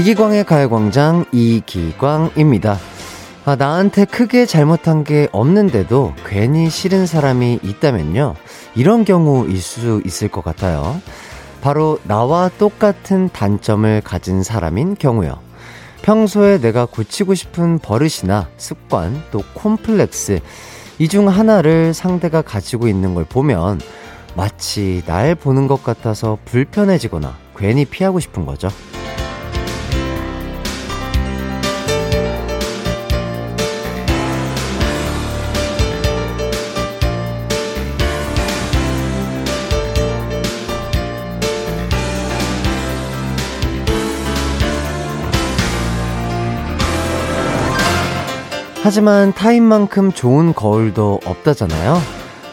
이기광의 0.00 0.44
가요광장 0.44 1.26
이기광입니다. 1.30 2.78
아, 3.44 3.54
나한테 3.56 4.06
크게 4.06 4.46
잘못한 4.46 5.04
게 5.04 5.28
없는데도 5.30 6.14
괜히 6.26 6.70
싫은 6.70 7.04
사람이 7.04 7.60
있다면요. 7.62 8.34
이런 8.74 9.04
경우일 9.04 9.60
수 9.60 10.00
있을 10.06 10.28
것 10.28 10.42
같아요. 10.42 11.02
바로 11.60 11.98
나와 12.04 12.48
똑같은 12.58 13.28
단점을 13.30 14.00
가진 14.00 14.42
사람인 14.42 14.96
경우요. 14.98 15.38
평소에 16.00 16.58
내가 16.62 16.86
고치고 16.86 17.34
싶은 17.34 17.78
버릇이나 17.78 18.48
습관, 18.56 19.22
또 19.30 19.42
콤플렉스, 19.52 20.40
이 20.98 21.08
중 21.08 21.28
하나를 21.28 21.92
상대가 21.92 22.40
가지고 22.40 22.88
있는 22.88 23.14
걸 23.14 23.24
보면 23.26 23.78
마치 24.34 25.02
날 25.04 25.34
보는 25.34 25.66
것 25.66 25.84
같아서 25.84 26.38
불편해지거나 26.46 27.36
괜히 27.54 27.84
피하고 27.84 28.18
싶은 28.18 28.46
거죠. 28.46 28.70
하지만 48.82 49.32
타인만큼 49.34 50.12
좋은 50.12 50.54
거울도 50.54 51.20
없다잖아요. 51.24 51.98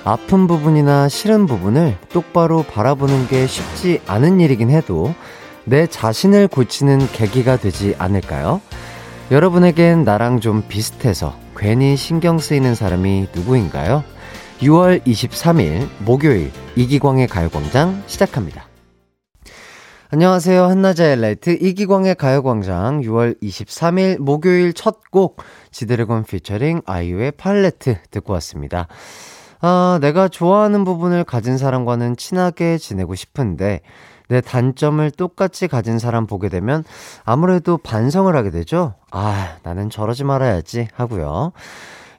아픈 0.04 0.48
부분이나 0.48 1.08
싫은 1.10 1.46
부분을 1.46 1.98
똑바로 2.10 2.64
바라보는 2.64 3.28
게 3.28 3.48
쉽지 3.48 4.02
않은 4.08 4.40
일이긴 4.40 4.70
해도 4.70 5.14
내 5.64 5.88
자신을 5.88 6.48
고치는 6.48 7.08
계기가 7.12 7.58
되지 7.58 7.96
않을까요? 7.98 8.62
여러분에겐 9.32 10.04
나랑 10.04 10.40
좀 10.40 10.64
비슷해서 10.68 11.38
괜히 11.56 11.98
신경 11.98 12.40
쓰이는 12.40 12.76
사람이 12.76 13.28
누구인가요? 13.34 14.04
6월 14.60 15.04
23일 15.04 15.88
목요일 16.00 16.52
이기광의 16.76 17.28
가요광장 17.28 18.04
시작합니다. 18.08 18.68
안녕하세요. 20.10 20.64
한낮의 20.64 21.20
라이트 21.20 21.50
이기광의 21.60 22.16
가요광장 22.16 23.02
6월 23.02 23.42
23일 23.42 24.20
목요일 24.20 24.74
첫 24.74 25.02
곡 25.12 25.42
지드래곤 25.78 26.24
피처링 26.24 26.82
아이유의 26.88 27.34
팔레트 27.34 27.98
듣고 28.10 28.34
왔습니다. 28.34 28.88
아, 29.62 30.00
내가 30.02 30.28
좋아하는 30.28 30.84
부분을 30.84 31.24
가진 31.24 31.60
사람과는 31.60 32.18
친하게 32.18 32.80
지내고 32.80 33.14
싶은데 33.14 33.82
내 34.28 34.42
단점을 34.42 35.12
똑같이 35.12 35.68
가진 35.68 36.00
사람 36.00 36.26
보게 36.26 36.50
되면 36.50 36.84
아무래도 37.26 37.78
반성을 37.78 38.36
하게 38.36 38.50
되죠. 38.50 38.96
아, 39.12 39.58
나는 39.62 39.92
저러지 39.92 40.24
말아야지 40.24 40.88
하고요. 40.96 41.52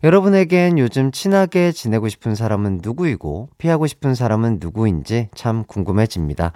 여러분에겐 0.05 0.79
요즘 0.79 1.11
친하게 1.11 1.73
지내고 1.73 2.09
싶은 2.09 2.37
사람은 2.37 2.79
누구이고 2.81 3.49
피하고 3.59 3.89
싶은 3.89 4.15
사람은 4.15 4.59
누구인지 4.61 5.31
참 5.35 5.65
궁금해집니다. 5.65 6.53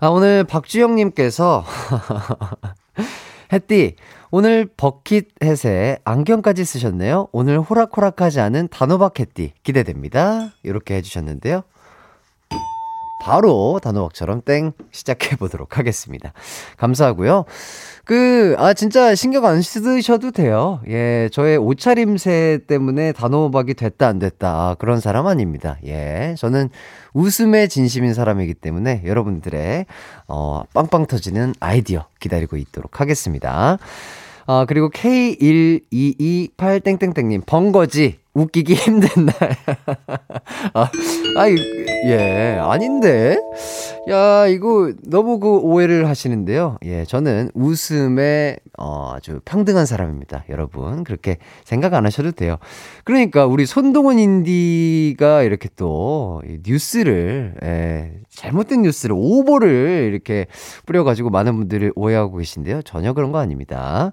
아, 0.00 0.08
오늘 0.08 0.42
박주영님께서, 0.42 1.64
햇띠, 3.52 3.96
오늘 4.30 4.66
버킷 4.76 5.28
햇에 5.42 5.98
안경까지 6.04 6.64
쓰셨네요. 6.64 7.28
오늘 7.32 7.58
호락호락하지 7.60 8.40
않은 8.40 8.68
단호박 8.68 9.18
햇띠 9.18 9.52
기대됩니다. 9.62 10.52
이렇게 10.62 10.94
해주셨는데요. 10.96 11.62
바로 13.22 13.80
단호박처럼 13.82 14.42
땡 14.42 14.72
시작해 14.92 15.36
보도록 15.36 15.78
하겠습니다. 15.78 16.32
감사하고요. 16.78 17.44
그, 18.04 18.54
아, 18.58 18.72
진짜 18.72 19.14
신경 19.14 19.44
안 19.44 19.60
쓰셔도 19.62 20.30
돼요. 20.30 20.80
예, 20.88 21.28
저의 21.32 21.58
옷차림새 21.58 22.60
때문에 22.66 23.12
단호박이 23.12 23.74
됐다, 23.74 24.08
안 24.08 24.18
됐다. 24.18 24.48
아, 24.48 24.74
그런 24.78 25.00
사람 25.00 25.26
아닙니다. 25.26 25.76
예, 25.84 26.34
저는 26.38 26.70
웃음의 27.12 27.68
진심인 27.68 28.14
사람이기 28.14 28.54
때문에 28.54 29.02
여러분들의, 29.04 29.84
어, 30.28 30.62
빵빵 30.72 31.06
터지는 31.06 31.54
아이디어 31.60 32.06
기다리고 32.20 32.56
있도록 32.56 33.00
하겠습니다. 33.00 33.78
아, 34.46 34.64
그리고 34.66 34.88
K1228땡땡땡님, 34.90 37.44
번거지. 37.46 38.19
웃기기 38.34 38.74
힘든 38.74 39.26
날. 39.26 39.34
아, 40.74 40.90
아, 41.36 41.48
예, 42.06 42.58
아닌데? 42.60 43.36
야, 44.08 44.46
이거 44.46 44.92
너무 45.04 45.40
그 45.40 45.58
오해를 45.58 46.08
하시는데요. 46.08 46.78
예, 46.84 47.04
저는 47.04 47.50
웃음에, 47.54 48.56
어, 48.78 49.12
아주 49.14 49.40
평등한 49.44 49.84
사람입니다. 49.84 50.44
여러분. 50.48 51.04
그렇게 51.04 51.38
생각 51.64 51.94
안 51.94 52.06
하셔도 52.06 52.30
돼요. 52.32 52.56
그러니까 53.04 53.46
우리 53.46 53.66
손동훈 53.66 54.18
인디가 54.18 55.42
이렇게 55.42 55.68
또 55.76 56.40
뉴스를, 56.64 57.54
예, 57.62 58.12
잘못된 58.30 58.82
뉴스를, 58.82 59.14
오보를 59.18 60.08
이렇게 60.12 60.46
뿌려가지고 60.86 61.30
많은 61.30 61.56
분들이 61.56 61.90
오해하고 61.94 62.38
계신데요. 62.38 62.82
전혀 62.82 63.12
그런 63.12 63.32
거 63.32 63.38
아닙니다. 63.38 64.12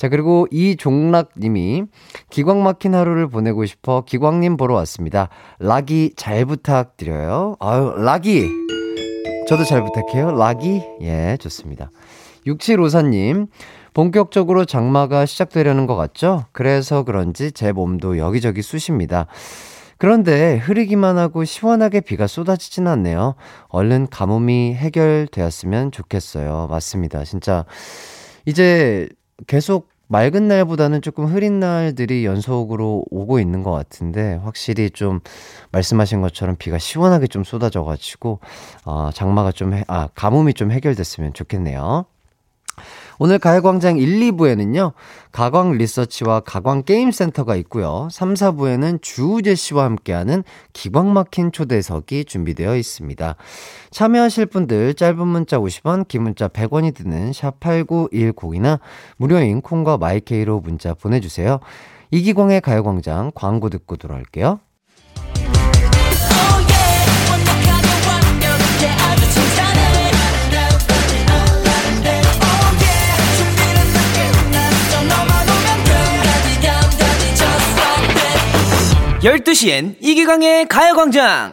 자, 0.00 0.08
그리고 0.08 0.46
이종락 0.50 1.32
님이 1.36 1.84
기광 2.30 2.62
막힌 2.62 2.94
하루를 2.94 3.28
보내고 3.28 3.66
싶어 3.66 4.02
기광님 4.06 4.56
보러 4.56 4.74
왔습니다. 4.76 5.28
락이 5.58 6.14
잘 6.16 6.46
부탁드려요. 6.46 7.56
아유, 7.60 7.92
락이. 7.98 8.48
저도 9.46 9.64
잘 9.64 9.84
부탁해요. 9.84 10.30
락이. 10.30 10.80
예, 11.02 11.36
좋습니다. 11.38 11.90
6754님. 12.46 13.48
본격적으로 13.92 14.64
장마가 14.64 15.26
시작되려는 15.26 15.86
것 15.86 15.96
같죠? 15.96 16.46
그래서 16.52 17.02
그런지 17.02 17.52
제 17.52 17.70
몸도 17.70 18.16
여기저기 18.16 18.62
쑤십니다. 18.62 19.26
그런데 19.98 20.56
흐리기만 20.56 21.18
하고 21.18 21.44
시원하게 21.44 22.00
비가 22.00 22.26
쏟아지진 22.26 22.86
않네요. 22.86 23.34
얼른 23.68 24.06
가뭄이 24.08 24.72
해결되었으면 24.76 25.92
좋겠어요. 25.92 26.68
맞습니다. 26.70 27.24
진짜 27.24 27.66
이제 28.46 29.06
계속 29.46 29.88
맑은 30.08 30.48
날보다는 30.48 31.02
조금 31.02 31.26
흐린 31.26 31.60
날들이 31.60 32.24
연속으로 32.24 33.04
오고 33.10 33.38
있는 33.38 33.62
것 33.62 33.70
같은데 33.70 34.40
확실히 34.42 34.90
좀 34.90 35.20
말씀하신 35.70 36.20
것처럼 36.20 36.56
비가 36.58 36.78
시원하게 36.78 37.28
좀 37.28 37.44
쏟아져가지고 37.44 38.40
어, 38.84 39.10
장마가 39.14 39.52
좀 39.52 39.72
해, 39.72 39.84
아 39.86 40.08
가뭄이 40.14 40.54
좀 40.54 40.72
해결됐으면 40.72 41.32
좋겠네요. 41.32 42.06
오늘 43.22 43.38
가요광장 43.38 43.98
1, 43.98 44.18
2부에는요, 44.32 44.94
가광 45.30 45.72
리서치와 45.72 46.40
가광 46.40 46.84
게임센터가 46.84 47.54
있고요. 47.56 48.08
3, 48.10 48.32
4부에는 48.32 49.02
주우재 49.02 49.56
씨와 49.56 49.84
함께하는 49.84 50.42
기광 50.72 51.12
막힌 51.12 51.52
초대석이 51.52 52.24
준비되어 52.24 52.76
있습니다. 52.76 53.36
참여하실 53.90 54.46
분들 54.46 54.94
짧은 54.94 55.28
문자 55.28 55.58
50원, 55.58 56.08
긴 56.08 56.22
문자 56.22 56.48
100원이 56.48 56.94
드는 56.94 57.32
샵8910이나 57.32 58.80
무료인 59.18 59.60
콩과 59.60 59.98
마이케이로 59.98 60.60
문자 60.60 60.94
보내주세요. 60.94 61.60
이기광의 62.12 62.62
가요광장 62.62 63.32
광고 63.34 63.68
듣고 63.68 63.96
돌아올게요. 63.96 64.60
12시엔 79.22 79.96
이기광의 80.00 80.66
가요광장! 80.66 81.52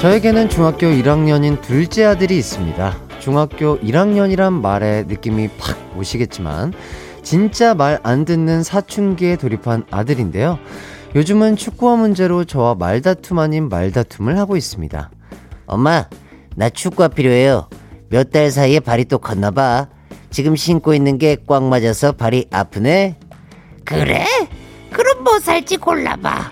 저에게는 0.00 0.48
중학교 0.48 0.86
1학년인 0.86 1.60
둘째 1.60 2.04
아들이 2.04 2.38
있습니다. 2.38 2.96
중학교 3.18 3.78
1학년이란 3.80 4.54
말에 4.54 5.04
느낌이 5.06 5.48
팍 5.58 5.76
오시겠지만, 5.98 6.72
진짜 7.22 7.74
말 7.74 8.00
안 8.04 8.24
듣는 8.24 8.62
사춘기에 8.62 9.36
돌입한 9.36 9.84
아들인데요. 9.90 10.58
요즘은 11.14 11.56
축구화 11.56 11.96
문제로 11.96 12.44
저와 12.44 12.74
말다툼 12.74 13.38
아닌 13.38 13.68
말다툼을 13.68 14.38
하고 14.38 14.56
있습니다. 14.56 15.10
엄마, 15.66 16.06
나 16.54 16.68
축구화 16.68 17.08
필요해요. 17.08 17.68
몇 18.10 18.30
달 18.30 18.50
사이에 18.50 18.80
발이 18.80 19.06
또 19.06 19.18
컸나봐. 19.18 19.88
지금 20.30 20.56
신고 20.56 20.94
있는 20.94 21.18
게 21.18 21.36
꽉 21.46 21.64
맞아서 21.64 22.12
발이 22.12 22.46
아프네. 22.50 23.16
그래? 23.84 24.26
그럼 24.92 25.24
뭐 25.24 25.38
살지 25.40 25.78
골라봐. 25.78 26.50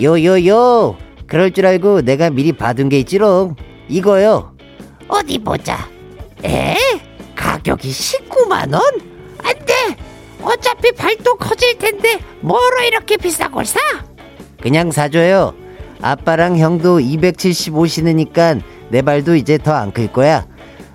요요요. 0.00 0.96
그럴 1.26 1.50
줄 1.52 1.66
알고 1.66 2.02
내가 2.02 2.30
미리 2.30 2.52
봐둔 2.52 2.88
게 2.88 2.98
있지롱. 3.00 3.56
이거요. 3.88 4.54
어디 5.08 5.38
보자. 5.38 5.88
에? 6.44 6.76
가격 7.34 7.78
가격이 7.78 7.90
19만 7.90 8.72
원? 8.74 8.82
어차피 10.76 10.92
발도 10.92 11.36
커질 11.36 11.78
텐데, 11.78 12.18
뭐로 12.40 12.82
이렇게 12.86 13.16
비싼 13.16 13.50
걸 13.50 13.64
사? 13.64 13.78
그냥 14.60 14.90
사줘요. 14.90 15.54
아빠랑 16.02 16.58
형도 16.58 17.00
275 17.00 17.86
신으니까 17.86 18.56
내 18.90 19.02
발도 19.02 19.36
이제 19.36 19.58
더 19.58 19.72
안 19.74 19.90
클 19.92 20.12
거야. 20.12 20.46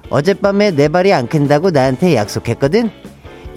어젯밤에 0.10 0.72
내 0.72 0.88
발이 0.88 1.14
안 1.14 1.28
큰다고 1.28 1.72
나한테 1.72 2.16
약속했거든. 2.16 2.92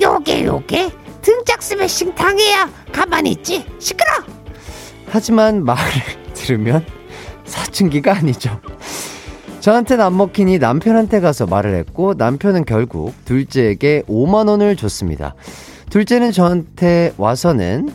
요게, 0.00 0.44
요게? 0.44 0.90
등짝 1.20 1.62
스매싱 1.62 2.14
당해야 2.14 2.68
가만히 2.92 3.32
있지. 3.32 3.64
시끄러! 3.78 4.10
하지만 5.08 5.64
말을 5.64 5.82
들으면 6.34 6.84
사춘기가 7.44 8.16
아니죠. 8.16 8.60
저한테는 9.60 10.04
안 10.04 10.16
먹히니 10.16 10.58
남편한테 10.58 11.20
가서 11.20 11.46
말을 11.46 11.74
했고 11.74 12.14
남편은 12.14 12.64
결국 12.66 13.14
둘째에게 13.24 14.02
5만 14.08 14.48
원을 14.48 14.76
줬습니다. 14.76 15.34
둘째는 15.94 16.32
저한테 16.32 17.14
와서는 17.18 17.88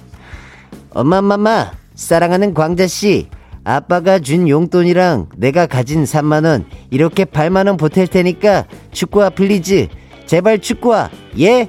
엄마, 0.92 1.18
엄마, 1.18 1.74
사랑하는 1.96 2.54
광자 2.54 2.88
씨. 2.88 3.28
아빠가 3.66 4.20
준 4.20 4.48
용돈이랑 4.48 5.28
내가 5.36 5.66
가진 5.68 6.06
3만 6.06 6.46
원, 6.46 6.64
이렇게 6.92 7.26
8만 7.26 7.68
원 7.68 7.76
보탤 7.76 8.10
테니까 8.10 8.68
축구화 8.94 9.32
please. 9.32 9.90
제발 10.28 10.60
축구화, 10.60 11.10
예? 11.40 11.68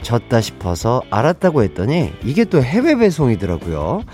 졌다 0.00 0.40
싶어서 0.40 1.02
알았다고 1.10 1.62
했더니 1.64 2.14
이게 2.24 2.46
또 2.46 2.62
해외 2.62 2.96
배송이더라고요. 2.96 4.04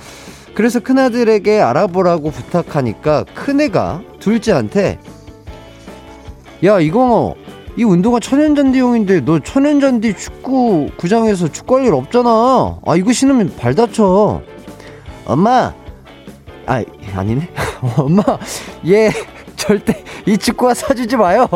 그래서 0.56 0.80
큰아들에게 0.80 1.60
알아보라고 1.60 2.32
부탁하니까 2.32 3.26
큰애가 3.32 4.02
둘째한테 4.18 4.98
야 6.64 6.80
이거 6.80 7.36
이 7.76 7.82
운동화 7.82 8.20
천연잔디용인데 8.20 9.24
너 9.24 9.40
천연잔디 9.40 10.14
축구 10.16 10.88
구장에서 10.96 11.48
축구할 11.48 11.86
일 11.86 11.94
없잖아. 11.94 12.78
아 12.86 12.96
이거 12.96 13.12
신으면 13.12 13.54
발 13.56 13.74
다쳐. 13.74 14.42
엄마, 15.26 15.72
아 16.66 16.84
아니네. 17.14 17.48
엄마 17.96 18.22
얘 18.86 19.10
절대 19.56 20.04
이 20.26 20.38
축구화 20.38 20.74
사주지 20.74 21.16
마요. 21.16 21.48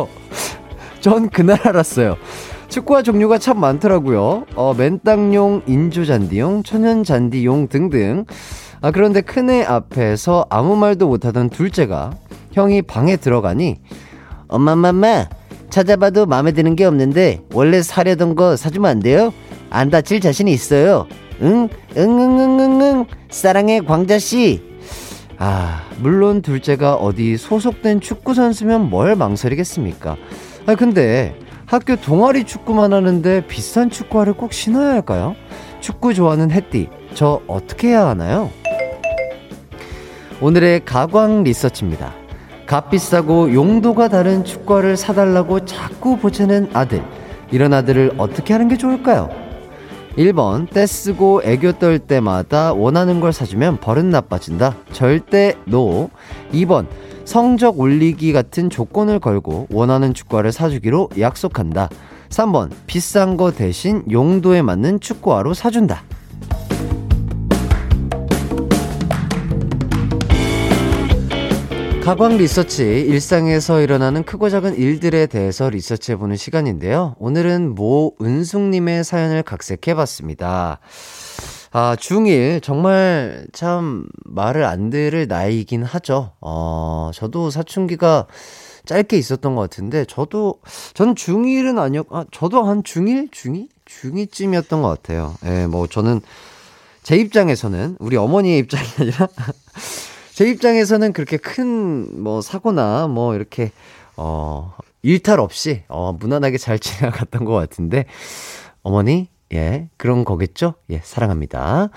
전 1.01 1.29
그날 1.29 1.61
알았어요. 1.67 2.17
축구화 2.69 3.03
종류가 3.03 3.39
참 3.39 3.61
많더라고요. 3.61 4.45
어, 4.55 4.75
맨땅용, 4.77 5.63
인조잔디용, 5.67 6.65
천연잔디용 6.65 7.69
등등. 7.69 8.25
아, 8.81 8.91
그런데 8.91 9.21
큰애 9.23 9.65
앞에서 9.65 10.47
아무 10.51 10.77
말도 10.77 11.09
못하던 11.09 11.49
둘째가 11.49 12.13
형이 12.53 12.83
방에 12.83 13.17
들어가니 13.17 13.77
엄마, 14.49 14.73
엄마, 14.73 14.91
엄마. 14.91 15.27
찾아봐도 15.71 16.27
마음에 16.27 16.53
드는 16.53 16.77
게 16.77 16.85
없는데 16.85 17.43
원래 17.53 17.83
사려던 17.83 18.35
거 18.35 18.57
사주면 18.57 18.91
안 18.91 19.01
돼요? 19.01 19.33
안 19.71 19.91
다칠 19.91 20.21
자신이 20.21 20.53
있어요. 20.53 21.07
응? 21.43 21.69
응, 21.97 22.19
응, 22.19 22.41
응, 22.41 22.61
응, 22.61 22.83
응. 22.83 23.05
사랑해, 23.31 23.81
광자씨. 23.81 24.63
아, 25.39 25.83
물론 25.99 26.43
둘째가 26.43 26.95
어디 26.95 27.37
소속된 27.37 28.01
축구 28.01 28.35
선수면 28.35 28.91
뭘 28.91 29.15
망설이겠습니까? 29.15 30.17
아, 30.67 30.75
근데 30.75 31.37
학교 31.67 31.97
동아리 31.97 32.45
축구만 32.45 32.93
하는데 32.93 33.47
비싼 33.47 33.91
축구화를 33.91 34.33
꼭 34.33 34.53
신어야 34.53 34.91
할까요? 34.95 35.37
축구 35.81 36.13
좋아하는 36.13 36.51
햇띠, 36.51 36.89
저 37.15 37.41
어떻게 37.47 37.89
해야 37.89 38.07
하나요? 38.09 38.51
오늘의 40.41 40.85
가광 40.85 41.45
리서치입니다. 41.45 42.15
값비싸고 42.69 43.55
용도가 43.55 44.09
다른 44.09 44.45
축구화를 44.45 44.99
사달라고 44.99 45.65
자꾸 45.65 46.19
보채는 46.19 46.69
아들. 46.75 47.03
이런 47.51 47.73
아들을 47.73 48.13
어떻게 48.19 48.53
하는 48.53 48.69
게 48.69 48.77
좋을까요? 48.77 49.31
1번, 50.19 50.69
떼쓰고 50.69 51.43
애교 51.45 51.79
떨 51.79 51.99
때마다 51.99 52.75
원하는 52.75 53.21
걸 53.21 53.33
사주면 53.33 53.79
버릇 53.79 54.05
나빠진다. 54.05 54.77
절대 54.93 55.55
no. 55.65 56.11
2번, 56.53 56.87
성적 57.25 57.81
올리기 57.81 58.35
같은 58.35 58.69
조건을 58.69 59.19
걸고 59.19 59.69
원하는 59.71 60.13
축구화를 60.13 60.53
사주기로 60.53 61.09
약속한다. 61.19 61.89
3번, 62.29 62.71
비싼 62.87 63.39
거 63.39 63.51
대신 63.51 64.03
용도에 64.11 64.61
맞는 64.61 65.01
축구화로 65.01 65.55
사준다. 65.55 66.03
가광 72.09 72.39
리서치, 72.39 72.85
일상에서 72.85 73.83
일어나는 73.83 74.23
크고 74.23 74.49
작은 74.49 74.77
일들에 74.79 75.27
대해서 75.27 75.69
리서치해보는 75.69 76.37
시간인데요. 76.37 77.15
오늘은 77.19 77.75
모 77.75 78.15
은숙님의 78.19 79.05
사연을 79.05 79.43
각색해봤습니다. 79.43 80.79
아, 81.71 81.97
중1, 81.97 82.63
정말 82.63 83.47
참 83.53 84.07
말을 84.25 84.65
안 84.65 84.89
들을 84.89 85.27
나이긴 85.29 85.83
하죠. 85.83 86.33
어, 86.41 87.11
저도 87.13 87.51
사춘기가 87.51 88.27
짧게 88.87 89.19
있었던 89.19 89.55
것 89.55 89.61
같은데, 89.61 90.07
저도, 90.07 90.61
전 90.95 91.15
중1은 91.15 91.79
아니었, 91.79 92.07
아, 92.11 92.25
저도 92.33 92.63
한 92.63 92.83
중1? 92.85 93.31
중2? 93.31 93.69
중2쯤이었던 93.85 94.81
것 94.81 94.89
같아요. 94.89 95.35
예, 95.45 95.67
뭐, 95.67 95.87
저는, 95.87 96.23
제 97.03 97.17
입장에서는, 97.17 97.97
우리 97.99 98.17
어머니의 98.17 98.61
입장이 98.61 98.87
아니라, 98.99 99.29
제 100.39 100.49
입장에서는 100.49 101.13
그렇게 101.15 101.37
큰 101.37 102.23
뭐 102.23 102.41
사고나 102.41 103.09
뭐 103.09 103.35
이렇게 103.35 103.73
어 104.17 104.73
일탈 105.03 105.41
없이 105.41 105.83
어 105.89 106.13
무난하게 106.13 106.59
잘 106.59 106.79
지나갔던 106.79 107.45
것 107.45 107.55
같은데 107.55 108.05
어머니 108.85 109.29
예 109.53 109.89
그런 109.97 110.25
거겠죠? 110.25 110.75
예 110.91 111.01
사랑합니다. 111.03 111.89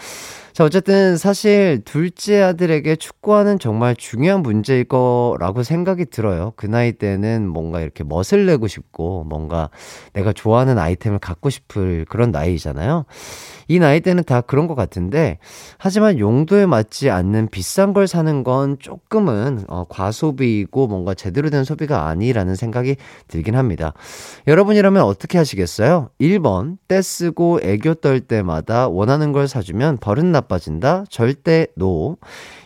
자 0.54 0.64
어쨌든 0.64 1.18
사실 1.18 1.82
둘째 1.86 2.42
아들에게 2.42 2.96
축구하는 2.96 3.60
정말 3.60 3.96
중요한 3.96 4.42
문제일 4.42 4.86
거라고 4.86 5.62
생각이 5.62 6.06
들어요. 6.06 6.54
그 6.56 6.66
나이 6.66 6.94
때는 6.94 7.48
뭔가 7.48 7.80
이렇게 7.82 8.04
멋을 8.04 8.48
내고 8.48 8.68
싶고 8.68 9.24
뭔가 9.26 9.70
내가 10.14 10.34
좋아하는 10.34 10.80
아이템을 10.80 11.20
갖고 11.20 11.52
싶을 11.52 12.06
그런 12.10 12.32
나이잖아요 12.32 13.06
이 13.68 13.80
나이 13.80 14.02
때는 14.02 14.24
다 14.24 14.42
그런 14.42 14.68
것 14.68 14.76
같은데, 14.76 15.38
하지만 15.78 16.20
용도에 16.20 16.66
맞지 16.66 17.10
않는 17.10 17.50
비싼 17.50 17.94
걸 17.94 18.08
사는 18.08 18.44
건 18.44 18.78
조금은 18.80 19.66
어, 19.68 19.86
과소비이고 19.90 20.88
뭔가 20.88 21.14
제대로 21.14 21.50
된 21.50 21.64
소비가 21.64 22.08
아니라는 22.08 22.56
생각이 22.56 22.96
들긴 23.28 23.56
합니다. 23.56 23.94
여러분이라면 24.48 25.04
어떻게 25.04 25.38
하시겠어요? 25.38 26.10
1번, 26.20 26.78
떼쓰고 26.88 27.60
애교 27.64 27.96
떨 27.96 28.20
때마다 28.22 28.88
원하는 28.88 29.32
걸 29.32 29.48
사주면 29.48 29.98
버릇 29.98 30.26
나빠진다? 30.26 31.06
절대 31.10 31.68
no. 31.76 32.18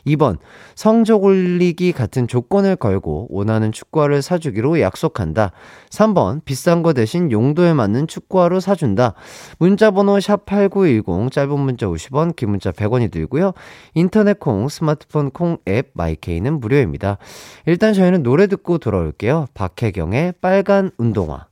2번, 0.05 0.37
성적 0.75 1.23
올리기 1.23 1.91
같은 1.91 2.27
조건을 2.27 2.75
걸고 2.75 3.27
원하는 3.29 3.71
축구화를 3.71 4.21
사주기로 4.21 4.79
약속한다. 4.81 5.51
3번, 5.89 6.43
비싼 6.45 6.83
거 6.83 6.93
대신 6.93 7.31
용도에 7.31 7.73
맞는 7.73 8.07
축구화로 8.07 8.59
사준다. 8.59 9.13
문자번호 9.59 10.17
샵8910, 10.17 11.31
짧은 11.31 11.59
문자 11.59 11.87
50원, 11.87 12.35
긴 12.35 12.51
문자 12.51 12.71
100원이 12.71 13.11
들고요. 13.11 13.53
인터넷 13.93 14.39
콩, 14.39 14.67
스마트폰 14.69 15.31
콩 15.31 15.57
앱, 15.67 15.91
마이케이는 15.93 16.59
무료입니다. 16.59 17.17
일단 17.65 17.93
저희는 17.93 18.23
노래 18.23 18.47
듣고 18.47 18.77
돌아올게요. 18.77 19.47
박혜경의 19.53 20.35
빨간 20.41 20.91
운동화. 20.97 21.47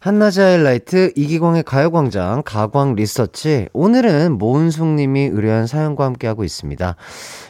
한낮의 0.00 0.38
하이라이트 0.38 1.12
이기광의 1.16 1.64
가요광장 1.64 2.42
가광 2.44 2.94
리서치 2.94 3.68
오늘은 3.72 4.38
모은숙님이 4.38 5.30
의뢰한 5.32 5.66
사연과 5.66 6.04
함께하고 6.04 6.44
있습니다. 6.44 6.94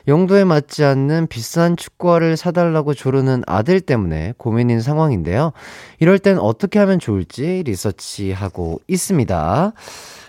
용도에 0.09 0.45
맞지 0.45 0.83
않는 0.85 1.26
비싼 1.26 1.76
축구화를 1.76 2.38
사달라고 2.38 2.95
조르는 2.95 3.43
아들 3.47 3.83
때문에 3.83 4.33
고민인 4.38 4.81
상황인데요. 4.81 5.52
이럴 5.99 6.19
땐 6.19 6.38
어떻게 6.38 6.78
하면 6.78 6.99
좋을지 6.99 7.62
리서치하고 7.67 8.81
있습니다. 8.88 9.73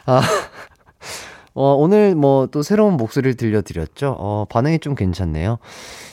아, 0.05 0.21
어, 1.53 1.73
오늘 1.73 2.15
뭐 2.15 2.47
또 2.51 2.63
새로운 2.63 2.95
목소리를 2.97 3.35
들려드렸죠. 3.35 4.15
어, 4.19 4.45
반응이 4.49 4.79
좀 4.79 4.93
괜찮네요. 4.95 5.57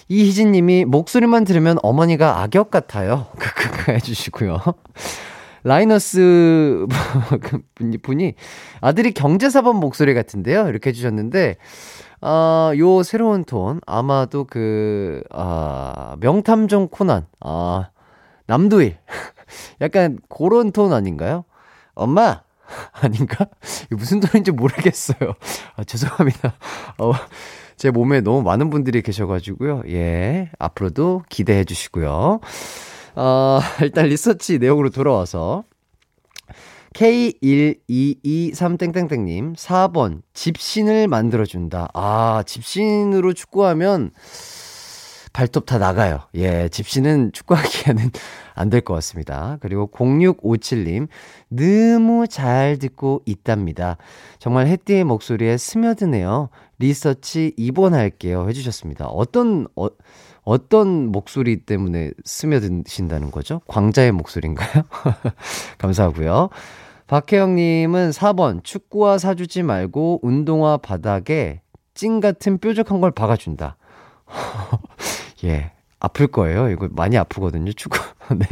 이희진 0.09 0.53
님이 0.53 0.85
목소리만 0.85 1.45
들으면 1.45 1.79
어머니가 1.83 2.43
악역 2.43 2.71
같아요. 2.71 3.27
크크크 3.39 3.91
해주시고요. 3.93 4.61
라이너스 5.67 6.87
분이 8.03 8.35
아들이 8.81 9.11
경제사범 9.13 9.81
목소리 9.81 10.15
같은데요. 10.15 10.69
이렇게 10.69 10.91
해주셨는데, 10.91 11.57
아, 12.21 12.73
요 12.79 13.03
새로운 13.03 13.45
톤, 13.45 13.81
아마도 13.85 14.45
그, 14.45 15.25
아, 15.31 16.17
명탐정 16.21 16.89
코난, 16.93 17.27
아, 17.41 17.91
남도일. 18.47 18.97
약간 19.83 20.19
그런 20.29 20.71
톤 20.71 20.93
아닌가요? 20.93 21.45
엄마! 21.97 22.43
아닌가? 22.93 23.47
무슨 23.91 24.21
톤인지 24.21 24.53
모르겠어요. 24.53 25.35
아, 25.75 25.83
죄송합니다. 25.83 26.55
어, 26.99 27.13
제 27.77 27.91
몸에 27.91 28.21
너무 28.21 28.43
많은 28.43 28.71
분들이 28.71 29.03
계셔가지고요. 29.03 29.83
예, 29.89 30.49
앞으로도 30.61 31.25
기대해 31.29 31.65
주시고요. 31.65 32.39
어, 33.17 33.59
일단 33.83 34.07
리서치 34.07 34.59
내용으로 34.59 34.91
돌아와서 34.91 35.65
K1223땡땡땡님, 36.95 39.55
4번, 39.57 40.23
집신을 40.33 41.09
만들어준다. 41.09 41.89
아, 41.93 42.43
집신으로 42.47 43.35
축구하면 43.35 44.13
발톱 45.35 45.67
다 45.67 45.77
나가요. 45.77 46.21
예, 46.35 46.71
집신은 46.71 47.33
축구하기에는 47.33 48.11
안 48.55 48.71
될 48.71 48.81
것 48.81 48.95
같습니다. 48.95 49.59
그리고 49.61 49.91
0657님, 49.93 51.09
너무 51.51 52.27
잘 52.27 52.79
듣고 52.79 53.21
있답니다. 53.27 53.99
정말 54.39 54.67
햇띠의 54.67 55.05
목소리에 55.05 55.59
스며드네요. 55.59 56.49
리서치 56.79 57.53
2번 57.59 57.91
할게요. 57.93 58.47
해주셨습니다. 58.49 59.09
어떤, 59.09 59.67
어, 59.77 59.89
어떤 60.47 61.09
목소리 61.11 61.57
때문에 61.57 62.13
스며드신다는 62.25 63.33
거죠? 63.33 63.61
광자의 63.67 64.13
목소리인가요? 64.13 64.85
감사하고요. 65.77 66.51
박혜영님은 67.09 68.11
4번, 68.11 68.63
축구화 68.63 69.19
사주지 69.19 69.65
말고 69.65 70.21
운동화 70.23 70.77
바닥에 70.77 71.63
찐 71.95 72.21
같은 72.21 72.59
뾰족한 72.59 73.01
걸 73.01 73.11
박아준다. 73.11 73.77
예, 75.45 75.73
아플 75.99 76.29
거예요. 76.29 76.71
이거 76.71 76.89
많이 76.93 77.19
아프거든요, 77.19 77.73
축구. 77.73 77.99
네. 78.39 78.47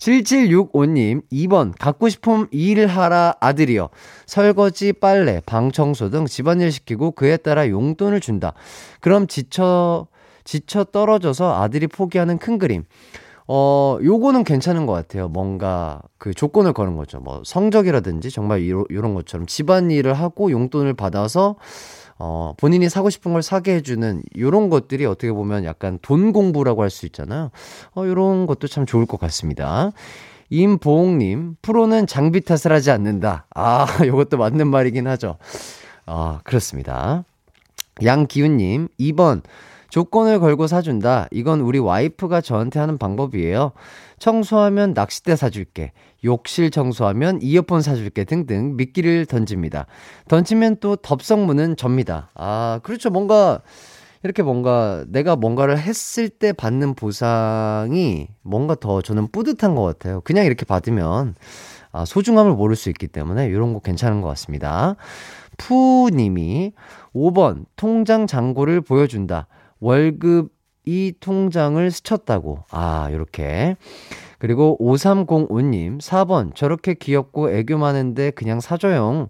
7765님, 0.00 1.22
2번, 1.30 1.72
갖고 1.78 2.08
싶음 2.08 2.48
일하라 2.50 3.36
아들이요. 3.38 3.88
설거지, 4.26 4.92
빨래, 4.94 5.40
방 5.46 5.70
청소 5.70 6.10
등 6.10 6.26
집안일 6.26 6.72
시키고 6.72 7.12
그에 7.12 7.36
따라 7.36 7.68
용돈을 7.68 8.20
준다. 8.20 8.52
그럼 9.00 9.28
지쳐, 9.28 10.08
지쳐 10.44 10.84
떨어져서 10.84 11.60
아들이 11.62 11.86
포기하는 11.86 12.38
큰 12.38 12.58
그림. 12.58 12.84
어, 13.46 13.98
요거는 14.02 14.44
괜찮은 14.44 14.86
것 14.86 14.92
같아요. 14.92 15.28
뭔가 15.28 16.00
그 16.18 16.32
조건을 16.32 16.72
거는 16.72 16.96
거죠. 16.96 17.20
뭐 17.20 17.42
성적이라든지 17.44 18.30
정말 18.30 18.68
요, 18.70 18.84
요런 18.90 19.14
것처럼 19.14 19.46
집안일을 19.46 20.14
하고 20.14 20.50
용돈을 20.50 20.94
받아서 20.94 21.56
어, 22.16 22.54
본인이 22.56 22.88
사고 22.88 23.10
싶은 23.10 23.32
걸 23.32 23.42
사게 23.42 23.74
해주는 23.74 24.22
요런 24.38 24.70
것들이 24.70 25.04
어떻게 25.04 25.32
보면 25.32 25.64
약간 25.64 25.98
돈 26.00 26.32
공부라고 26.32 26.82
할 26.82 26.88
수 26.90 27.04
있잖아요. 27.06 27.50
어, 27.94 28.06
요런 28.06 28.46
것도 28.46 28.66
참 28.68 28.86
좋을 28.86 29.04
것 29.04 29.18
같습니다. 29.20 29.90
임보홍님, 30.50 31.56
프로는 31.60 32.06
장비 32.06 32.40
탓을 32.40 32.72
하지 32.72 32.90
않는다. 32.92 33.46
아, 33.54 33.86
요것도 34.06 34.36
맞는 34.38 34.68
말이긴 34.68 35.06
하죠. 35.08 35.36
아, 36.06 36.40
그렇습니다. 36.44 37.24
양기훈님, 38.02 38.88
2번, 39.00 39.42
조건을 39.94 40.40
걸고 40.40 40.66
사준다. 40.66 41.28
이건 41.30 41.60
우리 41.60 41.78
와이프가 41.78 42.40
저한테 42.40 42.80
하는 42.80 42.98
방법이에요. 42.98 43.70
청소하면 44.18 44.92
낚싯대 44.92 45.36
사줄게. 45.36 45.92
욕실 46.24 46.72
청소하면 46.72 47.38
이어폰 47.40 47.80
사줄게 47.80 48.24
등등 48.24 48.74
미끼를 48.74 49.24
던집니다. 49.24 49.86
던지면 50.26 50.78
또 50.80 50.96
덥석무는 50.96 51.76
접니다. 51.76 52.28
아, 52.34 52.80
그렇죠. 52.82 53.08
뭔가 53.10 53.60
이렇게 54.24 54.42
뭔가 54.42 55.04
내가 55.06 55.36
뭔가를 55.36 55.78
했을 55.78 56.28
때 56.28 56.52
받는 56.52 56.96
보상이 56.96 58.26
뭔가 58.42 58.74
더 58.74 59.00
저는 59.00 59.28
뿌듯한 59.30 59.76
것 59.76 59.82
같아요. 59.84 60.22
그냥 60.22 60.44
이렇게 60.44 60.64
받으면 60.64 61.36
아, 61.92 62.04
소중함을 62.04 62.54
모를 62.54 62.74
수 62.74 62.88
있기 62.88 63.06
때문에 63.06 63.46
이런 63.46 63.72
거 63.72 63.78
괜찮은 63.78 64.22
것 64.22 64.26
같습니다. 64.30 64.96
푸님이 65.56 66.72
5번 67.14 67.66
통장 67.76 68.26
잔고를 68.26 68.80
보여준다. 68.80 69.46
월급 69.84 70.48
이 70.86 71.12
통장을 71.20 71.90
스쳤다고. 71.90 72.60
아, 72.70 73.10
요렇게. 73.12 73.76
그리고 74.38 74.78
5305님, 74.80 76.00
4번. 76.00 76.54
저렇게 76.54 76.94
귀엽고 76.94 77.50
애교 77.50 77.76
많은데 77.76 78.30
그냥 78.30 78.60
사줘요. 78.60 79.28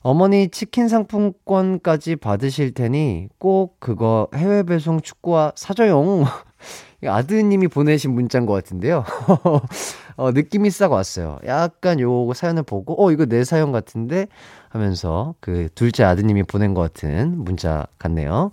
어머니 0.00 0.50
치킨 0.50 0.88
상품권까지 0.88 2.16
받으실 2.16 2.74
테니 2.74 3.28
꼭 3.38 3.80
그거 3.80 4.28
해외 4.34 4.62
배송 4.64 5.00
축구와 5.00 5.52
사줘요. 5.56 6.24
아드님이 7.04 7.68
보내신 7.68 8.12
문자인 8.12 8.44
것 8.44 8.52
같은데요. 8.52 9.02
어, 10.16 10.30
느낌이 10.30 10.70
싹 10.70 10.92
왔어요. 10.92 11.38
약간 11.46 12.00
요 12.00 12.32
사연을 12.34 12.64
보고, 12.64 13.02
어, 13.02 13.12
이거 13.12 13.24
내 13.24 13.44
사연 13.44 13.72
같은데? 13.72 14.26
하면서 14.68 15.34
그 15.40 15.68
둘째 15.74 16.04
아드님이 16.04 16.42
보낸 16.42 16.74
것 16.74 16.82
같은 16.82 17.44
문자 17.44 17.86
같네요. 17.98 18.50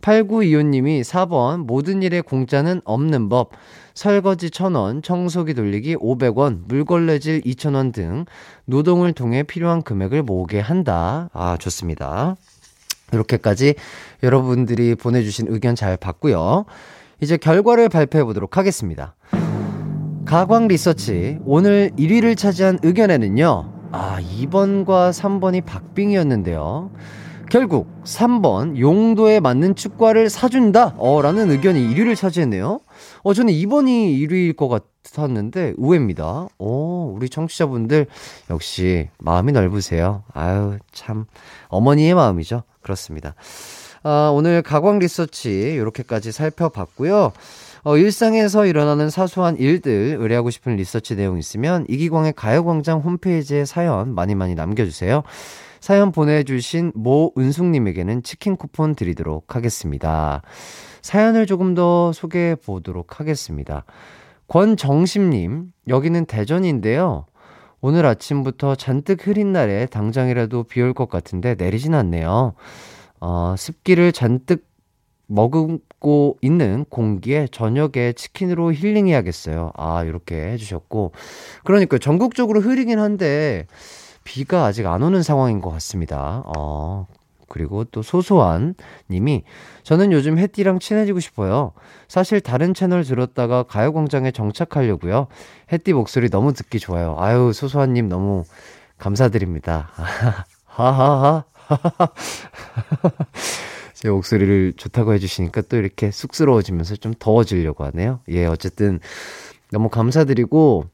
8925님이 0.00 1.02
4번, 1.02 1.64
모든 1.66 2.02
일에 2.02 2.20
공짜는 2.20 2.80
없는 2.84 3.28
법. 3.28 3.50
설거지 3.94 4.50
1000원, 4.50 5.02
청소기 5.02 5.54
돌리기 5.54 5.96
500원, 5.96 6.64
물걸레질 6.68 7.40
2000원 7.40 7.94
등 7.94 8.26
노동을 8.66 9.12
통해 9.12 9.42
필요한 9.42 9.82
금액을 9.82 10.22
모으게 10.22 10.60
한다. 10.60 11.30
아, 11.32 11.56
좋습니다. 11.56 12.36
이렇게까지 13.12 13.74
여러분들이 14.22 14.94
보내주신 14.96 15.46
의견 15.48 15.74
잘 15.74 15.96
봤고요. 15.96 16.66
이제 17.20 17.36
결과를 17.38 17.88
발표해 17.88 18.24
보도록 18.24 18.58
하겠습니다. 18.58 19.14
가광 20.26 20.68
리서치 20.68 21.38
오늘 21.44 21.90
1위를 21.96 22.36
차지한 22.36 22.80
의견에는요. 22.82 23.72
아, 23.92 24.18
2번과 24.20 25.12
3번이 25.12 25.64
박빙이었는데요. 25.64 26.90
결국 27.48 27.86
3번 28.04 28.78
용도에 28.78 29.40
맞는 29.40 29.76
축구화를 29.76 30.28
사준다 30.28 30.94
어 30.98 31.22
라는 31.22 31.50
의견이 31.50 31.94
1위를 31.94 32.16
차지했네요. 32.16 32.80
어 33.22 33.34
저는 33.34 33.52
2번이 33.52 34.28
1위일 34.28 34.56
것 34.56 34.68
같았는데 34.68 35.74
의외입니다. 35.76 36.48
어 36.58 37.12
우리 37.14 37.28
청취자분들 37.28 38.06
역시 38.50 39.08
마음이 39.18 39.52
넓으세요. 39.52 40.24
아유 40.32 40.78
참 40.92 41.26
어머니의 41.68 42.14
마음이죠. 42.14 42.64
그렇습니다. 42.82 43.34
아 44.02 44.30
오늘 44.34 44.62
가광 44.62 44.98
리서치 44.98 45.50
이렇게까지 45.74 46.32
살펴봤고요. 46.32 47.32
어, 47.84 47.96
일상에서 47.96 48.66
일어나는 48.66 49.10
사소한 49.10 49.58
일들 49.58 50.16
의뢰하고 50.18 50.50
싶은 50.50 50.74
리서치 50.74 51.14
내용 51.14 51.38
있으면 51.38 51.86
이기광의 51.88 52.32
가요광장 52.32 52.98
홈페이지에 52.98 53.64
사연 53.64 54.12
많이 54.12 54.34
많이 54.34 54.56
남겨주세요. 54.56 55.22
사연 55.80 56.12
보내주신 56.12 56.92
모은숙님에게는 56.94 58.22
치킨 58.22 58.56
쿠폰 58.56 58.94
드리도록 58.94 59.54
하겠습니다. 59.56 60.42
사연을 61.02 61.46
조금 61.46 61.74
더 61.74 62.12
소개해 62.12 62.56
보도록 62.56 63.20
하겠습니다. 63.20 63.84
권정심님, 64.48 65.72
여기는 65.88 66.24
대전인데요. 66.26 67.26
오늘 67.80 68.06
아침부터 68.06 68.74
잔뜩 68.74 69.26
흐린 69.26 69.52
날에 69.52 69.86
당장이라도 69.86 70.64
비 70.64 70.80
올 70.80 70.94
것 70.94 71.08
같은데 71.08 71.54
내리진 71.56 71.94
않네요. 71.94 72.54
어, 73.20 73.54
습기를 73.56 74.12
잔뜩 74.12 74.66
머금고 75.28 76.38
있는 76.40 76.84
공기에 76.88 77.48
저녁에 77.50 78.12
치킨으로 78.14 78.72
힐링해야겠어요. 78.72 79.72
아, 79.76 80.04
이렇게 80.04 80.36
해주셨고. 80.52 81.12
그러니까 81.64 81.98
전국적으로 81.98 82.60
흐리긴 82.60 82.98
한데, 83.00 83.66
비가 84.26 84.64
아직 84.64 84.86
안 84.86 85.02
오는 85.02 85.22
상황인 85.22 85.60
것 85.60 85.70
같습니다. 85.70 86.42
어, 86.44 87.06
그리고 87.48 87.84
또 87.84 88.02
소소한 88.02 88.74
님이 89.08 89.44
저는 89.84 90.10
요즘 90.10 90.36
햇띠랑 90.36 90.80
친해지고 90.80 91.20
싶어요. 91.20 91.72
사실 92.08 92.40
다른 92.40 92.74
채널 92.74 93.04
들었다가 93.04 93.62
가요광장에 93.62 94.32
정착하려고요. 94.32 95.28
햇띠 95.72 95.92
목소리 95.92 96.28
너무 96.28 96.52
듣기 96.52 96.80
좋아요. 96.80 97.14
아유, 97.18 97.52
소소한 97.54 97.94
님 97.94 98.08
너무 98.08 98.44
감사드립니다. 98.98 99.90
하하하. 100.66 101.44
제 103.94 104.10
목소리를 104.10 104.74
좋다고 104.76 105.14
해주시니까 105.14 105.62
또 105.62 105.76
이렇게 105.76 106.10
쑥스러워지면서 106.10 106.96
좀 106.96 107.14
더워지려고 107.18 107.84
하네요. 107.84 108.20
예, 108.28 108.44
어쨌든 108.46 108.98
너무 109.70 109.88
감사드리고 109.88 110.84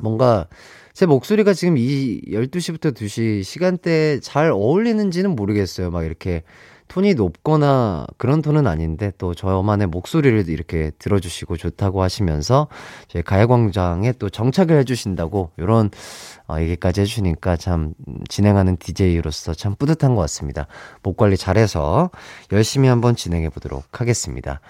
뭔가 0.00 0.46
제 0.94 1.06
목소리가 1.06 1.54
지금 1.54 1.76
이 1.76 2.20
12시부터 2.28 2.94
2시 2.94 3.42
시간대에 3.42 4.20
잘 4.20 4.52
어울리는지는 4.52 5.34
모르겠어요. 5.34 5.90
막 5.90 6.04
이렇게 6.04 6.44
톤이 6.86 7.14
높거나 7.14 8.06
그런 8.16 8.42
톤은 8.42 8.68
아닌데 8.68 9.10
또 9.18 9.34
저만의 9.34 9.88
목소리를 9.88 10.48
이렇게 10.48 10.92
들어주시고 11.00 11.56
좋다고 11.56 12.00
하시면서 12.00 12.68
저희 13.08 13.24
가요광장에 13.24 14.12
또 14.12 14.30
정착을 14.30 14.78
해주신다고 14.78 15.50
이런 15.56 15.90
어, 16.46 16.60
얘기까지 16.60 17.00
해주시니까 17.00 17.56
참 17.56 17.94
진행하는 18.28 18.76
DJ로서 18.76 19.52
참 19.52 19.74
뿌듯한 19.74 20.14
것 20.14 20.20
같습니다. 20.20 20.68
목 21.02 21.16
관리 21.16 21.36
잘해서 21.36 22.12
열심히 22.52 22.88
한번 22.88 23.16
진행해 23.16 23.48
보도록 23.48 24.00
하겠습니다. 24.00 24.60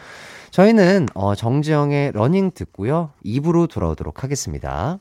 저희는 0.53 1.09
어, 1.13 1.35
정지영의 1.35 2.13
Running 2.15 2.53
듣고요. 2.55 3.11
2부로 3.27 3.69
돌아오도록 3.69 4.25
하겠습니다. 4.25 5.01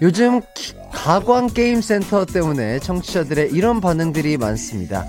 요즘 0.00 0.40
기- 0.54 0.74
가광 0.92 1.48
게임 1.48 1.80
센터 1.80 2.24
때문에 2.24 2.78
청취자들의 2.80 3.50
이런 3.52 3.80
반응들이 3.80 4.36
많습니다. 4.36 5.04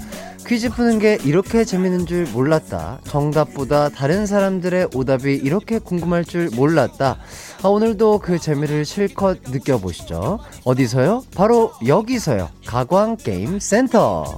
퀴즈 0.46 0.70
푸는 0.70 1.00
게 1.00 1.18
이렇게 1.24 1.64
재밌는 1.64 2.06
줄 2.06 2.26
몰랐다. 2.26 3.00
정답보다 3.08 3.90
다른 3.90 4.26
사람들의 4.26 4.90
오답이 4.94 5.36
이렇게 5.36 5.80
궁금할 5.80 6.26
줄 6.26 6.50
몰랐다. 6.54 7.18
아, 7.64 7.68
오늘도 7.68 8.20
그 8.20 8.38
재미를 8.40 8.84
실컷 8.86 9.40
느껴보시죠. 9.48 10.40
어디서요? 10.66 11.24
바로 11.36 11.72
여기서요. 11.88 12.50
가광 12.66 13.18
게임 13.18 13.60
센터. 13.60 14.38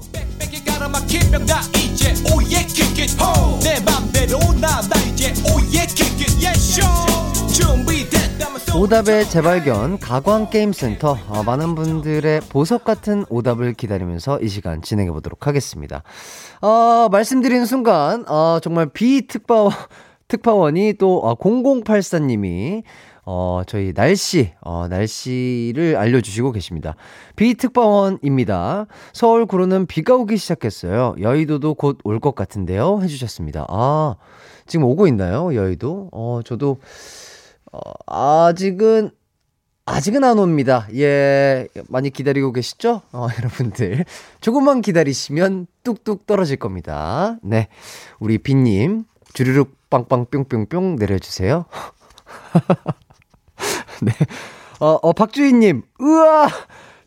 가라막힌 1.16 1.32
병다 1.32 1.62
이제 1.78 2.14
오예 2.34 2.66
킥잇 2.66 3.18
내 3.64 3.80
맘대로 3.80 4.38
나나 4.60 4.96
이제 5.08 5.34
오예 5.46 5.86
킥잇 5.86 6.42
예쇼 6.42 6.82
준비됐다면 7.54 8.60
쏘 8.60 8.80
오답의 8.82 9.30
재발견 9.30 10.00
가광 10.00 10.50
게임 10.50 10.74
센터. 10.74 11.18
어, 11.30 11.44
많은 11.44 11.76
분들의 11.76 12.42
보석 12.50 12.84
같은 12.84 13.24
오답을 13.30 13.74
기다리면서 13.74 14.40
이 14.42 14.50
시간 14.50 14.82
진행해 14.82 15.12
보도록 15.12 15.48
하겠습니다. 15.48 16.04
어, 16.62 17.08
말씀드리는 17.10 17.66
순간 17.66 18.26
어, 18.28 18.60
정말 18.62 18.90
비특파 18.90 19.70
특파원이 20.28 20.96
또 21.00 21.20
어, 21.20 21.36
0084님이 21.36 22.84
어, 23.26 23.62
저희 23.66 23.92
날씨, 23.94 24.54
어, 24.62 24.88
날씨를 24.88 25.96
알려주시고 25.98 26.52
계십니다. 26.52 26.96
비특파원입니다. 27.36 28.86
서울 29.14 29.46
구로는 29.48 29.88
비가 29.88 30.16
오기 30.16 30.38
시작했어요. 30.38 31.16
여의도도 31.20 31.74
곧 31.74 31.98
올 32.06 32.20
것 32.20 32.36
같은데요. 32.36 33.00
해주셨습니다. 33.02 33.66
아, 33.70 34.16
지금 34.68 34.86
오고 34.86 35.08
있나요? 35.08 35.56
여의도? 35.56 36.10
어, 36.12 36.42
저도, 36.46 36.78
어, 37.72 37.80
아직은, 38.06 39.10
아직은 39.88 40.24
안 40.24 40.40
옵니다. 40.40 40.88
예, 40.96 41.68
많이 41.90 42.10
기다리고 42.10 42.52
계시죠? 42.52 43.02
어, 43.12 43.28
여러분들. 43.40 44.06
조금만 44.42 44.82
기다리시면 44.82 45.68
뚝뚝 45.84 46.26
떨어질 46.28 46.58
겁니다. 46.58 47.38
네. 47.44 47.68
우리 48.20 48.38
빈님, 48.38 49.06
주르륵 49.34 49.76
빵빵 49.90 50.28
뿅뿅뿅 50.32 50.96
내려주세요. 50.98 51.66
네. 54.02 54.12
어, 54.80 55.00
어, 55.02 55.14
박주희님, 55.14 55.84
으아! 56.02 56.50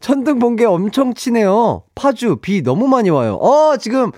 천둥 0.00 0.38
번개 0.38 0.64
엄청 0.64 1.12
치네요. 1.12 1.83
파주, 1.95 2.37
비 2.40 2.62
너무 2.62 2.87
많이 2.87 3.11
와요. 3.11 3.35
어, 3.35 3.76
지금, 3.76 4.12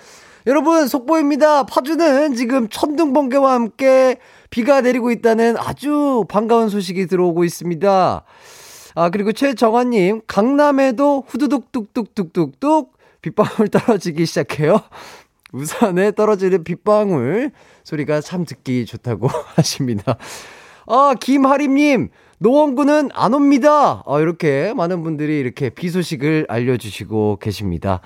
여러분, 0.46 0.86
속보입니다. 0.86 1.64
파주는 1.64 2.34
지금 2.34 2.68
천둥 2.68 3.12
번개와 3.12 3.54
함께 3.54 4.18
비가 4.50 4.80
내리고 4.80 5.10
있다는 5.10 5.56
아주 5.58 6.24
반가운 6.28 6.68
소식이 6.68 7.06
들어오고 7.06 7.44
있습니다. 7.44 8.24
아, 8.94 9.10
그리고 9.10 9.32
최정환님, 9.32 10.22
강남에도 10.26 11.24
후두둑 11.26 11.72
뚝뚝뚝뚝뚝 11.72 12.98
빗방울 13.22 13.68
떨어지기 13.72 14.26
시작해요. 14.26 14.80
우산에 15.52 16.12
떨어지는 16.12 16.64
빗방울 16.64 17.50
소리가 17.84 18.20
참 18.20 18.44
듣기 18.44 18.86
좋다고 18.86 19.28
하십니다. 19.56 20.16
아, 20.86 21.14
김하림님, 21.18 22.10
노원구는 22.42 23.10
안 23.12 23.34
옵니다. 23.34 24.02
아, 24.06 24.18
이렇게 24.18 24.72
많은 24.72 25.02
분들이 25.02 25.38
이렇게 25.38 25.68
비 25.68 25.90
소식을 25.90 26.46
알려주시고 26.48 27.36
계십니다. 27.38 28.00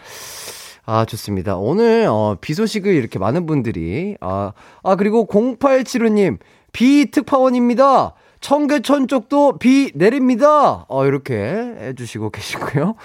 아, 0.85 1.05
좋습니다. 1.05 1.57
오늘, 1.57 2.09
어, 2.11 2.37
비 2.41 2.53
소식을 2.53 2.93
이렇게 2.93 3.21
많은 3.21 3.47
분들이, 3.47 4.17
아, 4.21 4.53
아, 4.83 4.97
그리고 4.97 5.29
0875님, 5.29 6.39
비 6.73 7.13
특파원입니다. 7.13 8.15
청계천 8.41 9.07
쪽도 9.07 9.59
비 9.59 9.93
내립니다. 9.95 10.85
어, 10.89 11.07
이렇게 11.07 11.37
해주시고 11.37 12.31
계시고요. 12.31 12.97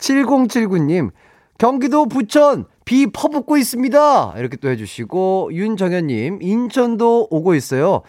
7079님, 0.00 1.10
경기도 1.56 2.06
부천 2.06 2.66
비 2.84 3.06
퍼붓고 3.06 3.56
있습니다. 3.56 4.34
이렇게 4.36 4.56
또 4.56 4.68
해주시고, 4.70 5.50
윤정현님, 5.52 6.40
인천도 6.42 7.28
오고 7.30 7.54
있어요. 7.54 8.02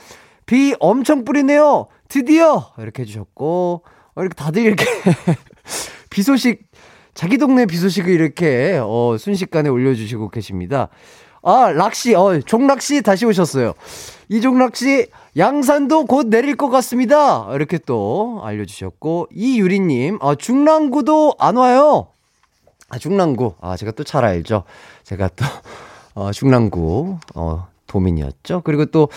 비 0.48 0.74
엄청 0.80 1.24
뿌리네요. 1.26 1.86
드디어! 2.10 2.72
이렇게 2.78 3.04
해주셨고, 3.04 3.84
어, 4.16 4.22
이렇게 4.22 4.34
다들 4.36 4.64
이렇게 4.64 4.86
비 6.10 6.24
소식, 6.24 6.64
자기 7.14 7.38
동네 7.38 7.66
비 7.66 7.78
소식을 7.78 8.10
이렇게, 8.12 8.80
어, 8.84 9.16
순식간에 9.18 9.70
올려주시고 9.70 10.30
계십니다. 10.30 10.90
아, 11.42 11.72
락씨, 11.72 12.16
어, 12.16 12.40
종락씨 12.42 13.02
다시 13.02 13.26
오셨어요. 13.26 13.74
이종락씨, 14.28 15.08
양산도 15.38 16.06
곧 16.06 16.28
내릴 16.28 16.56
것 16.58 16.70
같습니다. 16.70 17.48
이렇게 17.54 17.78
또 17.78 18.42
알려주셨고, 18.44 19.28
이유리님, 19.32 20.20
아, 20.22 20.36
중랑구도 20.36 21.36
안 21.40 21.56
와요. 21.56 22.08
아, 22.90 22.98
중랑구. 22.98 23.54
아, 23.62 23.78
제가 23.78 23.92
또 23.92 24.04
잘 24.04 24.26
알죠. 24.26 24.64
제가 25.04 25.30
또, 25.36 25.46
어, 26.16 26.32
중랑구, 26.32 27.20
어, 27.36 27.68
도민이었죠. 27.88 28.62
그리고 28.66 28.86
또, 28.88 29.08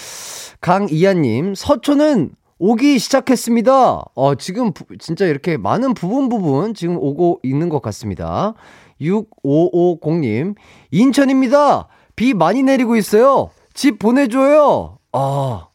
강이하님, 0.61 1.55
서초는 1.57 2.31
오기 2.65 3.01
시작했습니다. 3.01 4.05
어, 4.15 4.35
지금 4.37 4.73
부, 4.73 4.85
진짜 4.99 5.27
이렇게 5.27 5.57
많은 5.57 5.95
부분 5.95 6.29
부분 6.29 6.75
지금 6.75 6.97
오고 6.97 7.41
있는 7.43 7.69
것 7.69 7.83
같습니다. 7.83 8.55
6550님, 9.01 10.55
인천입니다. 10.93 11.89
비 12.15 12.35
많이 12.35 12.63
내리고 12.63 12.95
있어요. 12.95 13.51
집 13.75 13.99
보내줘요. 13.99 14.99
아, 15.11 15.67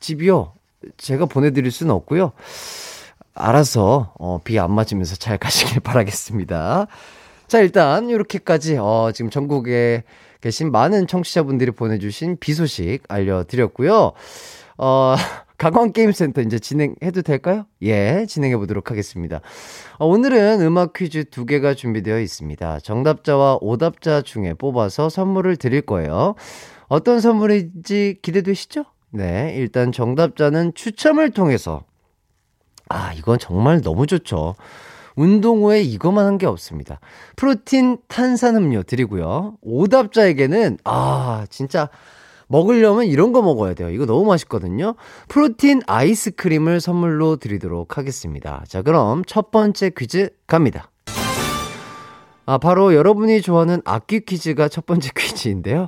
집이요. 0.00 0.52
제가 0.98 1.24
보내드릴 1.24 1.70
수는 1.72 1.94
없고요. 1.94 2.32
알아서 3.32 4.12
어, 4.18 4.40
비 4.44 4.58
안 4.58 4.72
맞으면서 4.72 5.16
잘 5.16 5.38
가시길 5.38 5.80
바라겠습니다. 5.80 6.86
자, 7.48 7.60
일단 7.60 8.10
이렇게까지 8.10 8.76
어, 8.78 9.10
지금 9.14 9.30
전국에 9.30 10.04
계신 10.42 10.70
많은 10.70 11.06
청취자분들이 11.06 11.70
보내주신 11.70 12.36
비 12.40 12.52
소식 12.52 13.04
알려드렸고요. 13.08 14.12
어, 14.76 15.16
가광게임센터 15.60 16.40
이제 16.40 16.58
진행해도 16.58 17.20
될까요? 17.20 17.66
예, 17.82 18.24
진행해 18.26 18.56
보도록 18.56 18.90
하겠습니다. 18.90 19.42
어, 19.98 20.06
오늘은 20.06 20.62
음악 20.62 20.94
퀴즈 20.94 21.24
두 21.24 21.44
개가 21.44 21.74
준비되어 21.74 22.18
있습니다. 22.18 22.80
정답자와 22.80 23.58
오답자 23.60 24.22
중에 24.22 24.54
뽑아서 24.54 25.10
선물을 25.10 25.56
드릴 25.56 25.82
거예요. 25.82 26.34
어떤 26.88 27.20
선물인지 27.20 28.20
기대되시죠? 28.22 28.86
네, 29.10 29.52
일단 29.58 29.92
정답자는 29.92 30.72
추첨을 30.74 31.30
통해서 31.30 31.84
아, 32.88 33.12
이건 33.12 33.38
정말 33.38 33.82
너무 33.82 34.06
좋죠. 34.06 34.54
운동 35.14 35.64
후에 35.64 35.82
이거만 35.82 36.24
한 36.24 36.38
게 36.38 36.46
없습니다. 36.46 37.00
프로틴 37.36 37.98
탄산음료 38.08 38.84
드리고요. 38.84 39.58
오답자에게는, 39.60 40.78
아, 40.84 41.44
진짜, 41.50 41.90
먹으려면 42.50 43.06
이런 43.06 43.32
거 43.32 43.42
먹어야 43.42 43.74
돼요. 43.74 43.90
이거 43.90 44.06
너무 44.06 44.24
맛있거든요. 44.26 44.96
프로틴 45.28 45.82
아이스크림을 45.86 46.80
선물로 46.80 47.36
드리도록 47.36 47.96
하겠습니다. 47.96 48.64
자, 48.66 48.82
그럼 48.82 49.22
첫 49.24 49.52
번째 49.52 49.90
퀴즈 49.96 50.30
갑니다. 50.48 50.90
아, 52.46 52.58
바로 52.58 52.92
여러분이 52.92 53.40
좋아하는 53.40 53.80
악기 53.84 54.20
퀴즈가 54.20 54.68
첫 54.68 54.84
번째 54.84 55.10
퀴즈인데요. 55.16 55.86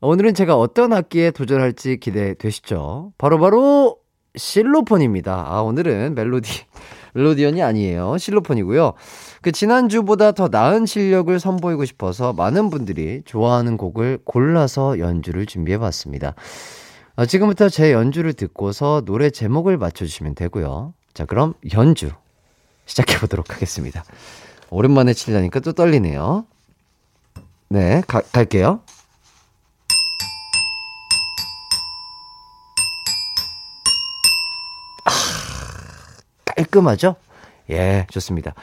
오늘은 0.00 0.32
제가 0.32 0.56
어떤 0.56 0.94
악기에 0.94 1.32
도전할지 1.32 1.98
기대되시죠? 1.98 3.12
바로바로 3.18 3.98
실로폰입니다. 4.34 5.44
아, 5.46 5.60
오늘은 5.60 6.14
멜로디, 6.14 6.62
멜로디언이 7.12 7.62
아니에요. 7.62 8.16
실로폰이고요. 8.16 8.94
그 9.42 9.52
지난주보다 9.52 10.32
더 10.32 10.48
나은 10.48 10.86
실력을 10.86 11.38
선보이고 11.38 11.84
싶어서 11.84 12.32
많은 12.32 12.70
분들이 12.70 13.22
좋아하는 13.24 13.76
곡을 13.76 14.18
골라서 14.24 14.98
연주를 14.98 15.46
준비해 15.46 15.78
봤습니다. 15.78 16.34
아, 17.16 17.26
지금부터 17.26 17.68
제 17.68 17.92
연주를 17.92 18.32
듣고서 18.32 19.02
노래 19.04 19.30
제목을 19.30 19.76
맞춰주시면 19.76 20.34
되고요. 20.34 20.94
자, 21.14 21.24
그럼 21.24 21.54
연주 21.72 22.10
시작해 22.86 23.18
보도록 23.18 23.52
하겠습니다. 23.54 24.04
오랜만에 24.70 25.14
치려니까 25.14 25.60
또 25.60 25.72
떨리네요. 25.72 26.46
네, 27.70 28.02
가, 28.06 28.20
갈게요. 28.32 28.80
깔끔하죠? 36.44 37.16
예, 37.70 38.06
좋습니다. 38.10 38.54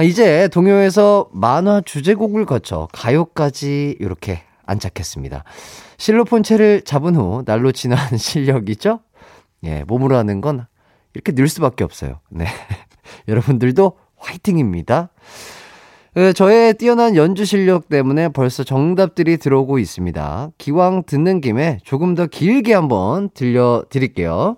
아, 0.00 0.02
이제 0.02 0.48
동요에서 0.48 1.28
만화 1.30 1.82
주제곡을 1.82 2.46
거쳐 2.46 2.88
가요까지 2.90 3.98
이렇게 4.00 4.40
안착했습니다. 4.64 5.44
실로폰 5.98 6.42
채를 6.42 6.80
잡은 6.86 7.16
후 7.16 7.42
날로 7.44 7.70
지나는 7.70 8.16
실력이죠? 8.16 9.00
예, 9.64 9.84
몸으로 9.84 10.16
하는 10.16 10.40
건 10.40 10.64
이렇게 11.12 11.32
늘 11.32 11.48
수밖에 11.48 11.84
없어요. 11.84 12.20
네. 12.30 12.46
여러분들도 13.28 13.92
화이팅입니다. 14.16 15.10
그 16.14 16.32
저의 16.32 16.72
뛰어난 16.78 17.14
연주 17.14 17.44
실력 17.44 17.90
때문에 17.90 18.30
벌써 18.30 18.64
정답들이 18.64 19.36
들어오고 19.36 19.78
있습니다. 19.78 20.52
기왕 20.56 21.02
듣는 21.04 21.42
김에 21.42 21.76
조금 21.84 22.14
더 22.14 22.24
길게 22.24 22.72
한번 22.72 23.28
들려드릴게요. 23.34 24.56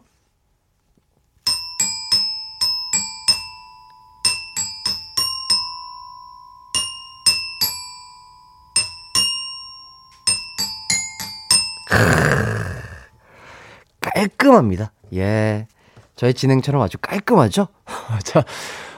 깔끔합니다. 14.23 14.93
예. 15.15 15.67
저의 16.15 16.35
진행처럼 16.35 16.81
아주 16.83 16.99
깔끔하죠? 16.99 17.69
자, 18.23 18.45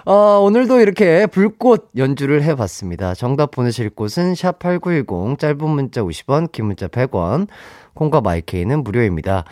어, 0.04 0.40
오늘도 0.40 0.80
이렇게 0.80 1.26
불꽃 1.26 1.88
연주를 1.96 2.42
해봤습니다. 2.42 3.14
정답 3.14 3.50
보내실 3.52 3.90
곳은 3.90 4.34
샵8910, 4.34 5.38
짧은 5.38 5.68
문자 5.68 6.02
50원, 6.02 6.52
긴 6.52 6.66
문자 6.66 6.88
100원, 6.88 7.48
콩과 7.94 8.20
마이케이는 8.20 8.84
무료입니다. 8.84 9.44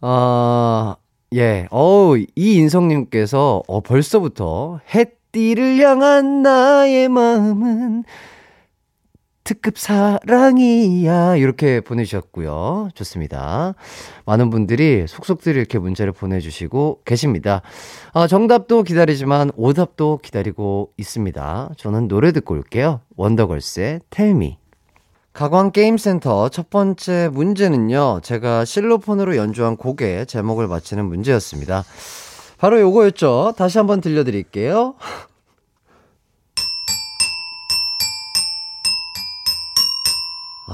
어, 0.00 0.94
예, 1.34 1.66
어우, 1.70 2.24
이인성님께서, 2.34 3.62
어, 3.66 3.80
벌써부터, 3.80 4.80
햇띠를 4.94 5.78
향한 5.78 6.42
나의 6.42 7.08
마음은 7.08 8.04
특급 9.44 9.78
사랑이야. 9.78 11.36
이렇게 11.36 11.80
보내주셨고요. 11.80 12.90
좋습니다. 12.94 13.74
많은 14.24 14.50
분들이 14.50 15.06
속속들이 15.08 15.58
이렇게 15.58 15.78
문자를 15.78 16.12
보내주시고 16.12 17.00
계십니다. 17.04 17.62
아, 18.12 18.26
정답도 18.26 18.82
기다리지만 18.82 19.50
오답도 19.56 20.20
기다리고 20.22 20.92
있습니다. 20.96 21.70
저는 21.76 22.08
노래 22.08 22.32
듣고 22.32 22.54
올게요. 22.54 23.00
원더걸스의 23.16 24.00
텔미. 24.10 24.58
가광게임센터 25.32 26.50
첫 26.50 26.68
번째 26.68 27.30
문제는요. 27.32 28.20
제가 28.22 28.64
실로폰으로 28.64 29.36
연주한 29.36 29.76
곡의 29.76 30.26
제목을 30.26 30.68
맞히는 30.68 31.06
문제였습니다. 31.06 31.84
바로 32.58 32.78
요거였죠. 32.80 33.54
다시 33.56 33.78
한번 33.78 34.00
들려드릴게요. 34.00 34.94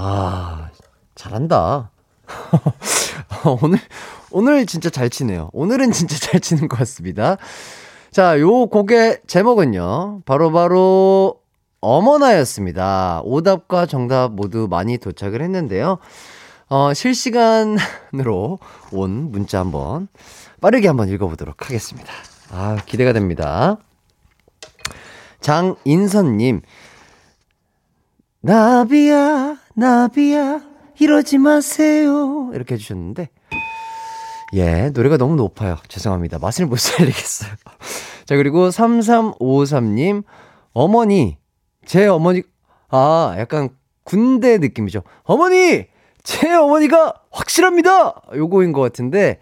아, 0.01 0.71
잘한다. 1.17 1.91
오늘, 3.61 3.81
오늘 4.31 4.65
진짜 4.65 4.91
잘 4.91 5.11
치네요. 5.11 5.51
오늘은 5.53 5.91
진짜 5.91 6.17
잘 6.25 6.39
치는 6.39 6.69
것 6.69 6.79
같습니다. 6.79 7.37
자, 8.13 8.39
요 8.39 8.67
곡의 8.67 9.23
제목은요. 9.27 10.23
바로바로 10.25 10.53
바로 10.53 11.41
어머나였습니다. 11.81 13.23
오답과 13.25 13.87
정답 13.87 14.33
모두 14.33 14.69
많이 14.71 14.99
도착을 14.99 15.43
했는데요. 15.43 15.99
어, 16.69 16.95
실시간으로 16.95 18.61
온 18.93 19.33
문자 19.33 19.59
한번 19.59 20.07
빠르게 20.61 20.87
한번 20.87 21.09
읽어보도록 21.09 21.67
하겠습니다. 21.67 22.13
아, 22.53 22.77
기대가 22.87 23.13
됩니다. 23.13 23.79
장인선님, 25.41 26.63
나비야, 28.41 29.58
나비야, 29.79 30.61
이러지 30.99 31.39
마세요. 31.39 32.51
이렇게 32.53 32.75
해주셨는데, 32.75 33.29
예, 34.55 34.91
노래가 34.91 35.17
너무 35.17 35.37
높아요. 35.37 35.77
죄송합니다. 35.87 36.41
맛을 36.41 36.67
못 36.67 36.81
살리겠어요. 36.81 37.53
자, 38.27 38.35
그리고 38.35 38.71
3353님, 38.71 40.25
어머니, 40.73 41.39
제 41.87 42.09
어머니, 42.09 42.43
아, 42.89 43.37
약간 43.39 43.69
군대 44.03 44.59
느낌이죠. 44.59 45.05
어머니! 45.23 45.87
제 46.25 46.53
어머니가 46.53 47.15
확실합니다! 47.31 48.21
요거인 48.35 48.73
것 48.73 48.81
같은데, 48.81 49.39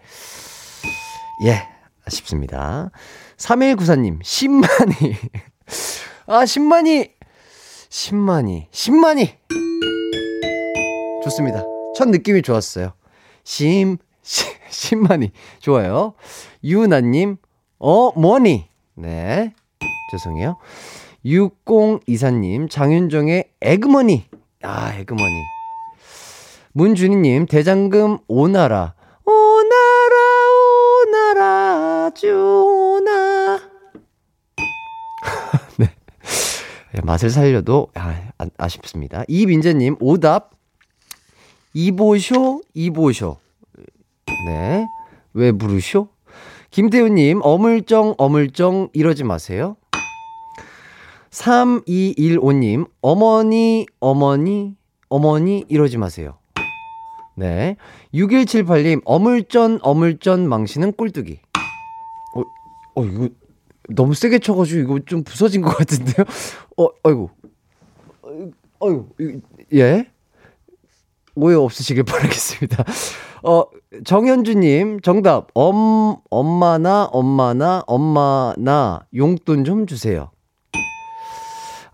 예, 1.45 1.67
아쉽습니다. 2.05 2.91
3194님, 3.37 4.21
10만이. 4.21 5.15
아, 6.27 6.43
10만이. 6.43 7.09
10만이. 7.89 8.69
10만이! 8.69 9.66
좋습니다. 11.27 11.63
첫 11.95 12.07
느낌이 12.09 12.41
좋았어요. 12.41 12.93
심, 13.43 13.97
시, 14.21 14.45
10만이. 14.69 15.31
좋아요. 15.59 16.13
유나님, 16.63 17.37
어, 17.79 18.11
뭐니? 18.17 18.69
네. 18.95 19.53
죄송해요. 20.11 20.57
6024님, 21.25 22.69
장윤정의 22.69 23.49
에그머니. 23.61 24.25
아, 24.63 24.93
에그머니. 24.93 25.43
문준희님, 26.73 27.47
대장금 27.47 28.19
오나라. 28.27 28.93
오나라, 29.25 30.15
오나라, 31.33 32.09
주나. 32.11 33.59
네. 35.77 35.89
맛을 37.03 37.29
살려도 37.29 37.89
아, 37.95 38.15
아, 38.57 38.67
쉽습니다 38.69 39.23
이민재님, 39.27 39.97
오답. 39.99 40.56
이보쇼, 41.81 42.63
이보쇼. 42.73 43.37
네. 44.47 44.87
왜 45.35 45.51
부르쇼? 45.51 46.07
김태우님, 46.71 47.41
어물쩡, 47.43 48.15
어물쩡, 48.17 48.89
이러지 48.93 49.23
마세요. 49.23 49.77
3215님, 51.29 52.89
어머니, 53.01 53.85
어머니, 53.99 54.75
어머니, 55.07 55.65
이러지 55.67 55.99
마세요. 55.99 56.39
네. 57.35 57.77
6178님, 58.11 59.03
어물전, 59.05 59.77
어물전, 59.83 60.49
망신은 60.49 60.93
꼴뚜기. 60.93 61.39
어, 62.33 62.41
어, 62.95 63.05
이거 63.05 63.29
너무 63.89 64.15
세게 64.15 64.39
쳐가지고 64.39 64.81
이거 64.81 64.99
좀 65.05 65.23
부서진 65.23 65.61
것 65.61 65.77
같은데요? 65.77 66.25
어, 66.77 66.87
아이고. 67.03 67.29
어이구, 68.79 69.09
예? 69.75 70.07
오해 71.37 71.55
없으시길 71.55 72.03
바라겠습니다. 72.03 72.83
어, 73.43 73.63
정현주님, 74.03 74.99
정답. 75.01 75.47
엄, 75.53 76.17
엄마나, 76.29 77.05
엄마나, 77.05 77.83
엄마나, 77.87 79.05
용돈 79.15 79.63
좀 79.63 79.85
주세요. 79.85 80.31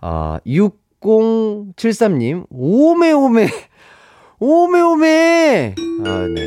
아, 0.02 0.40
6073님, 0.46 2.46
오메오메, 2.50 3.50
오메오메! 4.40 5.76
아, 6.06 6.28
네. 6.34 6.42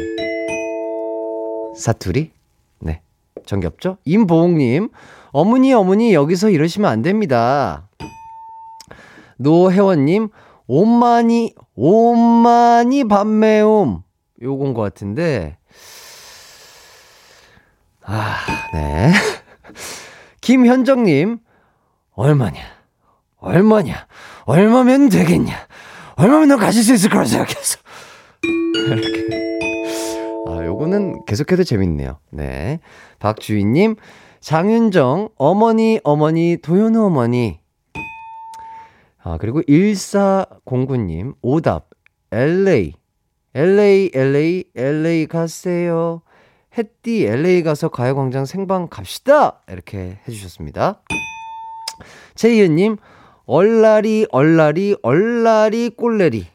사투리? 1.76 2.32
네. 2.80 3.02
정겹죠? 3.44 3.98
임보홍님, 4.04 4.88
어머니, 5.30 5.72
어머니, 5.74 6.14
여기서 6.14 6.50
이러시면 6.50 6.90
안 6.90 7.02
됩니다. 7.02 7.88
노혜원님, 9.38 10.30
오만이, 10.66 11.55
오만이 11.74 13.05
밤매움. 13.05 14.02
요건 14.42 14.74
것 14.74 14.83
같은데. 14.83 15.59
아, 18.02 18.37
네. 18.72 19.12
김현정님, 20.40 21.38
얼마냐? 22.14 22.61
얼마냐? 23.38 24.07
얼마면 24.44 25.09
되겠냐? 25.09 25.55
얼마면 26.16 26.48
너 26.48 26.57
가질 26.57 26.83
수 26.83 26.94
있을 26.94 27.11
거라 27.11 27.24
생각해서. 27.24 27.79
이렇게. 28.42 29.26
아, 30.48 30.64
요거는 30.64 31.24
계속해도 31.26 31.64
재밌네요. 31.64 32.18
네. 32.31 32.81
박주희님, 33.18 33.96
장윤정, 34.40 35.31
어머니, 35.37 36.00
어머니, 36.05 36.57
도현우 36.62 37.07
어머니. 37.07 37.61
아, 39.28 39.38
그리고 39.38 39.60
1409님, 39.62 41.34
오답, 41.42 41.90
LA. 42.30 42.92
LA, 43.54 44.10
LA, 44.14 44.64
LA 44.76 45.26
가세요. 45.26 46.22
햇띠 46.78 47.24
LA 47.24 47.64
가서 47.64 47.88
가요광장 47.88 48.44
생방 48.44 48.86
갑시다! 48.86 49.62
이렇게 49.68 50.20
해주셨습니다. 50.28 51.02
최희은님, 52.36 52.98
얼라리, 53.46 54.28
얼라리, 54.30 54.94
얼라리, 55.02 55.90
꼴레리. 55.90 56.46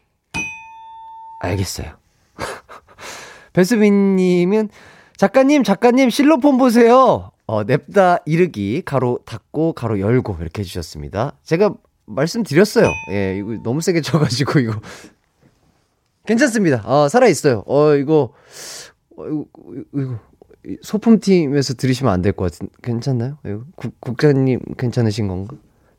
알겠어요. 1.41 1.97
배수빈님은, 3.51 4.69
작가님, 5.17 5.63
작가님, 5.65 6.10
실로폰 6.10 6.57
보세요. 6.57 7.31
어, 7.47 7.63
냅다 7.65 8.19
이르기, 8.25 8.81
가로 8.86 9.19
닫고, 9.25 9.73
가로 9.73 9.99
열고, 9.99 10.38
이렇게 10.39 10.62
해주셨습니다. 10.62 11.34
제가 11.43 11.73
말씀드렸어요. 12.15 12.88
예, 13.12 13.38
이거 13.38 13.58
너무 13.63 13.82
세게 13.82 14.02
쳐가지고, 14.02 14.60
이거. 14.60 14.74
괜찮습니다. 16.26 16.84
어, 16.86 17.10
살아 17.10 17.28
있어요. 17.28 17.63
어, 17.65 17.95
이거, 17.95 18.34
어, 19.17 19.26
이거, 19.28 19.45
이거, 19.93 20.19
소품팀에서 20.84 21.74
들으시면 21.74 22.13
안 22.13 22.21
될 22.21 22.34
것 22.34 22.52
같은, 22.52 22.69
괜찮나요? 22.84 23.38
이거 23.45 23.63
국, 23.76 24.00
국장님 24.00 24.60
괜찮으신 24.78 25.28
건가? 25.28 25.56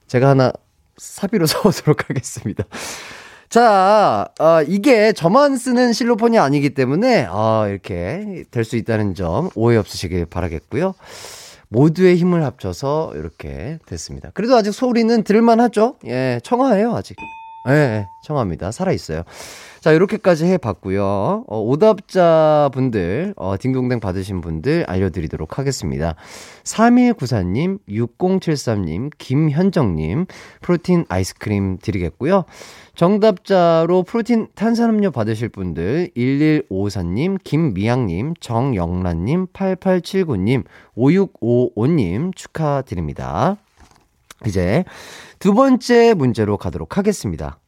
제가 0.07 0.29
하나 0.29 0.53
사비로 0.97 1.47
써보도록 1.47 2.09
하겠습니다. 2.09 2.65
자, 3.49 4.29
어, 4.41 4.63
이게 4.67 5.13
저만 5.13 5.57
쓰는 5.57 5.93
실로폰이 5.93 6.39
아니기 6.39 6.71
때문에, 6.71 7.27
어, 7.29 7.67
이렇게 7.69 8.45
될 8.51 8.65
수 8.65 8.77
있다는 8.77 9.15
점 9.15 9.51
오해 9.57 9.77
없으시길 9.77 10.27
바라겠고요. 10.27 10.95
모두의 11.73 12.17
힘을 12.17 12.45
합쳐서 12.45 13.13
이렇게 13.17 13.79
됐습니다. 13.87 14.31
그래도 14.35 14.55
아직 14.57 14.73
소리는 14.73 15.25
들을만 15.25 15.59
하죠? 15.61 15.97
예, 16.07 16.39
청아해요, 16.45 16.95
아직. 16.95 17.17
예, 17.69 17.73
예 17.73 18.09
청아합니다. 18.23 18.73
살아있어요. 18.73 19.23
자, 19.83 19.91
이렇게까지 19.91 20.47
해봤고요. 20.47 21.45
어, 21.49 21.61
오답자 21.61 22.71
분들, 22.73 23.35
어, 23.37 23.57
딩동댕 23.59 23.99
받으신 23.99 24.41
분들 24.41 24.85
알려드리도록 24.87 25.59
하겠습니다. 25.59 26.15
3194님, 26.63 27.81
6073님, 27.89 29.11
김현정님, 29.19 30.27
프로틴 30.61 31.05
아이스크림 31.09 31.79
드리겠고요. 31.79 32.45
정답자로 32.95 34.05
프로틴 34.05 34.47
탄산음료 34.55 35.11
받으실 35.11 35.49
분들 35.49 36.11
1154님, 36.17 37.39
김미양님, 37.43 38.35
정영란님, 38.39 39.49
8879님, 39.49 40.63
5655님 40.97 42.37
축하드립니다. 42.37 43.57
이제 44.47 44.85
두 45.43 45.55
번째 45.55 46.15
문제로 46.15 46.57
가도록 46.57 46.97
하겠습니다. 46.97 47.59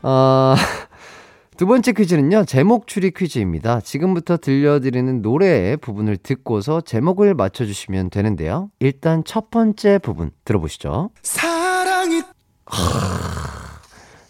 어, 0.00 0.54
두 1.58 1.66
번째 1.66 1.90
퀴즈는요, 1.90 2.44
제목 2.44 2.86
추리 2.86 3.10
퀴즈입니다. 3.10 3.80
지금부터 3.80 4.36
들려드리는 4.36 5.22
노래의 5.22 5.76
부분을 5.78 6.16
듣고서 6.16 6.82
제목을 6.82 7.34
맞춰주시면 7.34 8.10
되는데요. 8.10 8.70
일단 8.78 9.24
첫 9.24 9.50
번째 9.50 9.98
부분 9.98 10.30
들어보시죠. 10.44 11.10
사랑이 11.24 12.22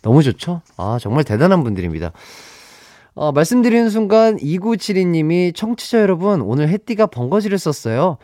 너무 0.00 0.22
좋죠? 0.22 0.62
아, 0.78 0.96
정말 0.98 1.22
대단한 1.22 1.62
분들입니다. 1.64 2.12
어, 3.12 3.31
말씀드리는 3.33 3.90
순간 3.90 4.38
2972님이 4.38 5.54
청취자 5.54 6.00
여러분, 6.00 6.40
오늘 6.40 6.70
해띠가 6.70 7.09
번거지를 7.09 7.59
썼어요. 7.59 8.16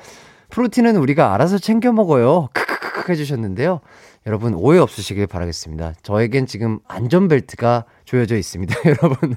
프로틴은 0.48 0.96
우리가 0.96 1.34
알아서 1.34 1.58
챙겨 1.58 1.92
먹어요. 1.92 2.48
크크크 2.54 2.93
해주셨는데요. 3.12 3.80
여러분, 4.26 4.54
오해 4.54 4.78
없으시길 4.78 5.26
바라겠습니다. 5.26 5.94
저에겐 6.02 6.46
지금 6.46 6.80
안전벨트가 6.88 7.84
조여져 8.04 8.36
있습니다. 8.36 8.74
여러분, 8.86 9.36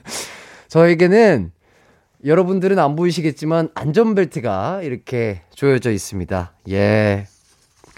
저에게는 0.68 1.52
여러분들은 2.26 2.80
안 2.80 2.96
보이시겠지만 2.96 3.70
안전벨트가 3.76 4.82
이렇게 4.84 5.42
조여져 5.54 5.92
있습니다. 5.92 6.54
예. 6.70 7.28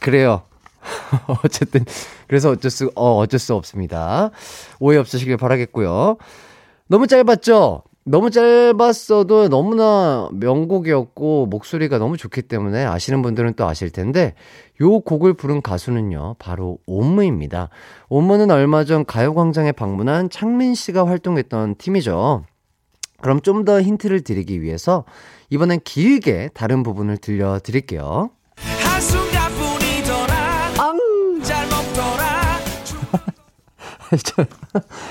그래요. 0.01 0.43
어쨌든 1.43 1.85
그래서 2.27 2.51
어쩔 2.51 2.71
수 2.71 2.91
어, 2.95 3.17
어쩔 3.17 3.39
수 3.39 3.55
없습니다. 3.55 4.31
오해 4.79 4.97
없으시길 4.97 5.37
바라겠고요. 5.37 6.17
너무 6.87 7.07
짧았죠? 7.07 7.83
너무 8.09 8.31
짧았어도 8.31 9.49
너무나 9.49 10.29
명곡이었고 10.33 11.45
목소리가 11.45 11.99
너무 11.99 12.17
좋기 12.17 12.41
때문에 12.41 12.83
아시는 12.83 13.21
분들은 13.21 13.53
또 13.53 13.67
아실 13.67 13.91
텐데 13.91 14.33
요 14.81 14.99
곡을 15.01 15.35
부른 15.35 15.61
가수는요 15.61 16.37
바로 16.39 16.79
옴무입니다. 16.87 17.69
옴무는 18.07 18.49
얼마 18.49 18.83
전 18.83 19.05
가요광장에 19.05 19.73
방문한 19.73 20.31
창민 20.31 20.73
씨가 20.73 21.05
활동했던 21.05 21.75
팀이죠. 21.77 22.45
그럼 23.21 23.41
좀 23.41 23.63
더 23.63 23.79
힌트를 23.79 24.23
드리기 24.23 24.63
위해서 24.63 25.05
이번엔 25.51 25.81
길게 25.83 26.49
다른 26.55 26.81
부분을 26.81 27.17
들려드릴게요. 27.17 28.31
잘 31.43 31.67
먹더라 31.67 32.59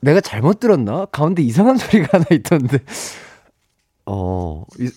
내가 0.00 0.20
잘못 0.20 0.60
들었나? 0.60 1.06
가운데 1.06 1.42
이상한 1.42 1.76
소리가 1.78 2.08
하나 2.12 2.26
있던데. 2.30 2.78
어, 4.06 4.64
이, 4.78 4.90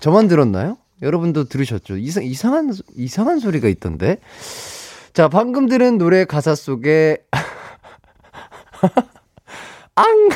저만 0.00 0.28
들었나요? 0.28 0.78
여러분도 1.02 1.44
들으셨죠? 1.44 1.96
이상, 1.96 2.24
이상한, 2.24 2.72
이상한 2.96 3.38
소리가 3.38 3.68
있던데. 3.68 4.18
자, 5.12 5.28
방금 5.28 5.68
들은 5.68 5.98
노래 5.98 6.24
가사 6.24 6.54
속에, 6.54 7.18
앙! 9.94 10.28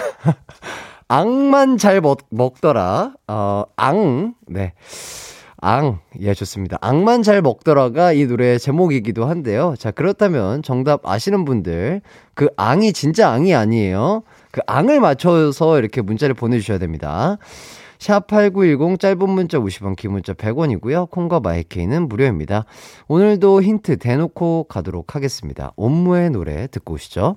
앙만 1.09 1.79
잘 1.79 2.01
먹, 2.01 2.21
먹더라. 2.31 3.15
어, 3.29 3.65
앙. 3.77 4.35
네. 4.47 4.73
앙. 5.63 6.01
예, 6.21 6.35
좋습니다. 6.35 6.77
앙만 6.81 7.23
잘 7.23 7.41
먹더라가 7.41 8.13
이 8.13 8.27
노래의 8.27 8.59
제목이기도 8.59 9.27
한데요. 9.27 9.75
자, 9.79 9.93
그렇다면 9.93 10.63
정답 10.63 11.07
아시는 11.07 11.45
분들, 11.45 12.03
그 12.35 12.49
앙이 12.57 12.93
진짜 12.93 13.31
앙이 13.31 13.55
아니에요. 13.55 14.25
그 14.51 14.61
앙을 14.67 15.01
맞춰서 15.01 15.79
이렇게 15.79 16.03
문자를 16.03 16.35
보내주셔야 16.35 16.79
됩니다. 16.79 17.39
샵8910 17.99 18.99
짧은 18.99 19.31
문자 19.31 19.61
50원, 19.61 19.95
긴 19.95 20.11
문자 20.11 20.33
100원이고요. 20.35 21.09
콩과 21.09 21.39
마이케이는 21.39 22.09
무료입니다. 22.09 22.65
오늘도 23.07 23.63
힌트 23.63 23.99
대놓고 23.99 24.65
가도록 24.69 25.15
하겠습니다. 25.15 25.73
옴무의 25.77 26.31
노래 26.31 26.67
듣고 26.67 26.95
오시죠. 26.95 27.37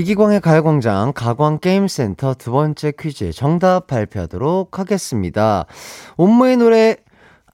이기광의 0.00 0.40
가요광장 0.40 1.12
가광게임센터 1.14 2.32
두 2.32 2.52
번째 2.52 2.90
퀴즈 2.98 3.32
정답 3.32 3.86
발표하도록 3.86 4.78
하겠습니다. 4.78 5.66
옴무의 6.16 6.56
노래 6.56 6.96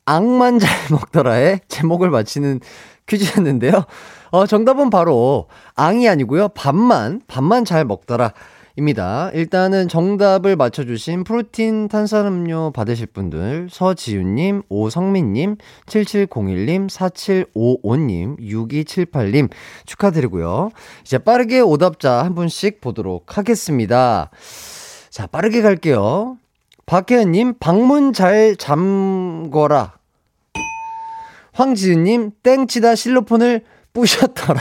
악만 0.05 0.61
잘 0.61 0.71
먹더라의 0.93 1.63
제목을 1.67 2.09
맞히는 2.11 2.61
퀴즈였는데요. 3.07 3.83
어, 4.31 4.47
정답은 4.47 4.91
바로 4.91 5.49
앙이 5.75 6.09
아니고요. 6.09 6.51
밥만, 6.51 7.23
밥만 7.27 7.65
잘 7.65 7.85
먹더라. 7.85 8.33
입니다. 8.77 9.31
일단은 9.33 9.89
정답을 9.89 10.55
맞춰주신 10.55 11.25
프로틴 11.25 11.89
탄산음료 11.89 12.73
받으실 12.73 13.07
분들, 13.07 13.69
서지윤님, 13.71 14.63
오성민님, 14.69 15.57
7701님, 15.87 16.91
4755님, 16.91 18.39
6278님 18.39 19.49
축하드리고요. 19.87 20.71
이제 21.03 21.17
빠르게 21.17 21.61
오답자 21.61 22.23
한 22.23 22.35
분씩 22.35 22.83
보도록 22.83 23.39
하겠습니다. 23.39 24.31
자, 25.09 25.27
빠르게 25.27 25.63
갈게요. 25.63 26.37
박혜연님, 26.85 27.55
방문 27.59 28.13
잘 28.13 28.57
잠거라. 28.57 29.95
황지은님, 31.53 32.33
땡치다 32.43 32.95
실로폰을 32.95 33.63
부셨더라. 33.97 34.61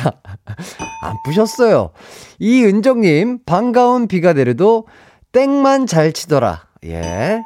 안 1.02 1.16
부셨어요. 1.26 1.92
이은정님, 2.40 3.40
반가운 3.46 4.08
비가 4.08 4.32
내려도 4.32 4.88
땡만 5.34 5.88
잘 5.88 6.14
치더라. 6.14 6.68
예. 6.86 7.42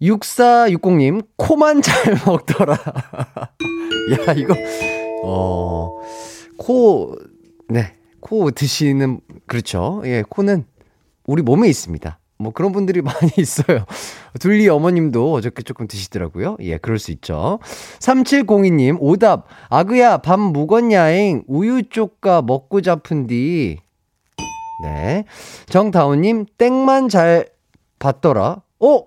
6460님, 0.00 1.26
코만 1.36 1.82
잘 1.82 2.14
먹더라. 2.24 2.72
야, 2.72 4.32
이거, 4.32 4.54
어, 5.24 6.00
코, 6.56 7.14
네, 7.68 7.94
코 8.20 8.50
드시는, 8.50 9.20
그렇죠. 9.46 10.00
예, 10.06 10.24
코는 10.26 10.64
우리 11.26 11.42
몸에 11.42 11.68
있습니다. 11.68 12.18
뭐 12.40 12.52
그런 12.52 12.72
분들이 12.72 13.02
많이 13.02 13.30
있어요. 13.36 13.84
둘리 14.40 14.68
어머님도 14.68 15.32
어저께 15.32 15.62
조금 15.62 15.86
드시더라고요. 15.86 16.56
예, 16.60 16.78
그럴 16.78 16.98
수 16.98 17.10
있죠. 17.12 17.58
3702님, 17.98 18.96
오답. 18.98 19.46
아그야, 19.68 20.18
밥 20.18 20.40
묵었냐잉. 20.40 21.44
우유 21.46 21.82
쪽가 21.88 22.40
먹고 22.42 22.80
잡은디. 22.80 23.78
네. 24.82 25.24
정다운님, 25.66 26.46
땡만 26.56 27.10
잘 27.10 27.46
봤더라. 27.98 28.62
어? 28.80 29.04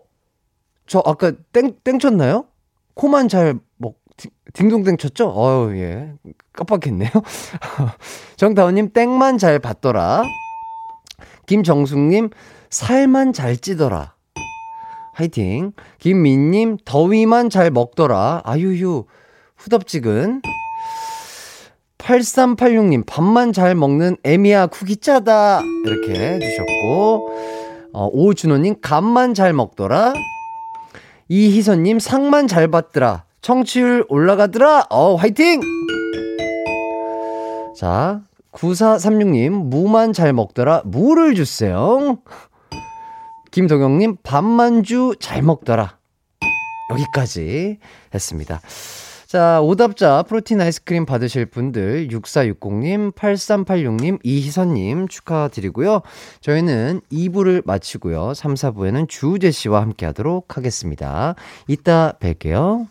저 0.86 1.02
아까 1.04 1.32
땡, 1.52 1.74
땡 1.84 1.98
쳤나요? 1.98 2.46
코만 2.94 3.28
잘 3.28 3.56
먹, 3.78 3.96
딩동댕 4.54 4.98
쳤죠? 4.98 5.34
어유 5.36 5.80
예. 5.80 6.14
깜빡했네요. 6.52 7.10
정다운님, 8.38 8.94
땡만 8.94 9.40
잘 9.40 9.58
봤더라. 9.58 10.22
김정숙님, 11.48 12.30
살만 12.74 13.34
잘 13.34 13.56
찌더라. 13.56 14.16
화이팅. 15.14 15.74
김민님, 16.00 16.78
더위만 16.84 17.52
잘 17.52 17.70
먹더라. 17.70 18.42
아유유, 18.44 19.06
후덥지근. 19.58 20.42
8386님, 22.00 23.06
밥만 23.06 23.54
잘 23.54 23.76
먹는 23.76 24.18
에미야 24.24 24.66
쿠기 24.68 24.98
짜다. 24.98 25.62
이렇게 25.86 26.20
해주셨고, 26.20 27.30
어, 27.94 28.10
오준호님, 28.12 28.78
간만 28.82 29.36
잘 29.36 29.54
먹더라. 29.54 30.16
이희선님, 31.30 32.00
상만 32.00 32.48
잘 32.48 32.70
받더라. 32.70 33.26
청취율 33.42 34.06
올라가더라. 34.10 34.88
어, 34.90 35.14
화이팅! 35.14 35.62
자, 37.78 38.22
9436님, 38.52 39.52
무만 39.52 40.12
잘 40.12 40.34
먹더라. 40.34 40.82
무를 40.86 41.36
주세요. 41.36 42.18
김동영님, 43.54 44.18
밥만주 44.24 45.18
잘 45.20 45.44
먹더라. 45.44 46.00
여기까지 46.90 47.78
했습니다. 48.12 48.60
자, 49.28 49.62
오답자 49.62 50.24
프로틴 50.24 50.60
아이스크림 50.60 51.06
받으실 51.06 51.46
분들 51.46 52.08
6460님, 52.08 53.14
8386님, 53.14 54.20
이희선님 54.24 55.08
축하드리고요. 55.08 56.02
저희는 56.42 57.02
2부를 57.12 57.62
마치고요. 57.64 58.34
3, 58.34 58.56
4부에는 58.56 59.08
주우재 59.08 59.52
씨와 59.52 59.82
함께 59.82 60.08
하도록 60.08 60.58
하겠습니다. 60.58 61.36
이따 61.68 62.14
뵐게요. 62.20 62.88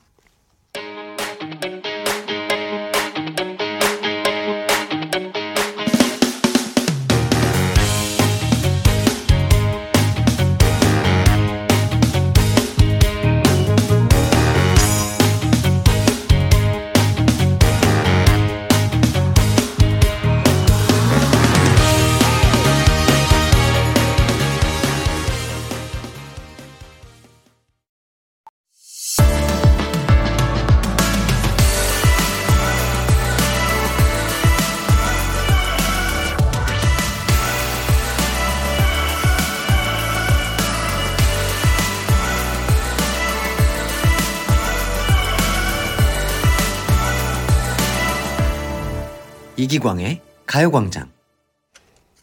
이기광의 49.73 50.21
가요광장. 50.45 51.09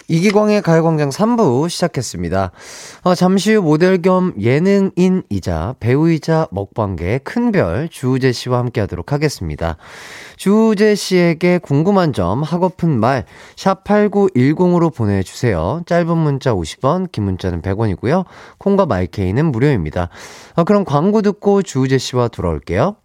이기광의 0.08 0.62
가요광장 0.62 1.10
3부 1.10 1.68
시작했습니다. 1.68 2.52
어, 3.04 3.16
잠시 3.16 3.54
후 3.56 3.64
모델 3.64 4.04
겸 4.04 4.34
예능인이자 4.40 5.76
배우이자 5.80 6.48
먹방계 6.52 7.20
큰별 7.20 7.90
주우재 7.90 8.34
씨와 8.34 8.60
함께 8.60 8.82
하도록 8.82 9.12
하겠습니다. 9.12 9.78
주우재 10.38 10.94
씨에게 10.94 11.58
궁금한 11.58 12.14
점, 12.14 12.44
하고픈 12.44 13.00
말, 13.00 13.26
샵8910으로 13.56 14.94
보내주세요. 14.94 15.82
짧은 15.88 16.18
문자 16.18 16.54
50원, 16.54 17.12
긴 17.12 17.24
문자는 17.24 17.64
100원이고요. 17.64 18.26
콩과 18.60 18.86
마이케이는 18.86 19.52
무료입니다. 19.52 20.10
어, 20.54 20.64
그럼 20.66 20.86
광고 20.86 21.24
듣고 21.24 21.64
주우재 21.64 21.98
씨와 21.98 22.28
돌아올게요. 22.28 22.96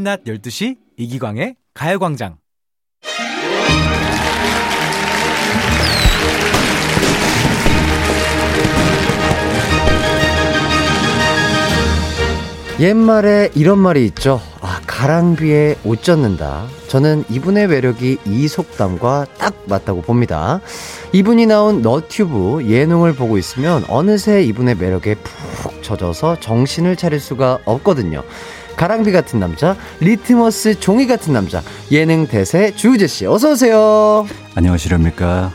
매일 0.00 0.04
낮 0.04 0.24
12시 0.24 0.76
이기광의 0.96 1.56
가요광장. 1.74 2.36
옛말에 12.80 13.50
이런 13.54 13.78
말이 13.78 14.06
있죠. 14.06 14.40
아, 14.62 14.80
가랑비에 14.86 15.76
옷 15.84 16.02
젖는다. 16.02 16.64
저는 16.88 17.24
이분의 17.28 17.68
매력이 17.68 18.18
이 18.24 18.48
속담과 18.48 19.26
딱 19.38 19.54
맞다고 19.66 20.00
봅니다. 20.00 20.60
이분이 21.12 21.44
나온 21.44 21.82
너튜브 21.82 22.66
예능을 22.66 23.14
보고 23.14 23.36
있으면 23.36 23.84
어느새 23.88 24.42
이분의 24.44 24.76
매력에 24.76 25.16
푹 25.16 25.82
젖어서 25.82 26.40
정신을 26.40 26.96
차릴 26.96 27.20
수가 27.20 27.58
없거든요. 27.66 28.22
가랑비 28.80 29.12
같은 29.12 29.38
남자, 29.38 29.76
리트머스 30.00 30.80
종이 30.80 31.06
같은 31.06 31.34
남자, 31.34 31.62
예능 31.90 32.26
대세 32.26 32.72
주우재 32.74 33.08
씨, 33.08 33.26
어서 33.26 33.50
오세요. 33.50 34.26
안녕하시렵니까. 34.54 35.52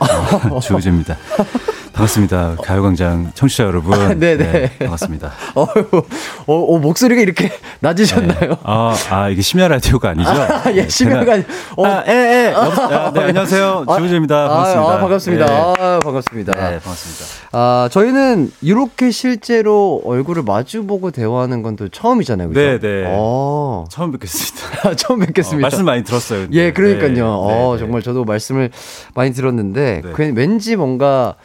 어, 0.51 0.59
주우재입니다. 0.59 1.17
반갑습니다. 1.95 2.57
가요광장 2.61 3.31
청취자 3.35 3.63
여러분. 3.63 3.93
아, 3.93 4.13
네네. 4.13 4.79
반갑습니다. 4.79 5.31
어휴, 5.55 6.03
어, 6.45 6.53
어, 6.75 6.77
목소리가 6.79 7.21
이렇게 7.21 7.49
낮으셨나요? 7.79 8.39
네. 8.49 8.57
아, 8.63 8.93
아, 9.09 9.29
이게 9.29 9.41
심야 9.41 9.69
라디오가 9.69 10.09
아니죠? 10.09 10.29
아, 10.29 10.63
예, 10.71 10.81
네, 10.83 10.89
심야가 10.89 11.33
아니- 11.33 11.43
어. 11.77 11.85
아, 11.85 12.03
예, 12.05 12.11
예. 12.11 12.53
아, 12.53 13.11
네, 13.13 13.21
안녕하세요. 13.23 13.85
아, 13.87 13.97
주우재입니다. 13.97 14.35
아, 14.35 14.47
반갑습니다. 14.49 14.93
아, 14.93 14.99
반갑습니다. 14.99 15.45
네. 15.45 15.53
아, 15.53 15.99
반갑습니다. 16.03 16.51
네, 16.53 16.79
반갑습니다. 16.79 17.25
아, 17.53 17.87
저희는 17.89 18.51
이렇게 18.61 19.11
실제로 19.11 20.01
얼굴을 20.03 20.43
마주보고 20.43 21.11
대화하는 21.11 21.61
건 21.63 21.75
또 21.75 21.89
처음이잖아요. 21.89 22.47
그죠? 22.49 22.59
네, 22.61 22.79
네. 22.79 23.03
어. 23.07 23.83
처음 23.89 24.11
뵙겠습니다. 24.13 24.95
처음 24.95 25.19
뵙겠습니다. 25.19 25.65
어, 25.65 25.69
말씀 25.69 25.83
많이 25.85 26.03
들었어요. 26.05 26.41
근데. 26.43 26.57
예, 26.57 26.71
그러니까요. 26.71 27.11
네, 27.13 27.21
어, 27.21 27.71
네, 27.73 27.79
정말 27.79 28.01
저도 28.01 28.23
말씀을 28.23 28.69
많이 29.13 29.33
들었는데, 29.33 30.01
네. 30.05 30.11
괜- 30.15 30.35
왠지 30.37 30.75
뭔가 30.77 31.35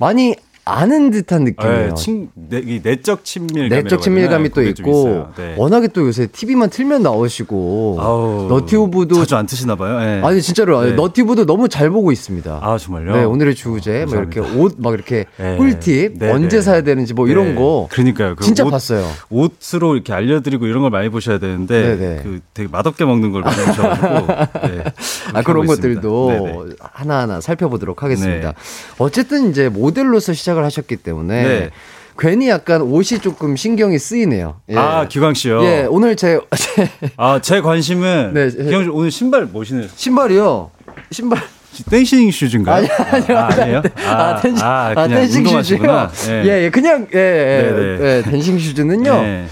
많이 0.00 0.34
아는 0.64 1.10
듯한 1.10 1.44
느낌이에요. 1.44 1.88
네, 1.88 1.94
친, 1.94 2.28
내, 2.34 2.58
이 2.58 2.80
내적 2.82 3.24
친밀감. 3.24 3.68
내적 3.82 4.02
친밀감이 4.02 4.50
또 4.50 4.62
있고 4.62 5.26
네. 5.36 5.54
워낙에 5.56 5.88
또 5.88 6.06
요새 6.06 6.26
TV만 6.26 6.70
틀면 6.70 7.02
나오시고 7.02 7.96
아우, 8.00 8.46
너티브도 8.48 9.14
자주 9.20 9.36
안 9.36 9.46
트시나 9.46 9.74
봐요. 9.74 9.98
네. 9.98 10.20
아니 10.22 10.40
진짜로 10.42 10.82
네. 10.84 10.92
너티브도 10.92 11.46
너무 11.46 11.68
잘 11.68 11.90
보고 11.90 12.12
있습니다. 12.12 12.60
아 12.62 12.78
정말요? 12.78 13.16
네, 13.16 13.24
오늘의 13.24 13.54
주제 13.54 14.04
뭐 14.06 14.16
이렇게 14.18 14.40
옷 14.40 14.76
막 14.78 14.94
이렇게 14.94 15.24
네. 15.36 15.56
꿀팁 15.56 16.18
네, 16.18 16.30
언제 16.30 16.56
네. 16.58 16.62
사야 16.62 16.82
되는지 16.82 17.14
뭐 17.14 17.26
이런 17.26 17.48
네. 17.48 17.54
거 17.54 17.88
그러니까요. 17.90 18.36
그 18.36 18.44
진짜 18.44 18.64
옷, 18.64 18.70
봤어요. 18.70 19.04
옷으로 19.30 19.94
이렇게 19.94 20.12
알려드리고 20.12 20.66
이런 20.66 20.82
걸 20.82 20.90
많이 20.90 21.08
보셔야 21.08 21.38
되는데 21.38 21.96
네네. 21.96 22.22
그 22.22 22.40
되게 22.54 22.68
맛없게 22.70 23.04
먹는 23.04 23.32
걸 23.32 23.42
많이 23.42 23.56
보셔가지고 23.64 24.26
네, 24.68 24.84
아, 25.32 25.42
그런 25.42 25.66
것들도. 25.66 26.68
하나하나 26.80 27.40
살펴보도록 27.40 28.02
하겠습니다. 28.02 28.48
네. 28.52 28.54
어쨌든 28.98 29.50
이제 29.50 29.68
모델로서 29.68 30.32
시작 30.32 30.49
을 30.58 30.64
하셨기 30.64 30.96
때문에 30.96 31.42
네. 31.42 31.70
괜히 32.18 32.48
약간 32.50 32.82
옷이 32.82 33.18
조금 33.20 33.56
신경이 33.56 33.98
쓰이네요. 33.98 34.56
예. 34.70 34.76
아 34.76 35.06
기광 35.08 35.32
씨요. 35.34 35.62
예, 35.64 35.86
오늘 35.88 36.16
제, 36.16 36.38
제 36.54 36.88
아 37.16 37.38
제 37.40 37.60
관심은 37.60 38.32
네, 38.34 38.48
기광 38.50 38.82
씨 38.84 38.88
오늘 38.90 39.10
신발 39.10 39.46
뭐 39.46 39.64
신으? 39.64 39.88
신발이요. 39.94 40.70
신발 41.10 41.40
dancing 41.88 42.30
shoes인가요? 42.30 42.76
아니, 42.76 42.88
아니요. 42.90 43.38
아, 43.38 43.46
아니에요? 43.62 43.82
아, 44.06 44.40
dancing, 44.40 44.66
아, 44.66 44.92
아, 44.94 45.08
dancing 45.08 45.44
shoes요. 45.46 45.78
운동하시구나. 45.78 46.10
예, 46.44 46.64
예, 46.64 46.70
그냥 46.70 47.06
예, 47.14 47.18
예, 47.18 47.72
네네. 47.72 48.04
예, 48.18 48.22
dancing 48.22 48.58
shoes는요. 48.58 49.12
네. 49.22 49.46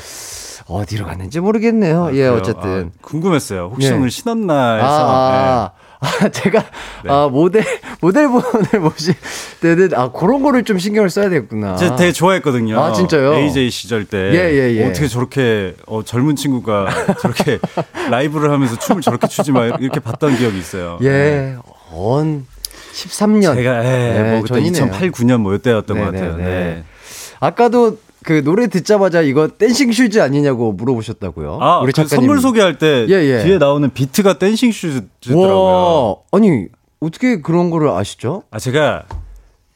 어디로 0.66 1.07
갔는지 1.07 1.40
모르겠네요. 1.40 2.05
아, 2.07 2.09
예, 2.11 2.16
그래요? 2.16 2.34
어쨌든. 2.34 2.90
아, 2.94 2.99
궁금했어요. 3.01 3.70
혹시 3.72 3.88
예. 3.88 3.92
오늘 3.92 4.11
신었나 4.11 4.74
해서. 4.74 5.72
아, 6.01 6.28
제가, 6.30 6.61
네. 7.05 7.11
아, 7.11 7.28
모델, 7.28 7.64
모델분을 8.01 8.80
모실 8.80 9.14
때는, 9.61 9.90
아, 9.94 10.12
그런 10.12 10.42
거를 10.42 10.62
좀 10.64 10.78
신경을 10.78 11.11
써야 11.11 11.28
되겠구나. 11.28 11.76
제가 11.76 11.96
되게 11.96 12.12
좋아했거든요. 12.12 12.78
아, 12.80 12.92
진짜요? 12.92 13.34
AJ 13.34 13.70
시절 13.70 14.05
때. 14.05 14.16
예, 14.32 14.53
예, 14.53 14.76
예. 14.76 14.88
어떻게 14.88 15.09
저렇게 15.09 15.74
어, 15.86 16.03
젊은 16.05 16.36
친구가 16.36 16.86
저렇게 17.20 17.59
라이브를 18.11 18.51
하면서 18.51 18.78
춤을 18.78 19.03
저렇게 19.03 19.26
추지 19.26 19.51
마 19.51 19.66
이렇게 19.66 19.99
봤던 20.01 20.36
기억이 20.36 20.59
있어요. 20.59 20.99
예, 21.03 21.57
언 21.92 22.46
13년. 22.94 23.55
제가 23.55 23.84
예, 23.84 23.88
네, 24.22 24.30
뭐 24.32 24.42
그때 24.42 24.55
전이네요. 24.55 24.84
2008, 24.86 25.11
9년 25.11 25.38
뭐 25.38 25.55
이때였던 25.55 25.96
네, 25.96 26.05
것 26.05 26.12
같아요. 26.12 26.36
네, 26.36 26.44
네. 26.44 26.51
네. 26.51 26.84
아까도 27.40 27.99
그 28.28 28.44
노래 28.44 28.66
듣자마자 28.66 29.22
이거 29.22 29.48
Dancing 29.48 29.90
Shoes 29.90 30.20
아니냐고 30.20 30.72
물어보셨다고요. 30.72 31.60
아, 31.62 31.78
우리 31.78 31.92
그 31.92 32.02
작가님. 32.02 32.16
선물 32.26 32.42
소개할 32.42 32.76
때 32.76 33.06
예, 33.08 33.14
예. 33.14 33.42
뒤에 33.42 33.56
나오는 33.56 33.88
비트가 33.88 34.38
Dancing 34.38 34.70
Shoes더라고요. 34.70 35.62
와, 35.62 36.16
아니, 36.32 36.66
어떻게 37.00 37.40
그런 37.40 37.70
거를 37.70 37.88
아시죠? 37.88 38.42
아 38.50 38.58
제가 38.58 39.04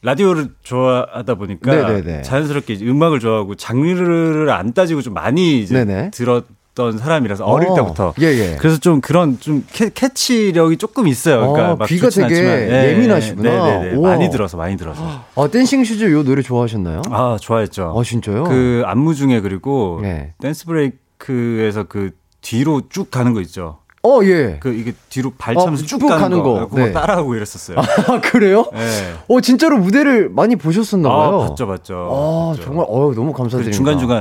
라디오를 0.03 0.49
좋아하다 0.61 1.33
보니까 1.33 1.73
네네네. 1.75 2.21
자연스럽게 2.21 2.73
이제 2.73 2.85
음악을 2.85 3.19
좋아하고 3.19 3.55
장르를 3.55 4.51
안 4.51 4.73
따지고 4.73 5.01
좀 5.01 5.15
많이 5.15 5.59
이제 5.63 5.83
네네. 5.83 6.11
들었 6.11 6.43
던 6.75 6.97
사람이라서 6.97 7.45
어릴 7.45 7.69
어, 7.69 7.75
때부터 7.75 8.13
예, 8.19 8.25
예. 8.25 8.55
그래서 8.59 8.79
좀 8.79 8.99
그런 8.99 9.39
좀 9.39 9.63
캐, 9.71 9.89
캐치력이 9.89 10.77
조금 10.77 11.07
있어요. 11.07 11.39
그러니까 11.41 11.69
아, 11.69 11.75
막 11.75 11.85
귀가 11.87 12.09
되게 12.09 12.35
예, 12.35 12.91
예민하시구나. 12.91 13.49
네네네. 13.49 13.95
우와. 13.95 14.11
많이 14.11 14.29
들어서 14.31 14.57
많이 14.57 14.75
들어서. 14.75 15.03
아, 15.35 15.47
Dancing 15.47 15.83
Shoes 15.83 16.11
요 16.11 16.23
노래 16.23 16.41
좋아하셨나요? 16.41 17.03
아 17.11 17.37
좋아했죠. 17.39 17.93
아, 17.95 18.03
진짜요? 18.03 18.45
그 18.45 18.81
안무 18.85 19.13
중에 19.13 19.41
그리고 19.41 19.99
네. 20.01 20.33
댄스 20.41 20.65
브레이크에서 20.65 21.83
그 21.83 22.11
뒤로 22.41 22.81
쭉 22.89 23.11
가는 23.11 23.33
거 23.33 23.41
있죠. 23.41 23.77
어, 24.05 24.19
예. 24.23 24.57
그 24.59 24.73
이게 24.73 24.93
뒤로 25.09 25.31
발차면서 25.37 25.81
어, 25.83 25.85
쭉쭉 25.87 26.09
가는, 26.09 26.43
거. 26.43 26.53
거. 26.53 26.67
그거 26.67 26.77
네. 26.81 26.91
따라하고 26.91 27.35
이랬었어요. 27.35 27.77
아, 27.79 28.19
그래요? 28.19 28.65
네. 28.73 29.13
어, 29.29 29.39
진짜로 29.39 29.77
무대를 29.77 30.29
많이 30.29 30.57
보셨었나 30.57 31.07
아, 31.09 31.15
봐요. 31.15 31.39
봤죠, 31.47 31.67
봤죠. 31.67 31.93
아, 32.11 32.49
봤죠. 32.51 32.63
정말, 32.65 32.85
어 32.89 32.99
너무 32.99 33.13
그리고 33.13 33.33
감사드립니다. 33.33 33.77
중간중간, 33.77 34.17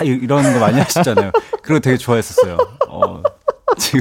아, 0.00 0.02
이- 0.04 0.08
이런 0.20 0.42
거 0.52 0.58
많이 0.58 0.80
하시잖아요. 0.80 1.30
거 1.62 1.78
되게 1.78 1.96
좋아했었어요. 1.96 2.56
어, 2.88 3.22
지금. 3.78 4.00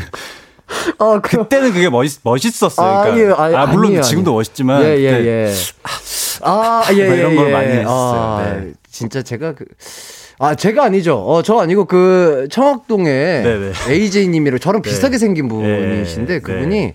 아, 0.98 1.20
그, 1.22 1.38
그때는 1.38 1.74
그게 1.74 1.90
멋있, 1.90 2.20
멋있었어요. 2.24 2.88
아, 2.88 3.04
그러니까. 3.04 3.50
예, 3.52 3.56
아, 3.56 3.62
아, 3.62 3.66
물론 3.68 3.86
아니에요, 3.86 4.02
지금도. 4.02 4.34
멋있지만. 4.34 4.82
예, 4.84 4.98
예, 4.98 5.26
예. 5.48 5.54
아, 6.42 6.84
예, 6.92 7.06
뭐 7.06 7.14
예. 7.16 7.20
이런 7.20 7.36
걸 7.36 7.48
예. 7.50 7.52
많이 7.52 7.68
했었어요. 7.68 8.20
아, 8.20 8.44
네. 8.62 8.72
진짜 8.90 9.22
제가 9.22 9.54
그, 9.54 9.66
아, 10.40 10.56
제가 10.56 10.86
아니죠. 10.86 11.18
어, 11.18 11.42
저 11.42 11.58
아니고 11.60 11.84
그 11.86 12.48
청학동에 12.50 13.04
네네. 13.04 13.72
AJ님이랑 13.90 14.60
저랑 14.60 14.82
네. 14.82 14.90
비슷하게 14.90 15.18
생긴 15.18 15.50
분이신데 15.50 16.34
네. 16.34 16.40
그분이 16.40 16.94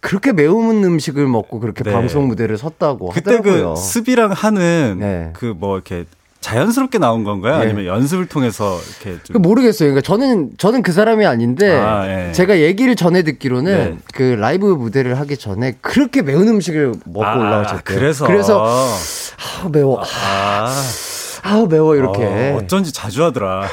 그렇게 0.00 0.32
매운 0.32 0.84
음식을 0.84 1.26
먹고 1.26 1.58
그렇게 1.58 1.82
네. 1.82 1.92
방송 1.92 2.28
무대를 2.28 2.56
섰다고 2.56 3.08
그때 3.08 3.34
하더라고요. 3.34 3.74
그 3.74 3.80
습이랑 3.80 4.30
하는 4.30 4.96
네. 5.00 5.30
그뭐 5.32 5.74
이렇게 5.74 6.04
자연스럽게 6.40 6.98
나온 6.98 7.24
건가요? 7.24 7.54
예. 7.54 7.64
아니면 7.64 7.84
연습을 7.84 8.26
통해서 8.26 8.78
이렇게 9.02 9.18
그 9.26 9.32
좀. 9.32 9.42
모르겠어요. 9.42 9.88
그러니까 9.88 10.02
저는 10.02 10.50
저는 10.56 10.82
그 10.82 10.92
사람이 10.92 11.26
아닌데 11.26 11.72
아, 11.72 12.28
예. 12.28 12.32
제가 12.32 12.60
얘기를 12.60 12.94
전해 12.94 13.24
듣기로는 13.24 13.72
네. 13.76 13.98
그 14.14 14.22
라이브 14.22 14.66
무대를 14.66 15.18
하기 15.18 15.36
전에 15.36 15.74
그렇게 15.80 16.22
매운 16.22 16.46
음식을 16.46 16.92
먹고 17.06 17.24
아, 17.24 17.36
올라오셨대요. 17.36 17.80
그래서. 17.98 18.26
그래서 18.28 18.64
아 18.64 19.68
매워. 19.68 20.00
아. 20.00 20.72
아 21.42 21.66
매워 21.68 21.96
이렇게. 21.96 22.24
어, 22.24 22.56
어쩐지 22.62 22.92
자주 22.92 23.24
하더라. 23.24 23.66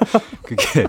그게 0.44 0.84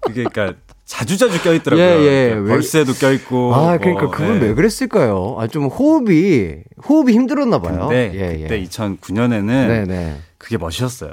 그게 0.00 0.24
그러니까 0.24 0.54
자주 0.84 1.16
자주 1.16 1.42
껴 1.42 1.54
있더라고요. 1.54 1.84
예, 1.84 1.90
예. 2.00 2.24
그러니까 2.30 2.42
왜- 2.42 2.48
벌새도 2.54 2.94
껴 2.94 3.12
있고. 3.12 3.54
아, 3.54 3.78
그러니까 3.78 4.02
뭐, 4.04 4.10
그분 4.10 4.36
예. 4.42 4.46
왜 4.48 4.54
그랬을까요? 4.54 5.36
아, 5.38 5.46
좀 5.46 5.66
호흡이, 5.66 6.56
호흡이 6.88 7.12
힘들었나 7.12 7.60
봐요. 7.60 7.88
근데 7.88 8.10
예, 8.14 8.42
그때 8.42 8.60
예. 8.60 8.64
2009년에는 8.64 9.46
네네. 9.46 10.16
그게 10.42 10.58
멋이었어요. 10.58 11.12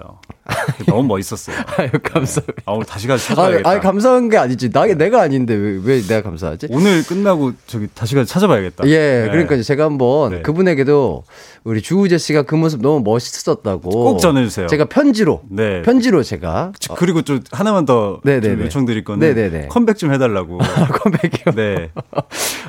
그게 0.77 0.91
너무 0.91 1.03
멋있었어요. 1.03 1.55
아유, 1.77 1.89
감사합니다. 2.03 2.63
아, 2.65 2.71
오늘 2.71 2.86
다시 2.88 3.07
가서 3.07 3.23
아, 3.23 3.27
찾아봐야겠다. 3.27 3.69
아, 3.69 3.80
감사한 3.80 4.30
게 4.30 4.38
아니지. 4.38 4.71
나, 4.71 4.86
내가 4.88 5.21
아닌데 5.21 5.53
왜, 5.53 5.80
왜 5.84 6.01
내가 6.01 6.23
감사하지? 6.23 6.67
오늘 6.71 7.03
끝나고 7.03 7.53
저기 7.67 7.88
다시 7.93 8.15
가서 8.15 8.25
찾아봐야겠다. 8.25 8.88
예, 8.88 8.97
네. 9.25 9.30
그러니까 9.30 9.61
제가 9.61 9.84
한번 9.84 10.32
네. 10.32 10.41
그분에게도 10.41 11.23
우리 11.63 11.82
주우재 11.84 12.17
씨가 12.17 12.41
그 12.43 12.55
모습 12.55 12.82
너무 12.82 13.01
멋있었다고. 13.03 13.89
꼭 13.91 14.17
전해주세요. 14.17 14.65
제가 14.65 14.86
편지로. 14.86 15.43
네. 15.49 15.84
편지로 15.84 16.23
제가. 16.23 16.71
저- 16.80 16.95
그리고 16.95 17.21
좀 17.21 17.41
하나만 17.51 17.86
더. 17.86 18.19
좀 18.25 18.61
요청드릴 18.61 19.03
거는 19.03 19.19
네네네. 19.36 19.67
컴백 19.67 19.97
좀 19.99 20.11
해달라고. 20.11 20.57
컴백이요. 21.03 21.55
네, 21.55 21.91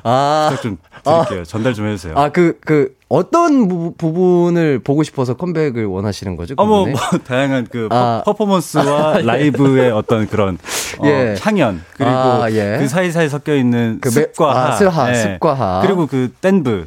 아, 0.03 0.57
좀 0.63 0.77
드릴게요. 1.03 1.45
전달 1.45 1.75
좀 1.75 1.87
해주세요. 1.87 2.15
아, 2.17 2.29
그, 2.31 2.59
그, 2.65 2.95
어떤 3.09 3.67
부, 3.69 3.93
부분을 3.99 4.79
보고 4.81 5.03
싶어서 5.03 5.35
컴백을 5.35 5.85
원하시는 5.87 6.37
거죠? 6.37 6.55
어, 6.57 6.65
뭐? 6.65 6.87
뭐, 6.87 6.95
다양한 7.27 7.67
그 7.71 7.89
아. 7.91 8.23
퍼, 8.25 8.33
포먼스와 8.35 9.19
라이브의 9.25 9.91
어떤 9.91 10.29
그런 10.29 10.59
어, 11.01 11.07
예. 11.07 11.35
향연 11.41 11.83
그리고 11.97 12.11
아, 12.13 12.51
예. 12.53 12.77
그 12.79 12.87
사이사이 12.89 13.29
섞여 13.29 13.55
있는 13.55 13.99
그 14.01 14.09
매- 14.09 14.13
습과 14.13 14.53
아, 14.53 14.71
하, 14.71 14.77
스하, 14.77 15.15
습과 15.15 15.55
하. 15.55 15.83
그리고 15.83 16.07
그 16.07 16.33
댄브 16.41 16.87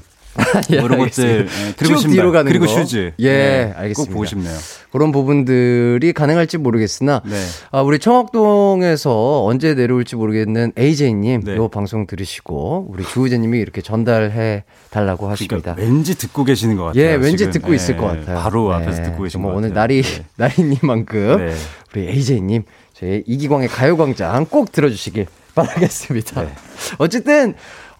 예, 0.72 0.78
뭐 0.80 0.86
이런 0.88 1.00
것들 1.00 1.24
알겠습니다. 1.26 1.68
예, 1.68 1.74
그리고 1.78 1.96
쭉 1.96 2.02
신발 2.02 2.16
뒤로 2.16 2.32
가는 2.32 2.52
그리고 2.52 2.66
거. 2.66 2.72
슈즈 2.72 3.14
예, 3.20 3.32
네, 3.32 3.74
알겠습니다. 3.76 3.94
꼭 3.96 4.10
보고 4.14 4.26
싶네요. 4.26 4.56
그런 4.92 5.12
부분들이 5.12 6.14
가능할지 6.14 6.58
모르겠으나 6.58 7.22
네. 7.26 7.36
아, 7.72 7.82
우리 7.82 8.00
청학동에서 8.00 9.46
언제 9.46 9.74
내려올지 9.74 10.16
모르겠는 10.16 10.74
AJ님 10.78 11.42
네. 11.44 11.56
요 11.56 11.68
방송 11.68 12.06
들으시고 12.08 12.88
우리 12.90 13.04
주우재님이 13.04 13.60
이렇게 13.60 13.82
전달해 13.82 14.64
달라고 14.90 15.30
하십니다. 15.30 15.74
그러니까 15.76 15.82
왠지 15.82 16.16
듣고 16.18 16.44
계시는 16.44 16.76
것 16.78 16.86
같아요. 16.86 17.04
예, 17.04 17.14
왠지 17.16 17.38
지금. 17.38 17.52
듣고 17.54 17.74
있을 17.74 17.96
예, 17.96 18.00
것 18.00 18.08
같아요. 18.08 18.38
바로 18.40 18.70
네, 18.70 18.84
앞에서 18.84 19.04
듣고 19.04 19.24
계신 19.24 19.42
것 19.42 19.48
정말 19.50 19.54
같아요. 19.54 19.58
오늘 19.58 19.74
날이 19.74 20.02
네. 20.02 20.26
날이니만큼 20.38 21.38
네. 21.48 21.56
우리 21.94 22.10
AJ님 22.10 22.64
저희 22.94 23.24
이기광의 23.26 23.68
가요광장 23.68 24.46
꼭 24.50 24.72
들어주시길 24.72 25.28
바라겠습니다. 25.56 26.42
네. 26.44 26.50
어쨌든 26.98 27.54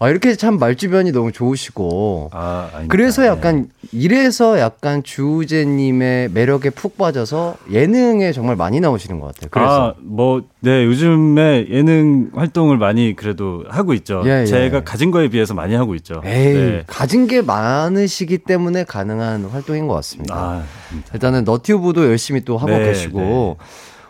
아, 0.04 0.10
이렇게 0.10 0.34
참 0.34 0.58
말주변이 0.58 1.12
너무 1.12 1.32
좋으시고 1.32 2.28
아, 2.32 2.68
아닙니다. 2.74 2.92
그래서 2.92 3.22
네. 3.22 3.28
약간 3.28 3.68
이래서 3.90 4.58
약간 4.58 5.02
주우재님의 5.02 6.28
매력에 6.32 6.68
푹 6.68 6.98
빠져서 6.98 7.56
예능에 7.70 8.32
정말 8.32 8.54
많이 8.54 8.80
나오시는 8.80 9.18
것 9.18 9.28
같아요. 9.28 9.48
그래서 9.50 9.88
아, 9.88 9.94
뭐, 10.02 10.42
네, 10.60 10.84
요즘에 10.84 11.68
예능 11.70 12.30
활동을 12.34 12.76
많이 12.76 13.16
그래도 13.16 13.64
하고 13.68 13.94
있죠. 13.94 14.22
예, 14.26 14.42
예. 14.42 14.44
제가 14.44 14.84
가진 14.84 15.10
거에 15.10 15.28
비해서 15.28 15.54
많이 15.54 15.74
하고 15.74 15.94
있죠. 15.94 16.20
에이 16.22 16.52
네. 16.52 16.84
가진 16.86 17.26
게 17.26 17.40
많으시기 17.40 18.38
때문에 18.38 18.84
가능한 18.84 19.46
활동인 19.46 19.86
것 19.86 19.94
같습니다. 19.94 20.34
아. 20.34 20.62
일단은 21.14 21.44
너튜브도 21.44 22.04
열심히 22.04 22.42
또 22.44 22.58
하고 22.58 22.72
네, 22.72 22.84
계시고 22.84 23.56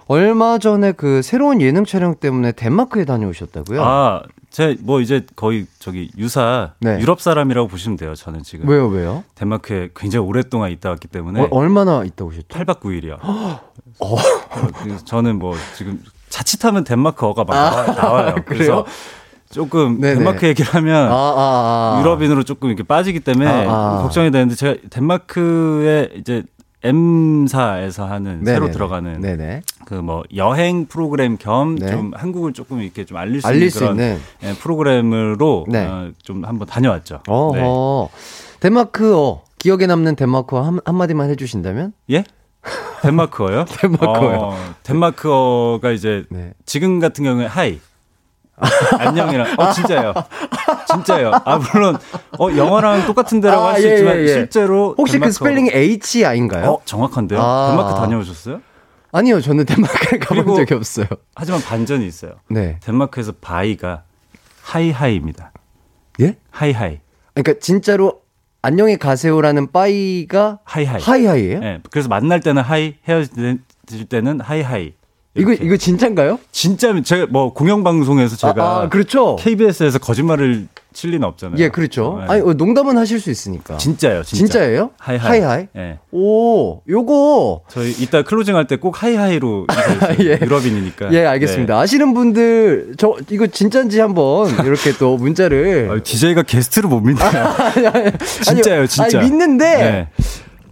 얼마 0.07 0.59
전에 0.59 0.93
그 0.93 1.23
새로운 1.23 1.61
예능 1.61 1.85
촬영 1.85 2.15
때문에 2.17 2.53
덴마크에 2.53 3.05
다녀오셨다고요? 3.05 3.83
아, 3.83 4.23
제 4.55 4.77
뭐 4.83 5.01
이제 5.01 5.27
거의 5.35 5.67
저기 5.81 6.11
유사 6.17 6.75
네. 6.79 7.01
유럽 7.01 7.21
사람이라고 7.21 7.67
보시면 7.67 7.97
돼요. 7.97 8.15
저는 8.15 8.45
지금 8.45 8.69
왜요, 8.69 8.87
왜요? 8.87 9.25
덴마크에 9.35 9.89
굉장히 9.97 10.25
오랫동안 10.25 10.71
있다 10.71 10.91
왔기 10.91 11.09
때문에 11.09 11.41
어, 11.43 11.49
얼마나 11.51 12.05
있다 12.05 12.25
오셨죠? 12.25 12.47
8박 12.51 12.79
9일이요. 12.79 13.19
어. 13.21 14.17
저는 15.05 15.41
뭐 15.41 15.57
지금 15.77 16.01
자칫하면 16.29 16.85
덴마크어가 16.85 17.43
막 17.43 17.53
나와- 17.55 17.87
나와요. 17.97 18.29
아, 18.29 18.35
그래요? 18.35 18.45
그래서 18.47 18.87
조금 19.51 20.01
네네. 20.01 20.17
덴마크 20.19 20.47
얘기를 20.47 20.73
하면 20.75 21.09
아, 21.11 21.15
아, 21.15 21.97
아. 21.97 22.01
유럽인으로 22.01 22.45
조금 22.45 22.69
이렇게 22.69 22.85
빠지기 22.85 23.21
때문에 23.21 23.51
아, 23.67 23.73
아. 23.99 24.03
걱정이 24.03 24.31
되는데 24.31 24.55
제가 24.55 24.77
덴마크에 24.91 26.11
이제 26.15 26.45
M사에서 26.85 28.05
하는 28.07 28.45
새로 28.45 28.61
네네네. 28.67 28.73
들어가는 28.73 29.21
네네. 29.21 29.63
그뭐 29.87 30.23
여행 30.37 30.87
프로그램 30.87 31.37
겸 31.39 31.77
네. 31.77 31.91
좀 31.91 32.13
한국을 32.15 32.53
조금 32.53 32.81
이렇게 32.83 33.05
좀 33.05 33.17
알릴 33.17 33.41
수 33.41 33.47
알릴 33.49 33.63
있는 33.63 33.71
수 33.71 33.79
그런 33.81 33.93
있는. 33.93 34.19
예, 34.43 34.53
프로그램으로 34.55 35.65
네. 35.69 35.87
어, 35.87 36.11
좀 36.23 36.45
한번 36.45 36.69
다녀왔죠. 36.69 37.21
어허. 37.27 37.55
네. 37.57 38.59
덴마크어 38.61 39.43
기억에 39.59 39.87
남는 39.87 40.17
덴마크어 40.17 40.61
한, 40.63 40.79
한마디만 40.85 41.31
해주신다면? 41.31 41.93
예? 42.11 42.25
덴마크어요? 43.03 43.65
덴마크어요. 43.81 44.39
어, 44.39 44.57
덴마크어가 44.83 45.91
이제 45.91 46.25
네. 46.31 46.53
지금 46.67 47.01
같은 47.01 47.25
경우에 47.25 47.47
하이. 47.47 47.81
안녕이랑 49.01 49.55
어 49.59 49.73
진짜요. 49.73 50.15
진짜요. 50.87 51.33
아 51.45 51.59
물론 51.59 51.97
어 52.39 52.49
영어랑 52.57 53.07
똑같은 53.07 53.41
데라고 53.41 53.65
아, 53.65 53.73
할수 53.75 53.89
예, 53.89 53.93
있지만 53.95 54.17
예, 54.17 54.23
예. 54.23 54.29
실제로 54.29 54.95
혹시 54.99 55.19
그 55.19 55.27
덴마크어로- 55.27 55.33
스펠링이 55.33 55.71
HI인가요? 55.73 56.71
어 56.71 56.81
정확한데요. 56.85 57.41
아. 57.41 57.69
덴마크 57.71 57.95
다녀오셨어요? 58.01 58.61
아니요, 59.13 59.41
저는 59.41 59.65
덴마크를 59.65 60.19
가본 60.19 60.57
적이 60.57 60.75
없어요. 60.75 61.07
하지만 61.37 61.61
반전이 61.63 62.05
있어요. 62.07 62.33
네. 62.51 62.79
덴마크에서 62.83 63.33
bye가 63.41 64.03
hej 64.63 64.84
hej입니다. 64.84 65.53
예? 66.21 66.37
하이하이. 66.51 66.99
그러니까 67.35 67.61
진짜로 67.61 68.23
안녕히 68.63 68.97
가세요라는 68.99 69.71
빠이가 69.73 70.59
하이하이. 70.65 71.01
하이하이예요? 71.03 71.61
예. 71.63 71.81
그래서 71.91 72.09
만날 72.09 72.41
때는 72.41 72.63
하이, 72.63 72.95
헤어질 73.07 73.61
때는 74.09 74.41
하이하이. 74.41 74.95
이거. 75.37 75.53
이거 75.53 75.77
진짜인가요? 75.77 76.39
진짜 76.53 76.93
제가 77.03 77.27
뭐 77.31 77.53
공영 77.53 77.83
방송에서 77.83 78.37
제가 78.37 78.55
아, 78.63 78.83
아, 78.83 78.89
그렇죠. 78.89 79.37
KBS에서 79.37 79.99
거짓말을 79.99 80.69
칠 80.93 81.11
리는 81.11 81.27
없잖아요. 81.27 81.59
예, 81.59 81.71
그렇죠. 81.71 82.19
네. 82.21 82.27
아니 82.29 82.41
어, 82.43 82.53
농담은 82.55 82.97
하실 82.97 83.19
수 83.19 83.29
있으니까. 83.31 83.77
진짜요, 83.79 84.23
진짜. 84.23 84.39
진짜예요? 84.47 84.91
하이하이. 84.97 85.29
하이하이? 85.41 85.67
예. 85.77 85.99
오, 86.13 86.83
요거 86.89 87.63
저희 87.69 87.91
이따 87.91 88.23
클로징 88.23 88.55
할 88.55 88.67
때 88.69 88.77
꼭 88.77 89.03
하이하이로. 89.03 89.67
예. 90.21 90.39
유럽인이니까. 90.41 91.13
예, 91.13 91.25
알겠습니다. 91.27 91.81
아시는 91.81 92.15
분들 92.15 92.95
저 92.97 93.17
이거 93.31 93.49
진짜인지 93.49 93.99
한번 93.99 94.49
이렇게 94.65 94.93
또 94.97 95.17
문자를 95.17 95.89
네. 95.93 96.03
DJ가 96.05 96.43
게스트를 96.45 96.89
못 96.89 97.01
믿네요. 97.01 97.29
진짜요, 98.43 98.87
진짜. 98.87 99.19
아니, 99.19 99.29
믿는데 99.31 99.65
네. 99.67 100.09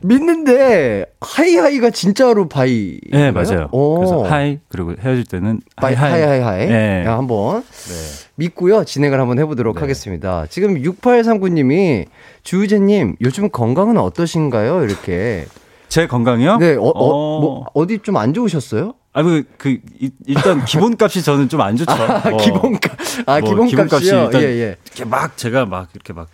믿는데 0.05 1.07
hej 1.21 1.47
hej가 1.47 1.91
진짜로 1.91 2.49
bye. 2.49 2.99
네, 3.11 3.31
맞아요. 3.31 3.69
오. 3.73 3.97
그래서 3.97 4.23
하이 4.25 4.59
그리고 4.69 4.95
헤어질 5.01 5.25
때는 5.27 5.61
bye 5.77 6.23
hej 6.23 6.32
hej. 6.32 6.45
hej 6.45 6.54
hej. 6.54 6.67
네. 6.69 7.05
야, 7.07 7.17
한번 7.17 7.63
네. 7.63 7.95
믿고요. 8.37 8.85
진행을 8.85 9.21
한번 9.21 9.39
해보도록 9.39 9.83
하겠습니다. 9.83 10.47
지금 10.51 10.75
6839님이 10.83 12.07
주우재님 12.43 13.17
요즘 13.21 13.51
건강은 13.51 13.97
어떠신가요? 13.99 14.85
이렇게. 14.85 15.47
제 15.89 16.07
건강이요? 16.07 16.57
네, 16.57 16.75
어, 16.75 16.85
어, 16.85 17.41
뭐, 17.41 17.67
어디 17.75 17.99
좀 17.99 18.17
안 18.17 18.33
좋으셨어요? 18.33 18.95
아, 19.13 19.23
그, 19.23 19.45
그, 19.59 19.77
이- 20.01 20.11
일단 20.27 20.65
기본값이 20.65 21.23
저는 21.23 21.51
좀 21.51 21.61
안 21.61 21.77
좋죠. 21.77 21.93
아, 21.93 22.31
뭐, 22.31 22.39
기본값. 22.39 22.93
아, 23.27 23.41
뭐 23.41 23.51
기본값이요? 23.51 23.67
기본값이 23.69 24.07
일단 24.09 24.43
예, 24.43 24.47
예. 24.47 24.77
이렇게 24.87 25.05
막 25.05 25.37
제가 25.37 25.67
막 25.67 25.89
이렇게 25.95 26.15
막그 26.15 26.31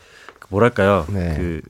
뭐랄까요? 0.50 1.06
네. 1.12 1.34
그 1.36 1.60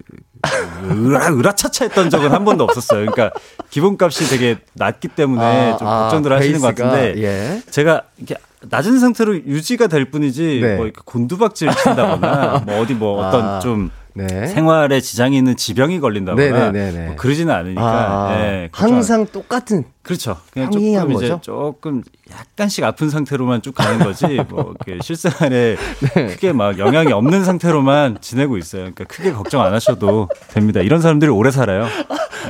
으라 0.90 1.28
으라차차 1.32 1.86
했던 1.86 2.10
적은 2.10 2.30
한 2.30 2.44
번도 2.44 2.64
없었어요. 2.64 3.06
그러니까 3.10 3.30
기본값이 3.70 4.28
되게 4.30 4.58
낮기 4.74 5.08
때문에 5.08 5.76
좀 5.78 5.86
걱정들 5.86 6.32
하시는 6.32 6.60
것 6.60 6.74
베이스가, 6.74 6.88
같은데 6.90 7.22
예. 7.22 7.62
제가 7.70 8.02
이렇게 8.16 8.36
낮은 8.62 8.98
상태로 8.98 9.36
유지가 9.36 9.86
될 9.86 10.10
뿐이지 10.10 10.60
네. 10.62 10.76
뭐 10.76 10.84
이렇게 10.86 11.00
곤두박질 11.04 11.70
친다거나 11.74 12.62
뭐 12.66 12.80
어디 12.80 12.94
뭐 12.94 13.24
어떤 13.24 13.44
아, 13.44 13.58
좀 13.60 13.90
네. 14.26 14.46
생활에 14.46 15.00
지장이 15.00 15.36
있는 15.36 15.56
지병이 15.56 16.00
걸린다거나 16.00 16.70
네네네네. 16.72 17.06
뭐 17.06 17.16
그러지는 17.16 17.54
않으니까 17.54 17.82
아, 17.82 18.28
안- 18.32 18.68
항상 18.72 19.26
똑같은 19.26 19.84
그렇죠. 20.02 20.36
그냥 20.52 20.70
조금 20.70 20.86
이제 21.12 21.28
거죠? 21.28 21.40
조금 21.42 22.02
약간씩 22.30 22.82
아픈 22.84 23.10
상태로만 23.10 23.62
쭉 23.62 23.74
가는 23.74 23.98
거지 24.00 24.24
뭐 24.48 24.74
이렇게 24.84 25.02
실생활에 25.02 25.76
네. 26.14 26.26
크게 26.26 26.52
막 26.52 26.78
영향이 26.78 27.12
없는 27.12 27.44
상태로만 27.44 28.18
지내고 28.20 28.56
있어요. 28.58 28.80
그러니까 28.82 29.04
크게 29.04 29.32
걱정 29.32 29.62
안 29.62 29.72
하셔도 29.74 30.28
됩니다. 30.48 30.80
이런 30.80 31.00
사람들이 31.00 31.30
오래 31.30 31.50
살아요. 31.50 31.84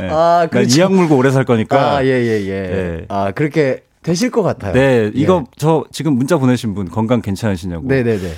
네. 0.01 0.09
아, 0.11 0.39
난 0.41 0.49
그렇죠. 0.51 0.79
이악 0.81 0.93
물고 0.93 1.17
오래 1.17 1.31
살 1.31 1.45
거니까. 1.45 1.97
아, 1.97 2.05
예, 2.05 2.09
예, 2.09 2.47
예. 2.47 2.61
네. 2.71 3.05
아, 3.09 3.33
그렇게 3.33 3.83
되실 4.03 4.31
것 4.31 4.43
같아요. 4.43 4.73
네, 4.73 5.11
이거 5.15 5.43
예. 5.47 5.51
저 5.59 5.85
지금 5.91 6.15
문자 6.15 6.39
보내신 6.39 6.75
분 6.75 6.89
건강 6.89 7.21
괜찮으시냐고. 7.21 7.87
네 7.89 8.03
네 8.05 8.19
네. 8.19 8.33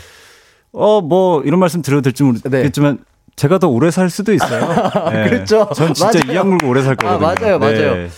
어, 0.73 1.01
뭐 1.01 1.43
이런 1.43 1.61
말씀 1.61 1.83
드려도 1.83 2.03
될지 2.03 2.23
모르겠지만 2.23 2.99
제가 3.37 3.59
더 3.59 3.69
오래 3.69 3.91
살 3.91 4.11
수도 4.11 4.33
있어요. 4.33 4.61
네. 5.13 5.29
그렇죠. 5.31 5.69
전 5.75 5.95
진짜 5.95 6.19
맞아요. 6.25 6.33
이악 6.35 6.49
물고 6.49 6.69
오래 6.69 6.83
살 6.83 6.93
아, 6.93 7.19
거거든요. 7.19 7.27
맞아요, 7.27 7.59
맞아요. 7.59 7.95
네. 7.95 8.09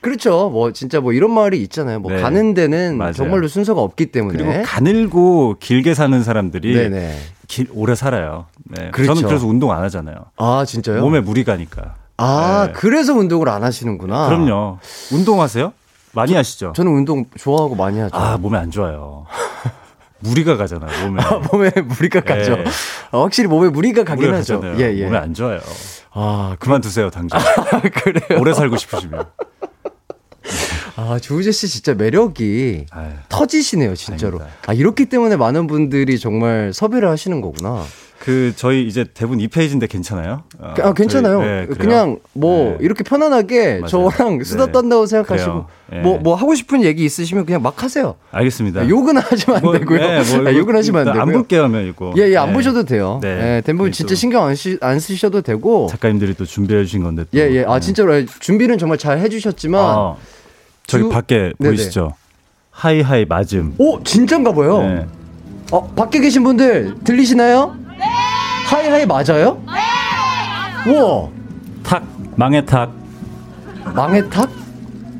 그렇죠. 0.00 0.48
뭐, 0.48 0.72
진짜 0.72 1.00
뭐 1.00 1.12
이런 1.12 1.30
말이 1.30 1.60
있잖아요. 1.62 2.00
뭐, 2.00 2.10
네. 2.12 2.22
가는 2.22 2.54
데는 2.54 2.96
맞아요. 2.96 3.12
정말로 3.12 3.48
순서가 3.48 3.82
없기 3.82 4.06
때문에. 4.06 4.38
그리고 4.38 4.62
가늘고 4.64 5.56
길게 5.60 5.92
사는 5.92 6.22
사람들이 6.22 6.74
네네. 6.74 7.18
길, 7.48 7.66
오래 7.74 7.94
살아요. 7.94 8.46
네. 8.64 8.90
그렇죠. 8.92 9.14
저는 9.14 9.28
그래서 9.28 9.46
운동 9.46 9.72
안 9.72 9.82
하잖아요. 9.82 10.16
아, 10.36 10.64
진짜요? 10.66 11.02
몸에 11.02 11.20
무리 11.20 11.44
가니까. 11.44 11.96
아, 12.16 12.68
네. 12.68 12.72
그래서 12.74 13.12
운동을 13.14 13.48
안 13.50 13.62
하시는구나. 13.62 14.28
그럼요. 14.28 14.78
운동하세요? 15.12 15.72
많이 16.12 16.34
하시죠? 16.34 16.72
저는 16.74 16.92
운동 16.92 17.26
좋아하고 17.38 17.74
많이 17.74 17.98
하죠. 18.00 18.16
아, 18.16 18.36
몸에 18.38 18.58
안 18.58 18.70
좋아요. 18.70 19.26
무리가 20.20 20.56
가잖아요, 20.56 21.06
몸에. 21.08 21.22
몸에 21.52 21.70
무리가 21.82 22.20
가죠. 22.20 22.56
네. 22.56 22.64
아, 23.10 23.20
확실히 23.22 23.48
몸에 23.48 23.68
무리가 23.68 24.04
가긴 24.04 24.32
하죠. 24.34 24.60
예, 24.78 24.94
예. 24.96 25.04
몸에 25.04 25.18
안 25.18 25.34
좋아요. 25.34 25.60
아, 26.12 26.56
그만두세요, 26.58 27.10
당장. 27.10 27.40
그래요? 28.02 28.40
오래 28.40 28.52
살고 28.52 28.76
싶으시면. 28.76 29.24
아, 30.96 31.18
조우재 31.20 31.52
씨 31.52 31.68
진짜 31.68 31.94
매력이 31.94 32.86
아유. 32.90 33.10
터지시네요, 33.28 33.94
진짜로. 33.94 34.38
아닙니다. 34.38 34.58
아, 34.66 34.72
이렇기 34.72 35.06
때문에 35.06 35.36
많은 35.36 35.66
분들이 35.66 36.18
정말 36.18 36.72
섭외를 36.74 37.08
하시는 37.08 37.40
거구나. 37.40 37.84
그, 38.20 38.52
저희 38.54 38.86
이제 38.86 39.06
대본 39.14 39.38
2페이지인데 39.38 39.88
괜찮아요? 39.88 40.42
어, 40.58 40.74
아, 40.82 40.92
괜찮아요. 40.92 41.38
저희- 41.38 41.48
네? 41.48 41.66
그냥 41.78 42.18
뭐 42.34 42.72
네. 42.78 42.84
이렇게 42.84 43.02
편안하게 43.02 43.76
맞아요. 43.80 43.86
저랑 43.86 44.44
수다 44.44 44.66
네. 44.66 44.72
떤다고 44.72 45.06
생각하시고 45.06 45.64
그래요. 45.88 46.02
뭐 46.02 46.12
네. 46.16 46.18
뭐 46.22 46.34
하고 46.34 46.54
싶은 46.54 46.82
얘기 46.84 47.02
있으시면 47.06 47.46
그냥 47.46 47.62
막 47.62 47.82
하세요. 47.82 48.16
알겠습니다. 48.30 48.82
아, 48.82 48.88
욕은 48.88 49.16
하시면 49.16 49.56
안 49.56 49.62
뭐, 49.62 49.72
되고요. 49.78 49.98
네, 49.98 50.36
뭐 50.36 50.48
아, 50.48 50.54
욕은 50.54 50.76
하시면 50.76 51.00
안 51.00 51.04
되고요. 51.06 51.22
안 51.22 51.32
볼게요, 51.32 51.62
하면 51.64 51.86
이거. 51.86 52.12
예, 52.18 52.28
예, 52.30 52.36
안 52.36 52.48
네. 52.48 52.52
보셔도 52.52 52.84
돼요. 52.84 53.20
네. 53.22 53.62
예, 53.66 53.72
우리 53.72 53.90
진짜 53.90 54.10
또 54.10 54.14
신경 54.14 54.44
안, 54.44 54.54
쓰, 54.54 54.76
안 54.82 55.00
쓰셔도 55.00 55.40
되고. 55.40 55.86
작가님들이 55.90 56.34
또 56.34 56.44
준비해 56.44 56.84
주신 56.84 57.02
건데. 57.02 57.22
또. 57.22 57.38
예, 57.38 57.50
예. 57.50 57.64
아, 57.66 57.74
네. 57.74 57.80
진짜로 57.80 58.14
예, 58.16 58.26
준비는 58.26 58.76
정말 58.76 58.98
잘 58.98 59.18
해주셨지만. 59.18 59.82
아, 59.82 60.16
저기 60.86 61.04
주- 61.04 61.08
밖에 61.08 61.52
네네. 61.58 61.70
보이시죠? 61.70 62.12
하이하이 62.70 63.24
맞음. 63.24 63.74
오, 63.78 64.02
진짠가 64.02 64.52
봐요. 64.52 64.82
네. 64.82 65.06
어, 65.72 65.86
밖에 65.94 66.20
계신 66.20 66.42
분들 66.44 66.96
들리시나요? 67.04 67.76
네. 68.70 68.76
하이하이 68.76 69.06
맞아요? 69.06 69.62
네. 70.86 70.92
우와, 70.92 71.28
탁 71.82 72.02
망해 72.36 72.64
탁. 72.64 72.92
망해 73.94 74.28
탁? 74.28 74.48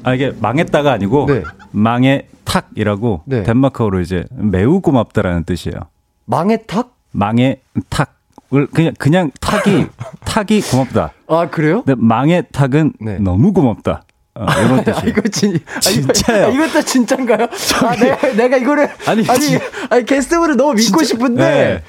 아 0.02 0.14
이게 0.14 0.32
망했다가 0.40 0.92
아니고 0.92 1.26
네. 1.26 1.42
망해 1.72 2.26
탁이라고 2.44 3.22
네. 3.26 3.42
덴마크어로 3.42 4.00
이제 4.00 4.24
매우 4.30 4.80
고맙다라는 4.80 5.44
뜻이에요. 5.44 5.78
망해 6.26 6.58
탁? 6.66 6.94
망해 7.12 7.60
탁을 7.90 8.66
그냥 8.72 8.94
그냥 8.98 9.30
탁이 9.40 9.86
탁이 10.24 10.60
고맙다. 10.62 11.12
아, 11.28 11.48
그래요? 11.50 11.82
근데 11.82 12.00
망해 12.00 12.42
탁은 12.52 12.92
네. 13.00 13.18
너무 13.18 13.52
고맙다. 13.52 14.04
어, 14.34 14.46
이런 14.64 14.78
아, 14.80 14.84
뜻이에요. 14.84 15.08
이거 15.08 15.22
진, 15.28 15.58
진짜요? 15.80 16.46
아, 16.46 16.48
이거, 16.50 16.68
또 16.72 16.80
진짠가요? 16.82 17.48
아, 17.84 17.96
내가, 17.96 18.32
내가 18.32 18.56
이거를. 18.56 18.88
아니, 19.06 19.20
아니, 19.22 19.30
아니, 19.30 19.40
진- 19.40 19.58
아니 19.90 20.04
게스트분을 20.06 20.56
너무 20.56 20.74
믿고 20.74 21.02
싶은데. 21.02 21.42
네. 21.42 21.82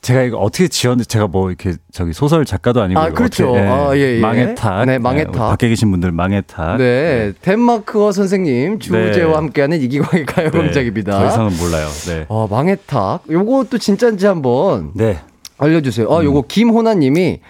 제가 0.00 0.22
이거 0.22 0.38
어떻게 0.38 0.68
지었는지 0.68 1.08
제가 1.08 1.26
뭐 1.26 1.48
이렇게 1.48 1.74
저기 1.92 2.12
소설 2.12 2.44
작가도 2.44 2.80
아니고 2.80 3.00
아, 3.00 3.10
그렇죠. 3.10 3.50
어떻게, 3.50 3.66
아, 3.66 3.96
예, 3.96 4.16
예. 4.16 4.20
망해 4.20 4.54
탁. 4.54 4.84
네, 4.84 4.98
망해 4.98 5.22
우리 5.28 5.32
탁. 5.32 5.50
밖에 5.50 5.68
계신 5.68 5.90
분들 5.90 6.12
망해 6.12 6.42
탁. 6.46 6.76
네, 6.76 7.32
덴마크어 7.42 8.12
선생님 8.12 8.78
주제와 8.78 9.10
네. 9.10 9.34
함께하는 9.34 9.80
이기광의 9.82 10.24
네, 10.24 10.32
가요광장입니다. 10.32 11.18
더 11.18 11.26
이상은 11.26 11.56
몰라요. 11.58 11.88
네. 12.06 12.26
어, 12.28 12.46
망해탁. 12.48 13.24
요것도 13.28 13.78
진짜인지 13.78 14.26
한번 14.26 14.92
네. 14.94 15.18
알려주세요. 15.58 16.06
음. 16.06 16.12
어, 16.12 16.22
요거 16.22 16.44
김호나님이 16.48 17.40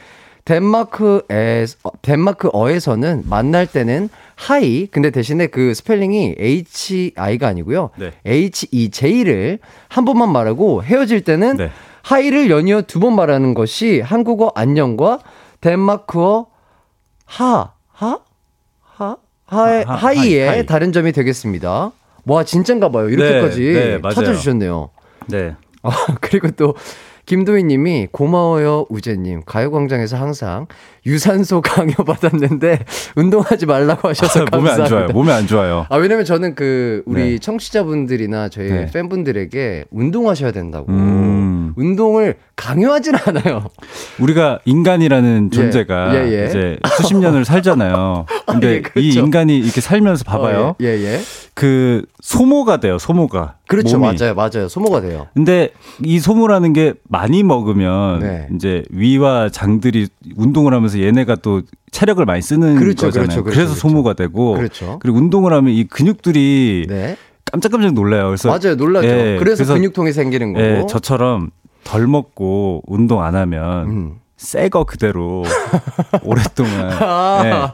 덴마크에 0.44 1.66
어, 1.84 1.90
덴마크어에서는 2.00 3.24
만날 3.28 3.66
때는 3.66 4.08
하이 4.34 4.86
근데 4.86 5.10
대신에 5.10 5.48
그 5.48 5.74
스펠링이 5.74 6.36
H 6.38 7.12
I가 7.16 7.48
아니고요. 7.48 7.90
네. 7.96 8.12
H 8.24 8.68
E 8.70 8.90
J를 8.90 9.58
한 9.88 10.04
번만 10.06 10.32
말하고 10.32 10.82
헤어질 10.82 11.22
때는 11.22 11.56
네. 11.58 11.70
hej를 12.08 12.50
연이어 12.50 12.82
두 12.82 12.98
번 13.00 13.14
말하는 13.14 13.52
것이 13.54 14.00
한국어 14.00 14.50
안녕과 14.54 15.18
덴마크어 15.60 16.46
하, 17.26 17.72
하, 17.92 18.18
하, 18.80 19.16
하의, 19.44 19.84
하- 19.84 19.92
하- 19.94 19.96
하이의 20.08 20.48
하이. 20.48 20.66
다른 20.66 20.92
점이 20.92 21.12
되겠습니다. 21.12 21.92
와, 22.26 22.44
진짠가 22.44 22.90
봐요. 22.90 23.08
이렇게까지 23.10 23.60
네, 23.72 23.98
네. 23.98 24.14
찾아주셨네요. 24.14 24.90
네. 25.28 25.54
아, 25.82 25.90
그리고 26.20 26.50
또 26.52 26.74
김도희 27.26 27.62
님이 27.64 28.08
고마워요, 28.10 28.86
우재님. 28.88 29.42
가요광장에서 29.44 30.16
항상 30.16 30.66
유산소 31.04 31.60
강요 31.62 31.92
받았는데 31.92 32.78
운동하지 33.16 33.66
말라고 33.66 34.08
하셔서 34.08 34.40
아, 34.40 34.56
몸에 34.56 34.68
감사합니다. 34.70 34.82
안 34.84 34.88
좋아요. 34.88 35.06
몸에 35.08 35.32
안 35.32 35.46
좋아요. 35.46 35.86
아, 35.90 35.96
왜냐면 35.96 36.24
저는 36.24 36.54
그 36.54 37.02
우리 37.04 37.32
네. 37.32 37.38
청취자분들이나 37.38 38.48
저희 38.48 38.70
네. 38.70 38.90
팬분들에게 38.90 39.84
운동하셔야 39.90 40.52
된다고. 40.52 40.90
음. 40.90 41.27
운동을 41.76 42.36
강요하진 42.56 43.14
않아요. 43.14 43.66
우리가 44.18 44.58
인간이라는 44.64 45.50
존재가 45.50 46.14
예, 46.14 46.32
예. 46.32 46.46
이제 46.46 46.78
수십 46.96 47.16
년을 47.16 47.44
살잖아요. 47.44 48.26
근데 48.46 48.74
예, 48.74 48.80
그렇죠. 48.82 49.00
이 49.00 49.12
인간이 49.12 49.58
이렇게 49.58 49.80
살면서 49.80 50.24
봐봐요. 50.24 50.60
어, 50.60 50.76
예, 50.80 50.86
예, 50.86 51.04
예. 51.14 51.20
그 51.54 52.04
소모가 52.20 52.78
돼요. 52.80 52.98
소모가. 52.98 53.56
그렇죠. 53.68 53.98
몸이. 53.98 54.16
맞아요. 54.18 54.34
맞아요. 54.34 54.68
소모가 54.68 55.00
돼요. 55.00 55.26
근데 55.34 55.70
이 56.04 56.18
소모라는 56.18 56.72
게 56.72 56.94
많이 57.08 57.42
먹으면 57.42 58.20
네. 58.20 58.48
이제 58.54 58.82
위와 58.90 59.48
장들이 59.50 60.08
운동을 60.36 60.74
하면서 60.74 61.00
얘네가 61.00 61.36
또 61.36 61.62
체력을 61.90 62.24
많이 62.24 62.42
쓰는 62.42 62.76
그렇죠, 62.76 63.06
거잖아요. 63.06 63.26
그렇죠, 63.28 63.44
그렇죠, 63.44 63.60
래서 63.60 63.72
그렇죠. 63.72 63.80
소모가 63.88 64.12
되고 64.14 64.54
그렇죠. 64.54 64.98
그리고 65.00 65.18
운동을 65.18 65.52
하면 65.52 65.72
이 65.72 65.84
근육들이 65.84 66.86
네. 66.88 67.16
깜짝깜짝 67.52 67.92
놀라요. 67.94 68.26
그래서 68.26 68.48
맞아요. 68.48 68.74
놀라죠. 68.76 69.08
예, 69.08 69.36
그래서, 69.38 69.64
근육통이 69.74 70.12
생기는 70.12 70.52
거고. 70.52 70.64
예, 70.64 70.84
저처럼 70.88 71.50
덜 71.84 72.06
먹고 72.06 72.82
운동 72.86 73.22
안 73.22 73.34
하면 73.34 73.88
음. 73.88 74.12
새거 74.36 74.84
그대로 74.84 75.42
오랫동안 76.22 76.92
아, 76.92 77.72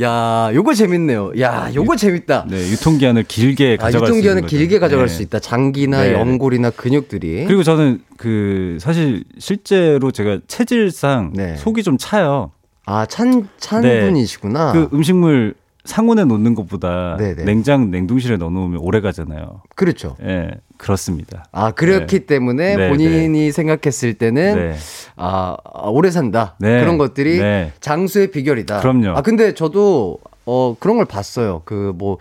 야, 0.00 0.50
요거 0.54 0.72
재밌네요. 0.74 1.32
야, 1.40 1.70
요거 1.74 1.96
재밌다. 1.96 2.46
네, 2.48 2.56
유통기한을 2.70 3.24
길게 3.24 3.76
아, 3.78 3.84
가져갈 3.84 4.06
수 4.08 4.12
있는 4.14 4.24
유통기한을. 4.24 4.48
길게 4.48 4.78
가져갈 4.78 5.06
네. 5.08 5.12
수 5.12 5.22
있다. 5.22 5.38
장기나 5.40 6.04
네. 6.04 6.12
연골이나 6.14 6.70
근육들이. 6.70 7.44
그리고 7.46 7.62
저는 7.62 8.00
그 8.16 8.78
사실 8.80 9.24
실제로 9.38 10.10
제가 10.10 10.38
체질상 10.46 11.32
네. 11.34 11.56
속이 11.56 11.82
좀 11.82 11.98
차요. 11.98 12.52
아, 12.86 13.04
찬, 13.04 13.46
찬 13.58 13.82
네. 13.82 14.00
분이시구나. 14.00 14.72
그 14.72 14.88
음식물 14.94 15.54
상온에 15.88 16.24
놓는 16.24 16.54
것보다 16.54 17.16
네네. 17.16 17.44
냉장 17.44 17.90
냉동실에 17.90 18.36
넣어놓으면 18.36 18.78
오래 18.82 19.00
가잖아요. 19.00 19.62
그렇죠. 19.74 20.16
예, 20.22 20.50
그렇습니다. 20.76 21.46
아, 21.50 21.70
그렇기 21.70 22.26
때문에 22.26 22.76
네, 22.76 22.88
본인이 22.90 23.50
생각했을 23.50 24.12
때는 24.14 24.54
네. 24.54 24.74
아, 25.16 25.56
아, 25.64 25.88
오래 25.88 26.10
산다. 26.10 26.56
네. 26.60 26.80
그런 26.80 26.98
것들이 26.98 27.38
네. 27.38 27.72
장수의 27.80 28.30
비결이다. 28.30 28.80
그럼요. 28.80 29.16
아, 29.16 29.22
근데 29.22 29.54
저도 29.54 30.18
어, 30.44 30.76
그런 30.78 30.96
걸 30.98 31.06
봤어요. 31.06 31.62
그 31.64 31.92
뭐 31.96 32.18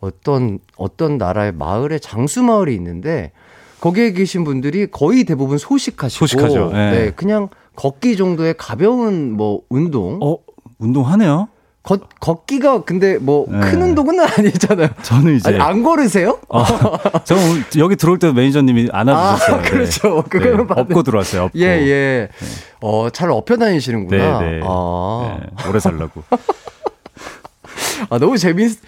어떤 0.00 0.58
어떤 0.76 1.16
나라의 1.18 1.52
마을에 1.52 1.98
장수 1.98 2.42
마을이 2.42 2.74
있는데 2.74 3.32
거기에 3.80 4.12
계신 4.12 4.44
분들이 4.44 4.86
거의 4.90 5.24
대부분 5.24 5.56
소식하시고 5.56 6.26
소식하죠. 6.26 6.70
네. 6.72 6.90
네, 6.90 7.10
그냥 7.16 7.48
걷기 7.74 8.16
정도의 8.18 8.54
가벼운 8.58 9.32
뭐 9.32 9.62
운동. 9.70 10.18
어, 10.22 10.36
운동하네요. 10.78 11.48
걷, 11.88 12.02
걷기가 12.20 12.82
근데 12.84 13.16
뭐큰 13.16 13.78
네. 13.78 13.84
운동은 13.86 14.20
아니잖아요. 14.20 14.88
저는 15.00 15.36
이제 15.36 15.48
아니, 15.48 15.58
안 15.58 15.82
걸으세요? 15.82 16.38
어, 16.50 16.62
저는 17.24 17.50
오늘 17.50 17.64
여기 17.78 17.96
들어올 17.96 18.18
때 18.18 18.30
매니저님이 18.30 18.90
안아주셨어요. 18.92 19.56
아, 19.56 19.62
그렇죠. 19.64 20.22
그거는 20.28 20.66
맞네. 20.66 20.80
업고 20.82 21.02
들어왔어요. 21.02 21.44
업고. 21.44 21.58
예, 21.58 21.64
예. 21.64 22.28
어, 22.82 23.08
잘 23.08 23.30
업혀 23.30 23.56
다니시는구나. 23.56 24.40
네, 24.40 24.50
네. 24.50 24.60
아. 24.64 25.38
네, 25.40 25.68
오래 25.70 25.80
살라고. 25.80 26.22
아, 28.10 28.18
너무 28.18 28.36
재밌, 28.36 28.78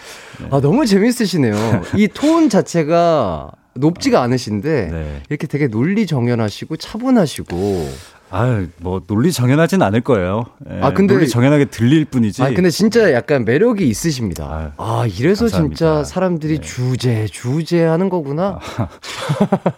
아, 0.50 0.60
너무 0.60 0.84
재밌으시네요. 0.84 1.54
이 1.96 2.06
톤 2.08 2.50
자체가 2.50 3.50
높지가 3.74 4.20
않으신데, 4.20 4.88
네. 4.92 5.22
이렇게 5.30 5.46
되게 5.46 5.68
논리 5.68 6.06
정연하시고 6.06 6.76
차분하시고. 6.76 7.88
아, 8.32 8.64
뭐 8.78 9.00
논리 9.06 9.32
정연하진 9.32 9.82
않을 9.82 10.02
거예요. 10.02 10.46
예, 10.70 10.80
아, 10.80 10.92
근데- 10.92 11.14
논리 11.14 11.28
정연하게 11.28 11.64
들릴 11.66 12.04
뿐이지. 12.04 12.42
아, 12.42 12.50
근데 12.50 12.70
진짜 12.70 13.12
약간 13.12 13.44
매력이 13.44 13.86
있으십니다. 13.88 14.44
아유, 14.50 14.68
아, 14.76 15.04
이래서 15.06 15.44
감사합니다. 15.46 15.76
진짜 15.76 16.04
사람들이 16.04 16.54
네. 16.54 16.60
주제, 16.60 17.26
주제 17.26 17.84
하는 17.84 18.08
거구나. 18.08 18.58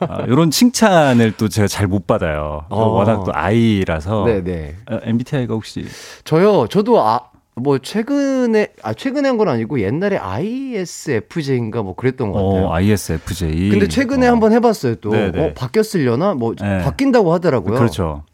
아, 0.01 0.23
이런 0.27 0.51
칭찬을 0.51 1.33
또 1.39 1.49
제가 1.49 1.67
잘 1.69 1.87
못 1.87 2.07
받아요. 2.07 2.65
어. 2.71 2.87
워낙 2.89 3.25
또 3.25 3.33
아이라서. 3.35 4.25
네네. 4.25 4.77
아, 4.87 5.01
MBTI가 5.03 5.53
혹시 5.55 5.85
저요, 6.25 6.67
저도 6.69 7.01
아, 7.03 7.21
뭐 7.55 7.79
최근에, 7.79 8.69
아, 8.83 8.95
최근에 8.95 9.29
한 9.29 9.37
건 9.37 9.49
아니고 9.49 9.81
옛날에 9.81 10.17
ISFJ인가 10.17 11.83
뭐 11.83 11.95
그랬던 11.95 12.33
것 12.33 12.43
같아요. 12.43 12.67
어, 12.69 12.73
ISFJ. 12.75 13.71
근데 13.71 13.89
최근에 13.89 14.27
어. 14.29 14.33
한번 14.33 14.53
해봤어요 14.53 14.97
또. 14.97 15.11
네네. 15.11 15.39
어, 15.49 15.53
바뀌었으려나? 15.55 16.35
뭐 16.35 16.55
네. 16.59 16.79
바뀐다고 16.83 17.33
하더라고요. 17.35 17.75
그렇죠. 17.75 18.25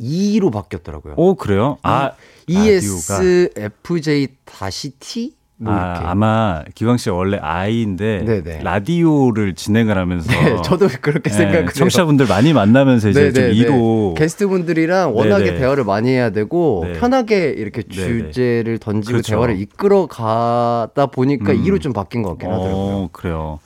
2로 0.00 0.52
바뀌었더라고요. 0.52 1.14
오, 1.16 1.34
그래요? 1.34 1.78
아, 1.82 2.12
E 2.46 2.54
라디오가. 2.54 3.22
ESFJ 3.22 4.28
다시 4.44 4.90
T? 4.98 5.34
뭐. 5.58 5.72
아, 5.72 6.10
아마 6.10 6.62
기광 6.74 6.98
씨 6.98 7.08
원래 7.08 7.38
I인데 7.38 8.24
네네. 8.26 8.62
라디오를 8.62 9.54
진행을 9.54 9.96
하면서 9.96 10.30
네, 10.30 10.60
저도 10.62 10.86
그렇게 11.00 11.30
네, 11.30 11.34
생각해요. 11.36 11.70
청취자분들 11.70 12.26
많이 12.26 12.52
만나면서 12.52 13.08
이제 13.08 13.32
좀 13.32 13.42
네네네. 13.42 13.58
이로 13.58 14.14
게스트분들이랑 14.18 15.16
워낙에 15.16 15.44
네네. 15.44 15.58
대화를 15.58 15.84
많이 15.84 16.10
해야 16.10 16.28
되고 16.28 16.84
네. 16.86 16.92
편하게 16.98 17.54
이렇게 17.56 17.82
네네. 17.84 18.30
주제를 18.32 18.78
던지고 18.78 19.12
그렇죠. 19.12 19.32
대화를 19.32 19.58
이끌어 19.58 20.06
가다 20.06 21.06
보니까 21.06 21.52
음. 21.52 21.64
2로 21.64 21.80
좀 21.80 21.94
바뀐 21.94 22.22
것 22.22 22.30
같긴 22.32 22.50
하더라고요. 22.50 22.94
어, 22.94 23.08
그래요. 23.12 23.58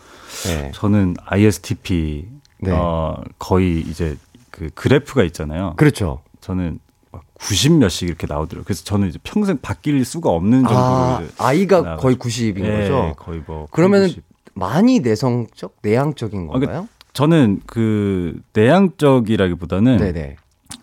네. 0.45 0.71
저는 0.73 1.17
ISTP 1.27 2.29
네. 2.61 2.71
어, 2.73 3.17
거의 3.41 3.81
이제 3.81 4.17
그 4.51 4.69
그래프가 4.75 5.23
있잖아요. 5.25 5.75
그렇죠. 5.77 6.21
저는 6.41 6.79
막 7.13 7.23
90 7.35 7.73
몇씩 7.79 8.09
이렇게 8.09 8.27
나오더라고요. 8.27 8.65
그래서 8.65 8.85
저는 8.85 9.09
이제 9.09 9.19
평생 9.23 9.59
바뀔 9.61 10.05
수가 10.05 10.31
없는 10.31 10.63
정도로 10.63 10.79
아, 10.79 11.23
아이가 11.39 11.81
나와가지고. 11.83 12.03
거의 12.03 12.17
90인 12.17 12.65
예, 12.65 12.83
거죠. 12.83 13.15
거의 13.19 13.43
뭐 13.47 13.67
그러면은 13.71 14.09
90. 14.09 14.23
많이 14.55 15.01
내성적, 15.01 15.77
내향적인 15.83 16.49
아, 16.51 16.53
그 16.55 16.61
건가요? 16.61 16.89
저는 17.13 17.61
그 17.67 18.41
내향적이라기보다는 18.53 19.99
네네. 19.99 20.37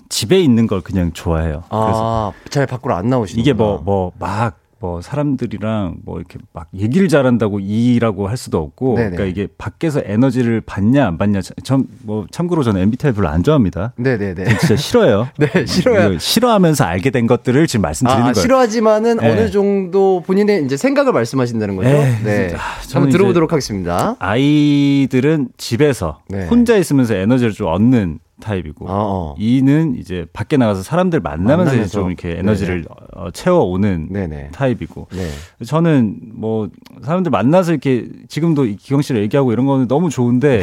집에 0.10 0.40
있는 0.40 0.68
걸 0.68 0.82
그냥 0.82 1.12
좋아해요. 1.14 1.64
그래서 1.70 2.34
아, 2.36 2.50
잘 2.50 2.66
밖으로 2.66 2.96
안 2.96 3.08
나오시는 3.10 3.42
이게 3.42 3.54
뭐 3.54 3.82
뭐 3.84 4.12
막 4.20 4.58
뭐 4.80 5.02
사람들이랑 5.02 5.98
뭐 6.06 6.20
이렇게 6.20 6.38
막 6.54 6.68
얘기를 6.76 7.08
잘한다고 7.08 7.60
이라고 7.60 8.28
할 8.28 8.38
수도 8.38 8.60
없고 8.60 8.96
네네. 8.96 9.10
그러니까 9.12 9.26
이게 9.26 9.48
밖에서 9.58 10.02
에너지를 10.04 10.62
받냐 10.62 11.08
안 11.08 11.18
받냐 11.18 11.42
전뭐 11.64 12.28
참고로 12.32 12.64
저는 12.64 12.82
MBTI 12.82 13.14
별로 13.14 13.28
안 13.30 13.44
좋아합니다. 13.44 13.94
네네네. 13.96 14.58
진짜 14.58 14.76
싫어요. 14.76 15.30
네, 15.38 15.66
싫어요. 15.66 16.18
싫어하면서 16.20 16.84
알게 16.84 17.10
된 17.10 17.28
것들을 17.28 17.66
지금 17.68 17.82
말씀드리는 17.82 18.22
아, 18.22 18.34
거예요. 18.34 18.42
싫어하지만은 18.42 19.18
네. 19.18 19.32
어느 19.32 19.50
정도 19.50 20.22
본인의 20.26 20.66
이제 20.66 20.78
생각을 20.78 21.12
말씀하신다는 21.14 21.76
거죠? 21.76 21.90
네. 21.90 22.20
네. 22.24 22.54
아, 22.56 22.82
저는 22.82 23.08
한번 23.08 23.10
들어보도록 23.12 23.52
하겠습니다. 23.52 24.16
아이들은 24.20 25.50
집에서 25.58 26.20
네. 26.30 26.46
혼자 26.48 26.78
있으면서 26.78 27.16
에너지를 27.16 27.54
좀 27.54 27.68
얻는 27.68 28.20
타입이고 28.42 28.86
어, 28.86 28.90
어. 28.92 29.36
이는 29.38 29.96
이제 29.98 30.26
밖에 30.34 30.58
나가서 30.58 30.84
사람들 30.84 31.20
만나면서, 31.22 31.56
만나면서. 31.58 31.82
이제 31.84 31.92
좀 31.92 32.08
이렇게 32.08 32.38
에너지를 32.40 32.86
어, 33.16 33.32
채워오는 33.32 34.10
네네. 34.12 34.50
타입이고 34.52 35.08
네. 35.12 35.30
저는 35.66 36.20
뭐 36.36 36.70
사람들 37.04 37.32
만나서 37.32 37.72
이렇게 37.72 38.08
지금도 38.28 38.66
이 38.66 38.76
기광 38.76 39.02
씨랑 39.02 39.22
얘기하고 39.24 39.52
이런 39.54 39.66
거는 39.66 39.88
너무 39.88 40.10
좋은데 40.10 40.62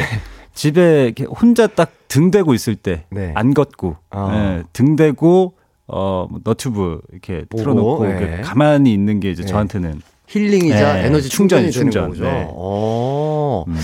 집에 0.53 1.03
이렇게 1.05 1.25
혼자 1.25 1.67
딱 1.67 1.91
등대고 2.07 2.53
있을 2.53 2.75
때안 2.75 3.03
네. 3.11 3.33
걷고 3.53 3.97
아. 4.09 4.31
예, 4.59 4.63
등대고 4.71 5.53
어 5.87 6.27
너튜브 6.43 7.01
이렇게 7.11 7.43
보고, 7.49 7.57
틀어놓고 7.61 8.03
네. 8.07 8.09
이렇게 8.17 8.41
가만히 8.41 8.93
있는 8.93 9.19
게 9.19 9.31
이제 9.31 9.43
네. 9.43 9.47
저한테는 9.47 10.01
힐링이자 10.27 10.93
네, 10.93 11.05
에너지 11.07 11.29
충전이, 11.29 11.71
충전이 11.71 11.91
되는 11.91 11.91
충전. 11.91 12.09
거죠. 12.09 12.23
네. 12.23 12.47
어. 12.49 13.65
음. 13.67 13.77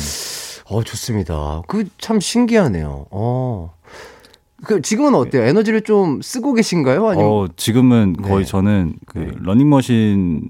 어, 0.74 0.82
좋습니다. 0.84 1.62
그 1.68 1.84
참 2.00 2.20
신기하네요. 2.22 3.06
어. 3.12 3.74
그 4.64 4.82
지금은 4.82 5.16
어때요? 5.16 5.44
에너지를 5.44 5.82
좀 5.82 6.22
쓰고 6.22 6.54
계신가요? 6.54 7.08
아니면 7.08 7.28
어 7.30 7.48
지금은 7.56 8.18
거의 8.22 8.46
네. 8.46 8.50
저는 8.52 8.94
그 9.06 9.18
네. 9.20 9.32
러닝머신 9.40 10.48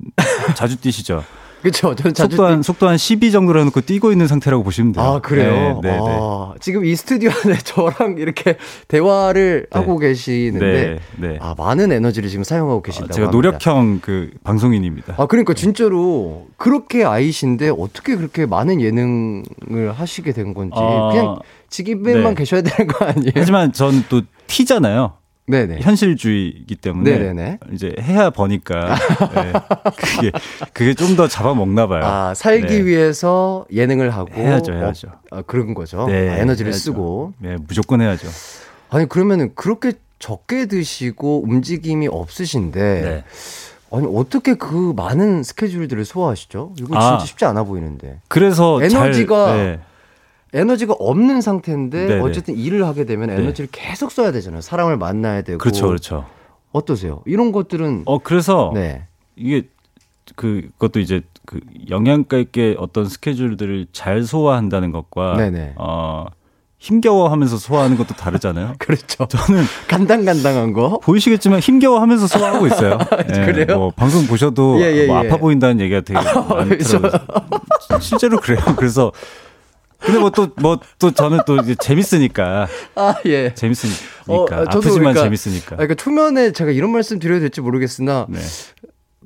자주 0.55 0.79
뛰시죠. 0.79 1.23
그렇죠. 1.61 1.95
저는 1.95 2.13
자주 2.13 2.35
속도 2.35 2.45
한 2.45 2.61
속도 2.61 2.87
한 2.87 2.97
12 2.97 3.31
정도로 3.31 3.59
해놓고 3.61 3.81
뛰고 3.81 4.11
있는 4.11 4.27
상태라고 4.27 4.63
보시면 4.63 4.93
돼요. 4.93 5.05
아, 5.05 5.19
그래요? 5.19 5.79
네, 5.81 5.91
네, 5.91 5.97
네. 5.97 5.99
아, 5.99 6.53
지금 6.59 6.85
이 6.85 6.95
스튜디오 6.95 7.29
안에 7.31 7.57
저랑 7.63 8.17
이렇게 8.17 8.57
대화를 8.87 9.67
네. 9.71 9.79
하고 9.79 9.97
계시는데, 9.97 10.99
네, 11.17 11.27
네. 11.29 11.37
아, 11.41 11.55
많은 11.57 11.91
에너지를 11.91 12.29
지금 12.29 12.43
사용하고 12.43 12.79
아, 12.79 12.81
계신다고 12.81 13.13
제가 13.13 13.27
합니다. 13.27 13.49
노력형 13.49 13.99
그 14.01 14.31
방송인입니다. 14.43 15.15
아, 15.17 15.25
그러니까 15.27 15.53
진짜로 15.53 16.47
그렇게 16.57 17.03
아이신데 17.03 17.69
어떻게 17.77 18.15
그렇게 18.15 18.45
많은 18.45 18.81
예능을 18.81 19.91
하시게 19.93 20.33
된 20.33 20.53
건지. 20.53 20.75
아, 20.77 21.09
그냥 21.11 21.35
네. 22.29 22.35
계셔야 22.35 22.61
되는 22.61 22.91
거 22.91 23.05
아니에요? 23.05 23.31
하지만 23.35 23.71
저는 23.71 24.03
또 24.09 24.21
T잖아요. 24.47 25.20
네네. 25.51 25.79
현실주의이기 25.81 26.75
때문에 26.77 27.11
네네네. 27.17 27.59
이제 27.73 27.93
해야 27.99 28.29
버니까 28.31 28.95
네. 29.35 29.53
그게 29.97 30.31
그게 30.73 30.93
좀 30.95 31.11
더 31.15 31.27
잡아먹나 31.27 31.87
봐요. 31.87 32.03
아, 32.05 32.33
살기 32.33 32.67
네. 32.67 32.85
위해서 32.85 33.65
예능을 33.71 34.11
하고. 34.11 34.33
해야죠, 34.33 34.71
해야죠. 34.73 35.09
어, 35.31 35.37
아, 35.37 35.41
그런 35.41 35.73
거죠. 35.73 36.05
네, 36.07 36.29
아, 36.29 36.37
에너지를 36.37 36.71
해야죠. 36.71 36.79
쓰고. 36.83 37.33
네, 37.37 37.57
무조건 37.67 37.99
해야죠. 38.01 38.27
아니 38.89 39.07
그러면은 39.09 39.51
그렇게 39.55 39.91
적게 40.19 40.67
드시고 40.67 41.43
움직임이 41.43 42.07
없으신데 42.07 42.79
네. 43.01 43.23
아니 43.91 44.07
어떻게 44.15 44.53
그 44.53 44.93
많은 44.95 45.43
스케줄들을 45.43 46.05
소화하시죠? 46.05 46.73
이거 46.79 46.97
아. 46.97 47.17
진짜 47.17 47.25
쉽지 47.25 47.43
않아 47.45 47.63
보이는데 47.63 48.19
그래서 48.29 48.81
에너지가 48.81 49.45
잘, 49.47 49.57
네. 49.57 49.79
에너지가 50.53 50.93
없는 50.99 51.41
상태인데 51.41 52.07
네네. 52.07 52.21
어쨌든 52.21 52.57
일을 52.57 52.85
하게 52.85 53.05
되면 53.05 53.29
네. 53.29 53.35
에너지를 53.35 53.69
계속 53.71 54.11
써야 54.11 54.31
되잖아요. 54.31 54.61
사람을 54.61 54.97
만나야 54.97 55.43
되고 55.43 55.57
그렇죠, 55.57 55.87
그렇죠. 55.87 56.25
어떠세요? 56.71 57.21
이런 57.25 57.51
것들은 57.51 58.03
어 58.05 58.19
그래서 58.19 58.71
네. 58.73 59.03
이게 59.35 59.67
그 60.35 60.69
그것도 60.73 60.99
이제 60.99 61.21
그 61.45 61.59
영양가 61.89 62.37
있게 62.37 62.75
어떤 62.79 63.05
스케줄들을 63.07 63.87
잘 63.93 64.23
소화한다는 64.23 64.91
것과 64.91 65.37
네네. 65.37 65.73
어 65.77 66.25
힘겨워하면서 66.79 67.57
소화하는 67.57 67.95
것도 67.95 68.15
다르잖아요. 68.15 68.73
그렇죠. 68.79 69.27
저는 69.27 69.63
간당간당한 69.87 70.73
거. 70.73 70.99
보이시겠지만 70.99 71.59
힘겨워하면서 71.59 72.27
소화하고 72.27 72.67
있어요. 72.67 72.97
예, 73.35 73.45
그래요? 73.45 73.77
뭐 73.77 73.91
방송 73.91 74.25
보셔도 74.25 74.81
예, 74.81 74.85
예, 74.95 75.07
뭐 75.07 75.23
예. 75.23 75.27
아파 75.27 75.37
보인다는 75.37 75.79
얘기가 75.79 76.01
되게 76.01 76.19
많이 76.49 76.77
들어요. 76.77 77.11
실제로 77.99 78.37
그래요. 78.39 78.59
그래서 78.77 79.11
근데 80.03 80.19
뭐또 80.19 80.49
뭐 80.61 80.79
또 80.99 81.11
저는 81.11 81.39
또 81.45 81.57
이제 81.57 81.75
재밌으니까 81.75 82.67
아 82.95 83.15
예. 83.25 83.53
재밌으니까 83.53 83.97
어, 84.27 84.45
저도 84.47 84.61
아프지만 84.79 84.99
그러니까- 85.13 85.23
재밌으니까. 85.23 85.73
아, 85.73 85.77
그러니까 85.77 85.95
초면에 85.95 86.51
제가 86.51 86.71
이런 86.71 86.91
말씀 86.91 87.19
드려야 87.19 87.39
될지 87.39 87.61
모르겠으나 87.61 88.25
네. 88.29 88.39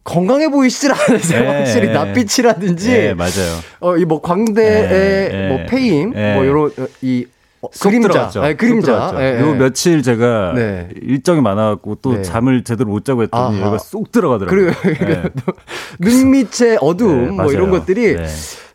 건강해 0.04 0.50
보이시질 0.50 0.92
않으세요. 0.92 1.42
네, 1.42 1.58
확실히 1.58 1.88
네. 1.88 1.94
낯빛이라든지 1.94 2.90
네, 2.92 3.14
맞아요. 3.16 3.60
어, 3.80 3.98
이 3.98 4.06
뭐 4.06 4.22
광대의 4.22 4.88
네, 5.32 5.48
뭐 5.50 5.58
네. 5.58 5.66
페임, 5.66 6.12
네. 6.12 6.36
뭐 6.36 6.46
요런 6.46 6.72
어, 6.78 6.88
이 7.02 7.26
어, 7.62 7.68
쏙 7.72 7.90
그림자. 7.90 8.22
아, 8.26 8.30
쏙 8.30 8.58
그림자. 8.58 8.86
들어갔죠. 8.86 9.22
예, 9.24 9.40
요 9.42 9.50
예. 9.50 9.58
며칠 9.58 10.04
제가 10.04 10.54
네. 10.56 10.90
일정이 11.02 11.42
많아갖고 11.42 11.96
또 12.04 12.14
네. 12.18 12.22
잠을 12.22 12.64
제대로 12.64 12.92
못 12.92 13.04
자고 13.04 13.24
했더니 13.24 13.44
아하. 13.44 13.62
여기가 13.62 13.78
쏙 13.80 14.12
들어가더라고요. 14.12 14.72
그리고 14.82 15.06
네. 15.06 15.24
눈 16.00 16.30
밑의 16.32 16.78
어두움, 16.82 17.38
네, 17.38 17.44
뭐 17.44 17.52
이런. 17.52 17.72
것들이 17.72 18.16
네. 18.16 18.28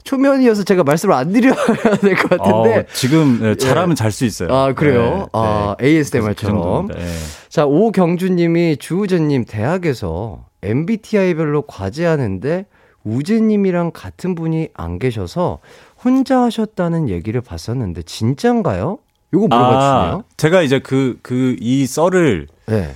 초면이어서 0.04 0.64
제가 0.64 0.82
말씀을 0.84 1.14
안 1.14 1.32
드려야 1.32 1.54
될 2.00 2.14
것 2.16 2.30
같은데. 2.30 2.78
어, 2.78 2.84
지금 2.92 3.38
네, 3.40 3.54
잘하면 3.54 3.94
잘수 3.96 4.24
있어요. 4.24 4.52
아, 4.54 4.72
그래요? 4.72 5.00
네, 5.18 5.26
아, 5.32 5.76
네. 5.78 5.86
ASMR처럼. 5.88 6.88
그. 6.88 6.94
예. 6.98 7.04
자, 7.48 7.66
오경주님이 7.66 8.76
주우재님 8.78 9.44
대학에서 9.44 10.44
MBTI별로 10.62 11.62
과제하는데 11.62 12.66
우재님이랑 13.04 13.92
같은 13.94 14.34
분이 14.34 14.68
안 14.74 14.98
계셔서 14.98 15.58
혼자 16.04 16.42
하셨다는 16.42 17.08
얘기를 17.08 17.40
봤었는데 17.40 18.02
진짠가요? 18.02 18.98
요거 19.32 19.46
물어봐 19.48 19.70
주시네요. 19.70 20.18
아, 20.18 20.22
제가 20.36 20.62
이제 20.62 20.78
그, 20.80 21.18
그, 21.22 21.56
이 21.60 21.86
썰을, 21.86 22.48
네. 22.66 22.90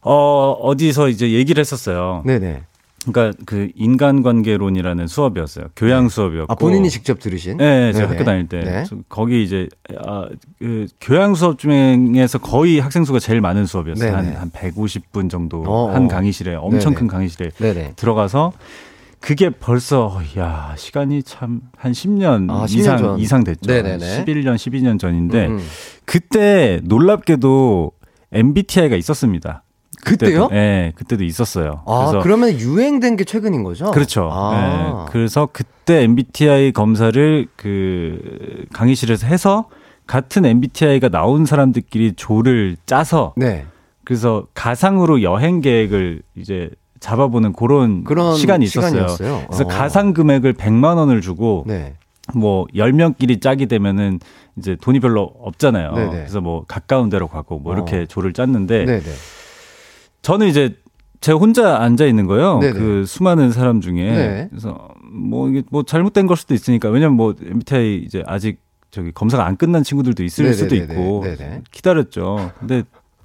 어, 0.00 0.52
어디서 0.60 1.08
이제 1.08 1.30
얘기를 1.32 1.60
했었어요. 1.60 2.22
네네. 2.26 2.62
그러니까 3.06 3.36
그 3.46 3.70
인간관계론이라는 3.74 5.06
수업이었어요. 5.06 5.66
교양 5.76 6.08
수업이었고. 6.08 6.52
아, 6.52 6.56
본인이 6.56 6.88
직접 6.90 7.18
들으신? 7.20 7.58
네, 7.58 7.92
제가 7.92 8.06
네네. 8.06 8.12
학교 8.18 8.24
다닐 8.24 8.48
때. 8.48 8.60
네. 8.60 8.84
거기 9.08 9.42
이제, 9.42 9.68
아, 10.04 10.28
그 10.58 10.86
교양 11.00 11.34
수업 11.34 11.58
중에서 11.58 12.38
거의 12.38 12.78
학생 12.80 13.04
수가 13.04 13.18
제일 13.18 13.40
많은 13.40 13.66
수업이었어요. 13.66 14.14
한, 14.14 14.24
네네. 14.24 14.36
한 14.36 14.50
150분 14.50 15.28
정도 15.30 15.62
어, 15.66 15.90
한 15.92 16.04
어. 16.04 16.08
강의실에, 16.08 16.54
엄청 16.54 16.92
네네. 16.92 16.94
큰 16.94 17.06
강의실에. 17.08 17.50
들어가서 17.96 18.52
그게 19.20 19.48
벌써 19.50 20.20
야 20.38 20.74
시간이 20.76 21.22
참 21.22 21.62
한 21.78 21.92
10년 21.92 22.50
아, 22.50 22.64
10년 22.64 22.78
이상 22.78 22.98
전. 22.98 23.18
이상 23.18 23.44
됐죠. 23.44 23.70
네네네. 23.70 24.24
11년 24.24 24.54
12년 24.56 24.98
전인데 24.98 25.46
음, 25.48 25.52
음. 25.58 25.66
그때 26.06 26.80
놀랍게도 26.84 27.92
MBTI가 28.32 28.96
있었습니다. 28.96 29.63
그때요? 30.04 30.48
네, 30.48 30.92
그때도 30.94 31.24
있었어요. 31.24 31.82
아, 31.86 32.06
그래서 32.06 32.22
그러면 32.22 32.52
유행된 32.58 33.16
게 33.16 33.24
최근인 33.24 33.64
거죠? 33.64 33.90
그렇죠. 33.90 34.28
아. 34.32 35.06
네, 35.06 35.12
그래서 35.12 35.48
그때 35.52 36.02
MBTI 36.02 36.72
검사를 36.72 37.46
그 37.56 38.66
강의실에서 38.72 39.26
해서 39.26 39.68
같은 40.06 40.44
MBTI가 40.44 41.08
나온 41.08 41.46
사람들끼리 41.46 42.14
조를 42.14 42.76
짜서 42.86 43.32
네. 43.36 43.64
그래서 44.04 44.46
가상으로 44.54 45.22
여행 45.22 45.60
계획을 45.60 46.22
이제 46.36 46.70
잡아보는 47.00 47.52
그런, 47.52 48.04
그런 48.04 48.36
시간이 48.36 48.66
있었어요. 48.66 48.90
시간이었어요. 48.90 49.44
그래서 49.46 49.64
어. 49.64 49.66
가상 49.66 50.12
금액을 50.12 50.54
100만 50.54 50.96
원을 50.96 51.20
주고 51.20 51.64
네. 51.66 51.94
뭐 52.34 52.66
10명끼리 52.74 53.40
짜게 53.40 53.66
되면은 53.66 54.20
이제 54.56 54.76
돈이 54.80 55.00
별로 55.00 55.22
없잖아요. 55.40 55.92
네네. 55.92 56.10
그래서 56.10 56.40
뭐 56.40 56.64
가까운 56.66 57.10
데로 57.10 57.28
가고 57.28 57.58
뭐 57.58 57.74
이렇게 57.74 58.02
어. 58.02 58.06
조를 58.06 58.32
짰는데 58.32 58.84
네네. 58.84 59.02
저는 60.24 60.48
이제 60.48 60.74
제가 61.20 61.38
혼자 61.38 61.78
앉아 61.80 62.06
있는 62.06 62.26
거예요. 62.26 62.58
네네. 62.58 62.72
그 62.72 63.04
수많은 63.06 63.52
사람 63.52 63.80
중에. 63.80 63.94
네. 63.94 64.46
그래서 64.50 64.88
뭐 65.04 65.48
이게 65.48 65.62
뭐 65.70 65.82
잘못된 65.84 66.26
걸 66.26 66.36
수도 66.36 66.54
있으니까 66.54 66.88
왜냐면 66.88 67.16
뭐 67.16 67.34
MBTI 67.40 68.02
이제 68.04 68.24
아직 68.26 68.58
저기 68.90 69.12
검사가 69.12 69.46
안 69.46 69.56
끝난 69.56 69.82
친구들도 69.82 70.24
있을 70.24 70.44
네네네네. 70.44 70.62
수도 70.62 70.74
있고 70.76 71.22
네네. 71.24 71.62
기다렸죠. 71.70 72.52
근데 72.58 72.82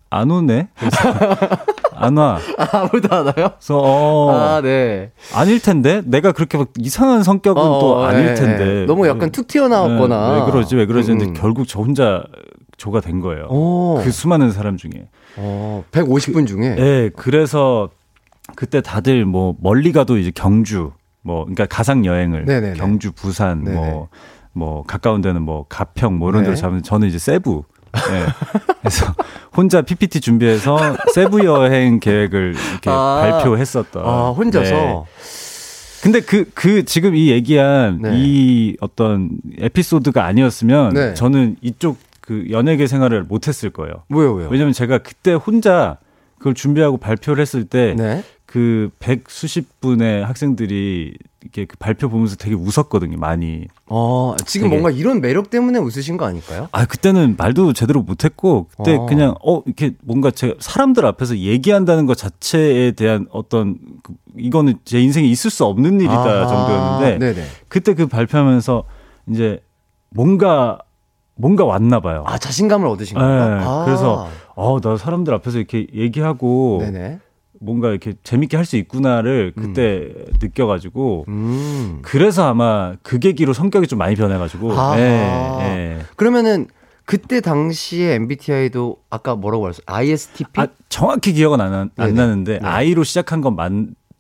안 0.10 0.30
오네. 0.30 0.68
그래서 0.78 0.98
안 1.96 2.18
와. 2.18 2.40
아무도 2.72 3.16
안 3.16 3.26
와요? 3.26 3.34
그래서 3.34 3.78
어 3.78 4.32
아, 4.32 4.62
네. 4.62 5.12
아닐 5.34 5.62
텐데 5.62 6.02
내가 6.06 6.32
그렇게 6.32 6.58
막 6.58 6.70
이상한 6.80 7.24
성격은 7.24 7.62
어, 7.62 7.80
또 7.80 8.04
아닐 8.04 8.28
예, 8.30 8.34
텐데 8.34 8.82
예. 8.82 8.86
너무 8.86 9.08
약간 9.08 9.32
툭 9.32 9.48
튀어나왔거나. 9.48 10.34
네, 10.34 10.40
왜 10.40 10.52
그러지 10.52 10.76
왜 10.76 10.86
그러지 10.86 11.12
음, 11.12 11.20
어. 11.20 11.24
음. 11.24 11.34
결국 11.34 11.68
저 11.68 11.80
혼자 11.80 12.24
조가 12.78 13.02
된 13.02 13.20
거예요. 13.20 13.46
오. 13.50 14.02
그 14.04 14.12
수많은 14.12 14.52
사람 14.52 14.78
중에. 14.78 15.10
어, 15.40 15.84
150분 15.92 16.48
중에. 16.48 16.76
네, 16.76 17.10
그래서 17.16 17.90
그때 18.56 18.82
다들 18.82 19.26
뭐 19.26 19.56
멀리 19.60 19.92
가도 19.92 20.18
이제 20.18 20.32
경주 20.34 20.92
뭐 21.22 21.44
그러니까 21.44 21.66
가상 21.66 22.06
여행을 22.06 22.46
네네네. 22.46 22.74
경주 22.76 23.12
부산 23.12 23.64
네네. 23.64 23.78
뭐뭐 24.54 24.84
가까운 24.84 25.22
데는 25.22 25.42
뭐 25.42 25.66
가평 25.70 26.18
뭐 26.18 26.30
이런 26.30 26.42
네. 26.42 26.48
데로 26.48 26.56
잡으면 26.56 26.84
저는 26.84 27.08
이제 27.08 27.20
세부 27.20 27.64
네. 27.94 28.26
그래서 28.80 29.14
혼자 29.56 29.82
PPT 29.82 30.22
준비해서 30.22 30.78
세부 31.14 31.44
여행 31.46 32.00
계획을 32.00 32.56
이렇게 32.56 32.90
아. 32.90 33.20
발표했었던. 33.22 34.06
아, 34.06 34.30
혼자서. 34.30 34.72
네. 34.72 35.04
근데 36.02 36.22
그, 36.22 36.46
그, 36.54 36.86
지금 36.86 37.14
이 37.14 37.30
얘기한 37.30 38.00
네. 38.02 38.12
이 38.16 38.78
어떤 38.80 39.32
에피소드가 39.58 40.24
아니었으면 40.24 40.94
네. 40.94 41.14
저는 41.14 41.58
이쪽 41.62 41.98
그 42.30 42.46
연예계 42.52 42.86
생활을 42.86 43.24
못했을 43.24 43.72
거예요. 43.72 44.04
왜요, 44.10 44.34
왜요? 44.36 44.50
왜냐면 44.52 44.72
제가 44.72 45.00
그때 45.00 45.34
혼자 45.34 45.98
그걸 46.38 46.54
준비하고 46.54 46.98
발표를 46.98 47.42
했을 47.42 47.66
때 47.66 47.96
네. 47.98 48.24
그 48.46 48.92
백 49.00 49.32
수십 49.32 49.82
분의 49.82 50.24
학생들이 50.26 51.16
이렇게 51.42 51.66
그 51.66 51.76
발표 51.78 52.08
보면서 52.08 52.36
되게 52.36 52.54
웃었거든요, 52.54 53.18
많이. 53.18 53.66
어, 53.88 54.36
지금 54.46 54.70
되게- 54.70 54.80
뭔가 54.80 54.96
이런 54.96 55.22
매력 55.22 55.50
때문에 55.50 55.80
웃으신 55.80 56.18
거 56.18 56.26
아닐까요? 56.26 56.68
아, 56.72 56.86
그때는 56.86 57.34
말도 57.36 57.74
제대로 57.74 58.04
못했고, 58.04 58.68
그때 58.78 58.96
어. 58.98 59.06
그냥, 59.08 59.34
어, 59.44 59.64
이렇게 59.66 59.94
뭔가 60.04 60.30
제가 60.30 60.54
사람들 60.60 61.06
앞에서 61.08 61.38
얘기한다는 61.38 62.06
것 62.06 62.16
자체에 62.16 62.92
대한 62.92 63.26
어떤, 63.32 63.78
그, 64.04 64.14
이거는 64.38 64.76
제 64.86 65.00
인생에 65.02 65.28
있을 65.28 65.50
수 65.50 65.66
없는 65.66 65.96
일이다 66.00 66.14
아하. 66.14 66.48
정도였는데, 66.48 67.34
네네. 67.34 67.48
그때 67.70 67.94
그 67.96 68.06
발표하면서 68.08 68.84
이제 69.32 69.64
뭔가, 70.12 70.80
뭔가 71.40 71.64
왔나 71.64 72.02
봐요. 72.02 72.24
아, 72.28 72.38
자신감을 72.38 72.86
얻으신 72.88 73.18
네, 73.18 73.24
거예요? 73.24 73.60
아. 73.62 73.86
그래서, 73.86 74.28
어, 74.56 74.80
나 74.82 74.98
사람들 74.98 75.34
앞에서 75.36 75.58
이렇게 75.58 75.88
얘기하고, 75.94 76.80
네네. 76.82 77.20
뭔가 77.62 77.90
이렇게 77.90 78.14
재밌게 78.24 78.58
할 78.58 78.66
수 78.66 78.76
있구나를 78.76 79.54
그때 79.58 80.10
느껴가지고, 80.42 81.26
음. 81.30 82.00
그래서 82.02 82.46
아마 82.48 82.94
그 83.04 83.20
계기로 83.20 83.54
성격이 83.54 83.88
좀 83.88 84.00
많이 84.00 84.16
변해가지고, 84.16 84.74
아하. 84.74 85.00
예, 85.00 85.04
예. 85.62 86.00
그러면은 86.18 86.68
그때 87.06 87.40
당시에 87.42 88.16
MBTI도 88.16 88.98
아까 89.10 89.36
뭐라고 89.36 89.68
하셨어요? 89.68 89.84
ISTP? 89.88 90.62
아, 90.62 90.68
정확히 90.90 91.34
기억은 91.34 91.60
안, 91.62 91.72
나- 91.72 91.80
안 91.80 91.90
네네. 91.96 92.12
나는데 92.14 92.60
네. 92.60 92.68
아이로 92.68 93.04
시작한 93.04 93.42
건 93.42 93.56
맞 93.56 93.72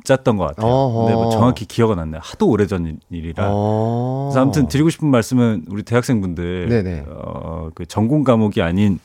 았던 0.10 0.38
것 0.38 0.48
같아요. 0.48 0.72
어허. 0.72 1.00
근데 1.02 1.14
뭐 1.14 1.30
정확히 1.30 1.66
기억은 1.66 2.00
안 2.00 2.12
나요. 2.12 2.22
하도 2.24 2.48
오래전 2.50 2.86
일- 2.86 2.98
일이라. 3.10 3.46
어. 3.50 4.30
그래서 4.30 4.42
아무튼 4.42 4.68
드리고 4.68 4.90
싶은 4.90 5.08
말씀은 5.10 5.66
우리 5.70 5.84
대학생분들 5.84 6.70
네네. 6.70 7.06
어, 7.10 7.70
그 7.76 7.86
전공 7.86 8.24
과목이 8.24 8.62
아닌 8.62 9.00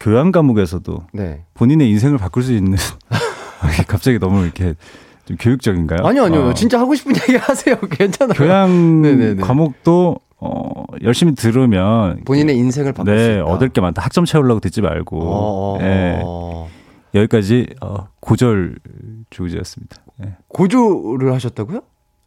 교양 0.00 0.32
과목에서도 0.32 1.04
네. 1.12 1.42
본인의 1.54 1.88
인생을 1.90 2.18
바꿀 2.18 2.42
수 2.42 2.52
있는 2.52 2.76
갑자기 3.86 4.18
너무 4.18 4.42
이렇게 4.42 4.74
좀 5.26 5.36
교육적인가요? 5.38 6.00
아니요, 6.04 6.24
아니요. 6.24 6.48
어, 6.48 6.54
진짜 6.54 6.80
하고 6.80 6.94
싶은 6.96 7.14
얘기 7.16 7.36
하세요. 7.36 7.78
괜찮아요. 7.90 8.34
교양 8.34 9.02
네네네. 9.02 9.42
과목도 9.42 10.16
어, 10.40 10.84
열심히 11.04 11.36
들으면 11.36 12.22
본인의 12.24 12.56
인생을 12.56 12.92
바꿀 12.94 13.16
수 13.16 13.24
네, 13.28 13.34
있다. 13.36 13.44
얻을 13.44 13.68
게 13.68 13.80
많다. 13.80 14.02
학점 14.02 14.24
채우려고 14.24 14.58
듣지 14.58 14.80
말고. 14.80 15.78
예. 15.82 16.20
어. 17.14 17.18
여기까지 17.18 17.66
어, 17.80 18.08
고절 18.20 18.76
주제였습니다. 19.30 19.96
예. 20.24 20.36
고조를 20.48 21.32
하셨다고요? 21.34 21.82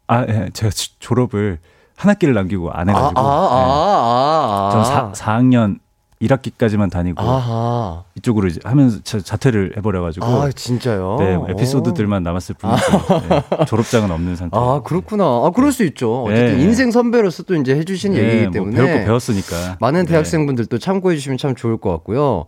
아, 0.08 0.22
예. 0.28 0.50
제가 0.54 0.70
지- 0.72 1.00
졸업을 1.00 1.60
한 1.96 2.10
학기를 2.12 2.34
남기고 2.34 2.72
안 2.72 2.90
아, 2.90 2.92
해가지고. 2.94 3.20
아, 3.20 3.24
아, 3.24 3.60
예. 3.60 3.64
아, 3.66 4.68
아. 4.68 4.70
전 4.72 5.14
4, 5.16 5.40
4학년 5.40 5.80
1학기까지만 6.22 6.90
다니고 6.90 7.22
아하. 7.22 8.04
이쪽으로 8.16 8.48
이제 8.48 8.60
하면서 8.64 9.02
자, 9.04 9.20
자퇴를 9.20 9.74
해버려가지고 9.78 10.26
아, 10.26 10.50
진짜요? 10.52 11.18
네, 11.20 11.38
에피소드들만 11.50 12.24
남았을 12.24 12.56
뿐이지 12.56 12.84
네, 13.30 13.66
졸업장은 13.66 14.10
없는 14.12 14.36
상태. 14.38 14.58
아, 14.58 14.82
그렇구나. 14.84 15.24
아, 15.26 15.52
그럴 15.54 15.72
수 15.74 15.84
있죠. 15.84 16.24
어쨌든 16.24 16.58
네. 16.58 16.64
인생 16.64 16.90
선배로서 16.92 17.44
또 17.44 17.56
이제 17.56 17.76
해주신 17.76 18.16
얘기이기 18.16 18.44
뭐 18.46 18.52
때문에. 18.54 18.76
배울 18.78 19.00
거 19.00 19.06
배웠으니까. 19.06 19.78
많은 19.82 20.02
네. 20.06 20.12
대학생분들도 20.12 20.78
참고해 20.78 21.16
주시면 21.18 21.38
참 21.38 21.54
좋을 21.54 21.78
것 21.78 21.92
같고요. 21.92 22.46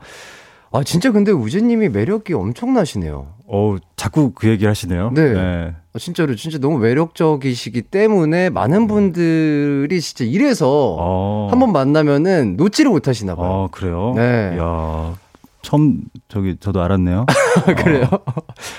아, 0.71 0.83
진짜 0.83 1.11
근데 1.11 1.31
우재님이 1.31 1.89
매력이 1.89 2.33
엄청나시네요. 2.33 3.27
어 3.49 3.77
자꾸 3.95 4.31
그 4.35 4.49
얘기를 4.49 4.69
하시네요. 4.69 5.11
네. 5.13 5.73
아, 5.93 5.99
진짜로, 5.99 6.35
진짜 6.35 6.57
너무 6.57 6.79
매력적이시기 6.79 7.83
때문에 7.83 8.49
많은 8.49 8.87
분들이 8.87 10.01
진짜 10.01 10.25
이래서 10.25 10.97
어. 10.99 11.47
한번 11.49 11.71
만나면은 11.71 12.57
놓지를 12.57 12.91
못하시나 12.91 13.35
봐요. 13.35 13.47
어 13.49 13.67
그래요? 13.71 14.13
네. 14.17 14.57
야 14.59 15.15
처음 15.61 16.01
저기 16.27 16.57
저도 16.59 16.81
알았네요. 16.81 17.25
그래요? 17.83 18.09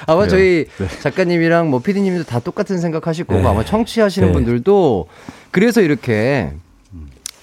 아마 0.06 0.26
그래요. 0.26 0.28
저희 0.28 0.66
네. 0.78 1.00
작가님이랑 1.00 1.70
뭐 1.70 1.80
피디님도 1.80 2.24
다 2.24 2.38
똑같은 2.38 2.78
생각하실 2.78 3.24
거고 3.24 3.40
네. 3.40 3.46
아마 3.46 3.64
청취하시는 3.64 4.28
네. 4.28 4.34
분들도 4.34 5.06
그래서 5.50 5.80
이렇게 5.80 6.52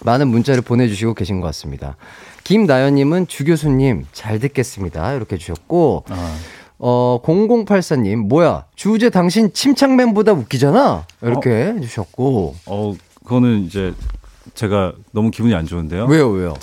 많은 0.04 0.28
문자를 0.28 0.62
보내주시고 0.62 1.16
계신 1.16 1.42
것 1.42 1.48
같습니다. 1.48 1.98
김나연님은 2.46 3.28
주 3.28 3.44
교수님 3.44 4.06
잘 4.14 4.40
듣겠습니다. 4.40 5.14
이렇게 5.14 5.36
주셨고 5.38 6.06
아, 6.10 6.38
어 6.78 7.20
0084님 7.24 8.28
뭐야 8.28 8.66
주제 8.76 9.10
당신 9.10 9.52
침착맨보다 9.52 10.32
웃기잖아 10.34 11.08
이렇게 11.24 11.50
해주셨고 11.50 12.56
어 12.68 12.94
그거는 13.24 13.66
이제 13.66 13.94
제가 14.54 14.94
너무 15.12 15.32
기분이 15.32 15.56
안 15.56 15.66
좋은데요. 15.66 16.06
왜요 16.06 16.30
왜요? 16.30 16.54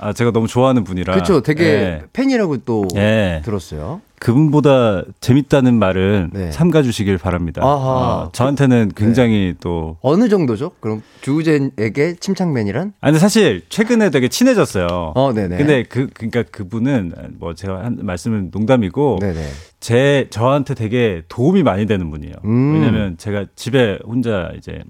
아 0.00 0.12
제가 0.12 0.30
너무 0.30 0.46
좋아하는 0.46 0.82
분이라. 0.84 1.12
그렇죠 1.12 1.42
되게 1.42 1.64
예. 1.64 2.02
팬이라고 2.12 2.58
또 2.58 2.86
예. 2.96 3.42
들었어요. 3.44 4.00
그분보다 4.18 5.02
재밌다는 5.20 5.78
말은 5.78 6.30
네. 6.34 6.52
삼가 6.52 6.82
주시길 6.82 7.16
바랍니다. 7.16 7.62
아하. 7.62 8.24
어, 8.26 8.30
저한테는 8.32 8.92
굉장히 8.94 9.54
또 9.60 9.96
어느 10.02 10.28
정도죠? 10.28 10.72
그럼 10.80 11.02
주우재에게 11.22 12.16
침착맨이란? 12.20 12.92
아니 13.00 13.18
사실 13.18 13.62
최근에 13.70 14.10
되게 14.10 14.28
친해졌어요. 14.28 15.12
어, 15.14 15.32
네네. 15.32 15.56
근데 15.56 15.82
그 15.84 16.08
그러니까 16.12 16.42
그분은 16.42 17.12
뭐 17.38 17.54
제가 17.54 17.82
한 17.84 17.98
말씀은 18.02 18.50
농담이고 18.52 19.18
네네. 19.20 19.48
제 19.80 20.26
저한테 20.30 20.74
되게 20.74 21.22
도움이 21.28 21.62
많이 21.62 21.86
되는 21.86 22.10
분이에요. 22.10 22.34
음. 22.44 22.74
왜냐면 22.74 23.16
제가 23.16 23.46
집에 23.56 23.98
혼자 24.06 24.52
이제 24.56 24.82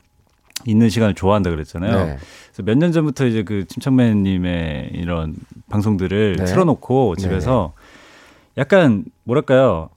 있는 0.67 0.89
시간을 0.89 1.15
좋아한다 1.15 1.51
그랬잖아요. 1.51 2.07
네. 2.07 2.17
그래서 2.53 2.63
몇 2.65 2.77
년 2.79 2.93
전부터 2.93 3.27
이제 3.27 3.43
그 3.43 3.67
침착맨님의 3.67 4.91
이런 4.95 5.35
방송들을 5.69 6.37
네. 6.37 6.45
틀어놓고 6.45 7.17
집에서 7.17 7.73
약간 8.59 9.05
뭐랄까요 9.25 9.91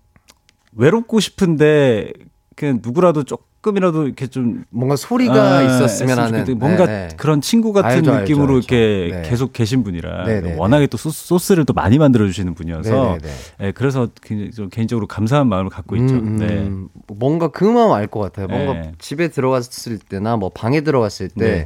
외롭고 0.74 1.20
싶은데 1.20 2.11
그냥 2.55 2.80
누구라도 2.84 3.24
조금 3.24 3.45
이라도 3.72 4.05
이렇게 4.05 4.28
좀 4.28 4.66
뭔가 4.70 4.95
소리가 4.95 5.57
아, 5.57 5.61
있었으면 5.64 6.20
하는. 6.20 6.57
뭔가 6.59 6.86
네, 6.86 7.07
네. 7.07 7.16
그런 7.18 7.39
친구 7.41 7.72
같은 7.72 7.89
알죠, 7.89 8.11
알죠, 8.11 8.22
느낌으로 8.22 8.55
알죠. 8.55 8.68
이렇게 8.76 9.16
네. 9.16 9.30
계속 9.30 9.53
계신 9.53 9.84
분이라 9.84 10.26
네, 10.26 10.41
네, 10.41 10.55
워낙에 10.57 10.88
또 10.88 10.97
소스, 10.97 11.53
를또 11.53 11.74
많이 11.74 11.97
만들어 11.97 12.26
주시는 12.28 12.53
분이어서 12.55 12.89
네, 12.89 13.18
네, 13.22 13.28
네. 13.59 13.68
예, 13.68 13.72
그래서 13.72 14.09
굉장히 14.22 14.51
좀 14.51 14.70
개인적으로 14.70 15.07
감사한 15.07 15.47
마음을 15.47 15.70
갖고 15.70 15.95
있죠. 15.95 16.16
음, 16.16 16.38
네. 16.38 16.47
음, 16.47 16.89
뭔가 17.07 17.47
그 17.49 17.64
마음 17.64 17.91
알 17.93 18.07
것 18.07 18.20
같아요. 18.20 18.47
뭔가 18.47 18.74
네. 18.74 18.91
집에 18.99 19.30
들어갔을 19.30 19.97
때나 19.97 20.36
뭐 20.36 20.49
방에 20.49 20.82
들어갔을 20.82 21.30
때 21.30 21.36
네. 21.45 21.66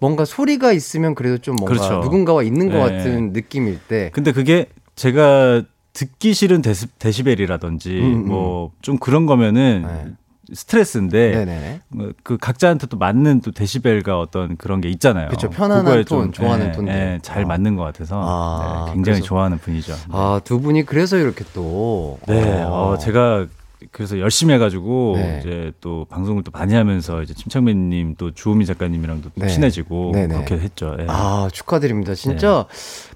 뭔가 0.00 0.24
소리가 0.24 0.72
있으면 0.72 1.14
그래도 1.14 1.38
좀 1.38 1.54
뭔가 1.56 1.74
그렇죠. 1.74 2.00
누군가와 2.00 2.42
있는 2.42 2.68
것 2.70 2.78
네. 2.90 2.96
같은 2.98 3.32
느낌일 3.32 3.78
때 3.86 4.10
근데 4.12 4.32
그게 4.32 4.66
제가 4.96 5.62
듣기 5.92 6.34
싫은 6.34 6.62
데시, 6.62 6.86
데시벨이라든지 6.98 7.90
음, 8.00 8.04
음. 8.24 8.28
뭐좀 8.28 8.98
그런 8.98 9.26
거면은 9.26 9.84
네. 9.86 10.12
스트레스인데 10.54 11.32
네네. 11.32 11.80
뭐그 11.88 12.38
각자한테 12.40 12.86
또 12.88 12.96
맞는 12.96 13.40
또 13.40 13.50
데시벨과 13.52 14.18
어떤 14.20 14.56
그런 14.56 14.80
게 14.80 14.88
있잖아요. 14.90 15.28
그쵸, 15.28 15.48
편안한 15.50 16.04
톤, 16.04 16.32
좋아하는 16.32 16.68
예, 16.68 16.72
톤들. 16.72 16.92
예, 16.94 17.18
잘 17.22 17.44
아. 17.44 17.46
맞는 17.46 17.76
것 17.76 17.82
같아서 17.84 18.20
아, 18.22 18.84
네, 18.86 18.94
굉장히 18.94 19.18
그래서- 19.20 19.26
좋아하는 19.26 19.58
분이죠. 19.58 19.94
아, 20.10 20.40
두 20.44 20.60
분이 20.60 20.84
그래서 20.84 21.16
이렇게 21.16 21.44
또 21.54 22.18
네, 22.26 22.62
어, 22.62 22.92
어, 22.92 22.98
제가 22.98 23.46
그래서 23.90 24.18
열심히 24.20 24.54
해가지고 24.54 25.14
네. 25.16 25.38
이제 25.40 25.72
또 25.80 26.06
방송을 26.08 26.44
또 26.44 26.52
많이 26.52 26.72
하면서 26.74 27.20
이제 27.20 27.34
침착맨님 27.34 28.14
또 28.16 28.30
주호민 28.30 28.64
작가님이랑도 28.66 29.30
또 29.30 29.40
네. 29.40 29.48
친해지고 29.48 30.12
네네. 30.14 30.34
그렇게 30.34 30.54
했죠. 30.58 30.96
예. 31.00 31.06
아, 31.08 31.48
축하드립니다. 31.52 32.14
진짜 32.14 32.64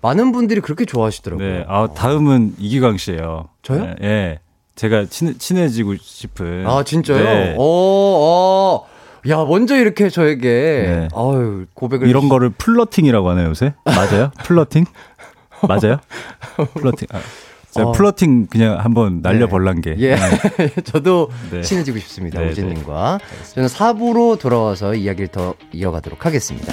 많은 0.03 0.32
분들이 0.32 0.61
그렇게 0.61 0.84
좋아하시더라고요. 0.84 1.49
네, 1.49 1.64
아 1.68 1.87
다음은 1.95 2.55
이기광 2.59 2.97
씨예요. 2.97 3.49
저요? 3.62 3.95
예, 4.03 4.07
예. 4.07 4.39
제가 4.77 5.07
친, 5.07 5.39
친해 5.39 5.68
지고 5.68 5.97
싶은. 5.97 6.66
아, 6.66 6.85
진짜요? 6.85 7.24
네. 7.24 7.55
어, 7.59 7.62
어. 7.62 8.87
야, 9.29 9.45
먼저 9.45 9.77
이렇게 9.77 10.09
저에게 10.09 10.49
네. 10.49 11.09
아유, 11.14 11.66
고백을 11.74 12.09
이런 12.09 12.29
거를 12.29 12.51
플러팅이라고 12.51 13.29
하나요 13.31 13.49
요새? 13.49 13.74
맞아요? 13.85 14.31
플러팅? 14.45 14.85
맞아요? 15.66 15.99
플러팅. 16.74 17.09
아, 17.12 17.20
어. 17.83 17.93
플러팅 17.93 18.47
그냥 18.47 18.79
한번 18.79 19.20
날려볼란 19.22 19.81
게. 19.81 19.97
예. 19.99 20.16
저도 20.85 21.31
네. 21.51 21.62
친해지고 21.62 21.99
싶습니다. 21.99 22.41
네, 22.41 22.51
우진님과. 22.51 23.18
저는 23.55 23.68
4부로 23.68 24.39
돌아와서 24.39 24.95
이야기를 24.95 25.29
더 25.29 25.55
이어가도록 25.72 26.24
하겠습니다. 26.24 26.72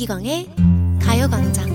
이기광의 0.00 0.48
가요광장 1.02 1.68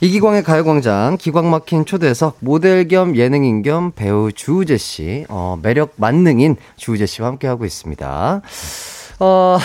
이기광의 0.00 0.42
가요광장 0.42 1.16
기광 1.16 1.48
막힌 1.48 1.84
초대석 1.84 2.38
모델 2.40 2.88
겸 2.88 3.14
예능인 3.16 3.62
겸 3.62 3.92
배우 3.92 4.32
주우재 4.32 4.78
씨, 4.78 5.26
어, 5.28 5.60
매력 5.62 5.92
만능인 5.94 6.56
주우재 6.76 7.06
씨와 7.06 7.28
함께 7.28 7.46
하고 7.46 7.64
있습니다. 7.64 8.42
어, 9.20 9.58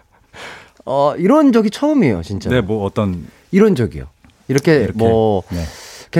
어, 0.86 1.14
이런 1.18 1.52
적이 1.52 1.68
처음이에요, 1.68 2.22
진짜. 2.22 2.48
네, 2.48 2.62
뭐 2.62 2.82
어떤 2.82 3.26
이런 3.52 3.74
적이요. 3.74 4.06
이렇게, 4.48 4.76
이렇게. 4.76 4.92
뭐 4.94 5.42
네. 5.50 5.62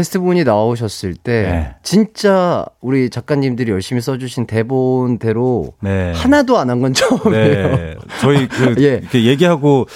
게스트분이 0.01 0.45
나오셨을 0.45 1.15
때 1.15 1.43
네. 1.45 1.75
진짜 1.83 2.67
우리 2.83 3.09
작가님들이 3.09 3.71
열심히 3.73 4.03
써주신 4.03 4.47
대본대로 4.47 5.73
네. 5.81 6.13
하나도 6.15 6.59
안 6.59 6.69
한 6.69 6.83
건 6.83 6.93
처음이에요. 6.93 7.77
네. 7.77 7.95
저희 8.21 8.47
그 8.47 8.75
예. 8.85 8.99
이렇게 9.01 9.25
얘기하고 9.25 9.87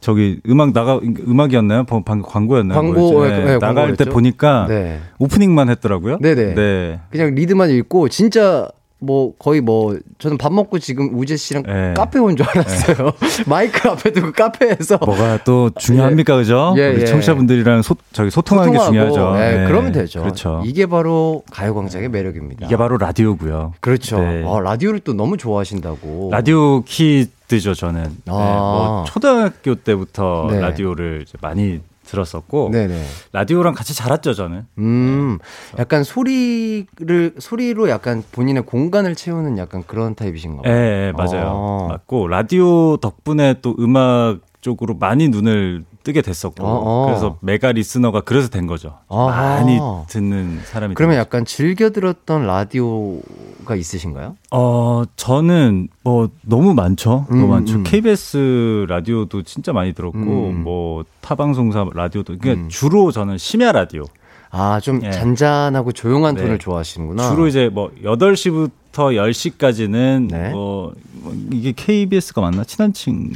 저기 0.00 0.40
음악 0.48 0.72
나가 0.72 0.98
음악이었나요? 1.28 1.84
방- 1.84 2.04
방금 2.04 2.26
광고였나요? 2.30 2.80
광고, 2.80 3.26
예, 3.28 3.58
나갈. 3.60 3.96
때 3.96 4.04
보니까 4.06 4.64
네. 4.66 4.98
오프닝만 5.18 5.68
했더라고요. 5.68 6.18
네네. 6.22 6.54
네. 6.54 7.00
그냥 7.10 7.34
리드만 7.34 7.68
읽고 7.68 8.08
진짜 8.08 8.66
뭐 9.00 9.32
거의 9.38 9.60
뭐 9.60 9.98
저는 10.18 10.36
밥 10.38 10.52
먹고 10.52 10.78
지금 10.78 11.10
우재 11.18 11.36
씨랑 11.36 11.62
네. 11.64 11.94
카페 11.96 12.18
온 12.18 12.36
줄 12.36 12.46
알았어요. 12.48 13.12
마이크 13.48 13.88
앞에 13.88 14.12
두고 14.12 14.32
카페에서 14.32 14.98
뭐가 14.98 15.42
또 15.44 15.70
중요합니까, 15.70 16.36
그죠? 16.36 16.74
예, 16.76 16.88
우리 16.90 17.00
예. 17.02 17.06
청취자분들이랑 17.06 17.82
소, 17.82 17.96
저기 18.12 18.30
소통하는 18.30 18.72
게 18.72 18.78
소통하고, 18.78 19.10
중요하죠. 19.12 19.38
네, 19.38 19.58
네. 19.58 19.66
그러면 19.66 19.92
되죠. 19.92 20.20
그렇죠. 20.22 20.62
이게 20.64 20.86
바로 20.86 21.42
가요광장의 21.50 22.10
매력입니다. 22.10 22.66
이게 22.66 22.76
바로 22.76 22.98
라디오고요. 22.98 23.72
그렇죠. 23.80 24.18
네. 24.20 24.44
아, 24.46 24.60
라디오를 24.60 25.00
또 25.00 25.14
너무 25.14 25.36
좋아하신다고. 25.36 26.28
라디오 26.30 26.82
키드죠, 26.84 27.74
저는. 27.74 28.02
네, 28.02 28.10
아. 28.26 28.32
뭐 28.32 29.04
초등학교 29.06 29.74
때부터 29.76 30.48
네. 30.50 30.60
라디오를 30.60 31.24
많이 31.40 31.80
들었었고 32.10 32.70
네네. 32.72 33.04
라디오랑 33.32 33.74
같이 33.74 33.94
자랐죠, 33.94 34.34
저는. 34.34 34.66
음, 34.78 35.38
약간 35.78 36.04
소리를 36.04 37.34
소리로 37.38 37.88
약간 37.88 38.22
본인의 38.32 38.64
공간을 38.64 39.14
채우는 39.14 39.58
약간 39.58 39.84
그런 39.86 40.14
타입이신가 40.14 40.62
예, 40.66 40.68
봐요. 40.68 40.76
예, 40.76 41.12
맞아요. 41.16 41.86
아. 41.86 41.88
맞고 41.88 42.28
라디오 42.28 42.96
덕분에 42.96 43.56
또 43.62 43.74
음악 43.78 44.40
쪽으로 44.60 44.94
많이 44.94 45.28
눈을 45.28 45.84
뜨게 46.02 46.22
됐었고 46.22 46.64
어어. 46.64 47.06
그래서 47.06 47.38
메가 47.40 47.72
리스너가 47.72 48.22
그래서 48.22 48.48
된 48.48 48.66
거죠. 48.66 48.98
아하. 49.08 49.56
많이 49.56 49.78
듣는 50.08 50.60
사람이. 50.64 50.94
그러면 50.94 51.16
된 51.16 51.20
약간 51.20 51.44
즐겨 51.44 51.90
들었던 51.90 52.46
라디오가 52.46 53.76
있으신가요? 53.76 54.36
어, 54.50 55.02
저는 55.16 55.88
뭐 56.02 56.28
너무 56.42 56.74
많죠. 56.74 57.26
음, 57.30 57.40
너무 57.40 57.52
많죠. 57.52 57.76
음. 57.76 57.84
KBS 57.84 58.86
라디오도 58.88 59.42
진짜 59.42 59.72
많이 59.72 59.92
들었고 59.92 60.18
음. 60.18 60.62
뭐 60.64 61.04
타방송사 61.20 61.86
라디오도 61.94 62.38
그러니까 62.38 62.64
음. 62.64 62.68
주로 62.68 63.12
저는 63.12 63.38
심야 63.38 63.72
라디오. 63.72 64.04
아, 64.52 64.80
좀 64.80 65.00
예. 65.04 65.12
잔잔하고 65.12 65.92
조용한 65.92 66.34
네. 66.34 66.42
톤을 66.42 66.58
좋아하시는구나. 66.58 67.28
주로 67.28 67.46
이제 67.46 67.68
뭐 67.68 67.90
8시부터 68.02 68.70
10시까지는 68.92 70.28
네. 70.28 70.50
뭐, 70.50 70.92
뭐 71.12 71.32
이게 71.52 71.72
KBS가 71.72 72.40
맞나? 72.40 72.64
친한 72.64 72.92
친 72.92 73.32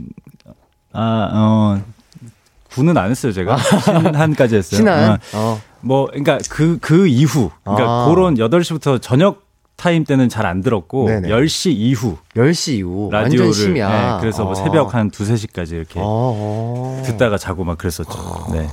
아, 0.93 1.31
어. 1.33 1.83
구는 2.75 2.97
안 2.97 3.11
했어요, 3.11 3.33
제가. 3.33 3.57
신한까지 3.59 4.57
했어요. 4.57 4.79
친한. 4.79 5.11
어, 5.13 5.19
어. 5.35 5.61
뭐 5.81 6.07
그러니까 6.07 6.39
그그 6.51 7.07
이후 7.09 7.51
그러니까 7.63 7.85
아. 7.87 8.09
그런 8.09 8.35
8시부터 8.37 9.01
저녁 9.03 9.45
타임 9.77 10.05
때는 10.05 10.29
잘 10.29 10.47
안 10.47 10.61
들었고 10.61 11.09
네네. 11.09 11.29
10시 11.29 11.73
이후 11.73 12.17
10시 12.37 12.75
이후 12.79 13.09
라디오를 13.11 13.53
심야. 13.53 14.15
네, 14.15 14.21
그래서 14.21 14.45
뭐 14.45 14.53
어. 14.53 14.55
새벽 14.55 14.95
한 14.95 15.11
두세 15.11 15.37
시까지 15.37 15.75
이렇게 15.77 15.99
어, 16.01 16.05
어. 16.05 17.03
듣다가 17.05 17.37
자고 17.39 17.65
막 17.65 17.77
그랬었죠. 17.77 18.47
네. 18.53 18.69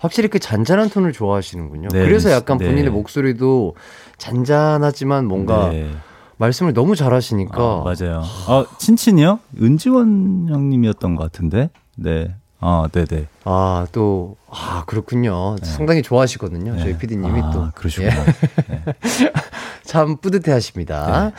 확실히 0.00 0.28
그 0.28 0.38
잔잔한 0.38 0.88
톤을 0.90 1.12
좋아하시는군요. 1.12 1.88
네, 1.92 2.04
그래서 2.04 2.30
약간 2.30 2.56
네. 2.58 2.66
본인의 2.66 2.90
목소리도 2.90 3.76
잔잔하지만 4.16 5.26
뭔가 5.26 5.68
네. 5.68 5.90
말씀을 6.38 6.72
너무 6.72 6.96
잘하시니까 6.96 7.62
어, 7.62 7.84
맞아요. 7.84 8.22
어, 8.46 8.64
친친이요? 8.78 9.40
은지원 9.60 10.46
형님이었던 10.48 11.14
것 11.14 11.24
같은데. 11.24 11.70
네. 11.96 12.34
어, 12.60 12.86
네, 12.92 13.04
네. 13.04 13.26
아, 13.44 13.86
또, 13.92 14.36
아, 14.50 14.82
그렇군요. 14.86 15.56
상당히 15.62 16.02
좋아하시거든요. 16.02 16.76
저희 16.78 16.92
네. 16.92 16.98
PD님이 16.98 17.40
아, 17.40 17.50
또. 17.50 17.68
그러시구나. 17.74 18.14
예. 18.70 18.84
참 19.84 20.16
뿌듯해 20.16 20.52
하십니다. 20.52 21.32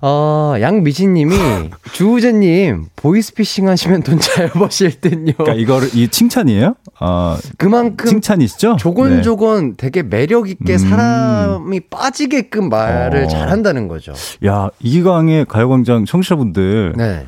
어, 0.00 0.54
양미진 0.60 1.14
님이 1.14 1.34
주우재 1.92 2.32
님 2.32 2.86
보이스피싱 2.96 3.68
하시면 3.68 4.02
돈 4.02 4.18
잘 4.18 4.50
버실 4.50 5.00
듯요. 5.00 5.32
그러니까 5.36 5.54
이거를 5.54 5.88
이 5.94 6.08
칭찬이에요? 6.08 6.74
어, 7.00 7.36
그만큼 7.56 8.10
칭찬이시죠? 8.10 8.76
조곤조곤 8.76 9.76
되게 9.76 10.02
매력 10.02 10.48
있게 10.50 10.74
음. 10.74 10.78
사람이 10.78 11.80
빠지게끔 11.88 12.68
말을 12.68 13.24
어. 13.24 13.28
잘 13.28 13.48
한다는 13.50 13.86
거죠. 13.88 14.12
네. 14.40 14.48
야, 14.48 14.68
이기광의 14.80 15.46
가요 15.46 15.68
광장 15.68 16.04
청취자분들 16.04 16.94
네. 16.96 17.26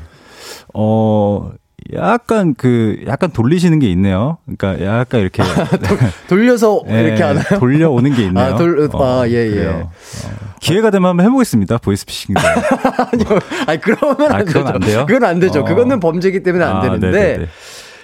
어, 0.73 1.51
약간 1.93 2.53
그, 2.57 3.01
약간 3.07 3.31
돌리시는 3.31 3.79
게 3.79 3.89
있네요. 3.91 4.37
그러니까 4.45 4.85
약간 4.85 5.21
이렇게. 5.21 5.41
돌려서 6.27 6.81
예, 6.89 7.01
이렇게 7.03 7.23
하나요? 7.23 7.43
돌려오는 7.59 8.13
게 8.13 8.23
있네요. 8.25 8.43
아, 8.43 8.55
돌- 8.57 8.89
아, 8.93 9.23
예, 9.27 9.33
예. 9.33 9.65
어, 9.67 9.89
기회가 10.59 10.89
되면 10.91 11.09
한번 11.09 11.25
해보겠습니다. 11.25 11.77
보이스피싱도. 11.77 12.41
아니요. 13.11 13.39
아니, 13.67 13.79
그러면 13.81 14.31
아, 14.31 14.35
안 14.37 14.45
되죠. 14.45 14.67
안 14.67 14.79
돼요? 14.79 15.05
그건 15.07 15.23
안 15.23 15.39
되죠. 15.39 15.59
어. 15.61 15.63
그거는 15.63 15.99
범죄이기 15.99 16.43
때문에 16.43 16.63
안 16.65 16.77
아, 16.77 16.81
되는데. 16.81 17.11
네네네. 17.11 17.45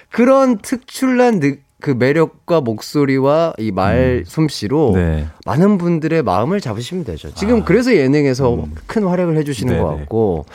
그런 0.10 0.60
특출난 0.60 1.40
느, 1.40 1.56
그 1.82 1.90
매력과 1.92 2.62
목소리와 2.62 3.54
이 3.58 3.72
말 3.72 4.24
솜씨로 4.26 4.92
네. 4.96 5.26
많은 5.46 5.78
분들의 5.78 6.22
마음을 6.24 6.62
잡으시면 6.62 7.04
되죠. 7.04 7.34
지금 7.34 7.62
아. 7.62 7.66
그래서 7.66 7.94
예능에서 7.94 8.66
큰 8.88 9.04
활약을 9.06 9.36
해주시는 9.38 9.80
것 9.82 9.88
네네. 9.90 10.00
같고. 10.02 10.46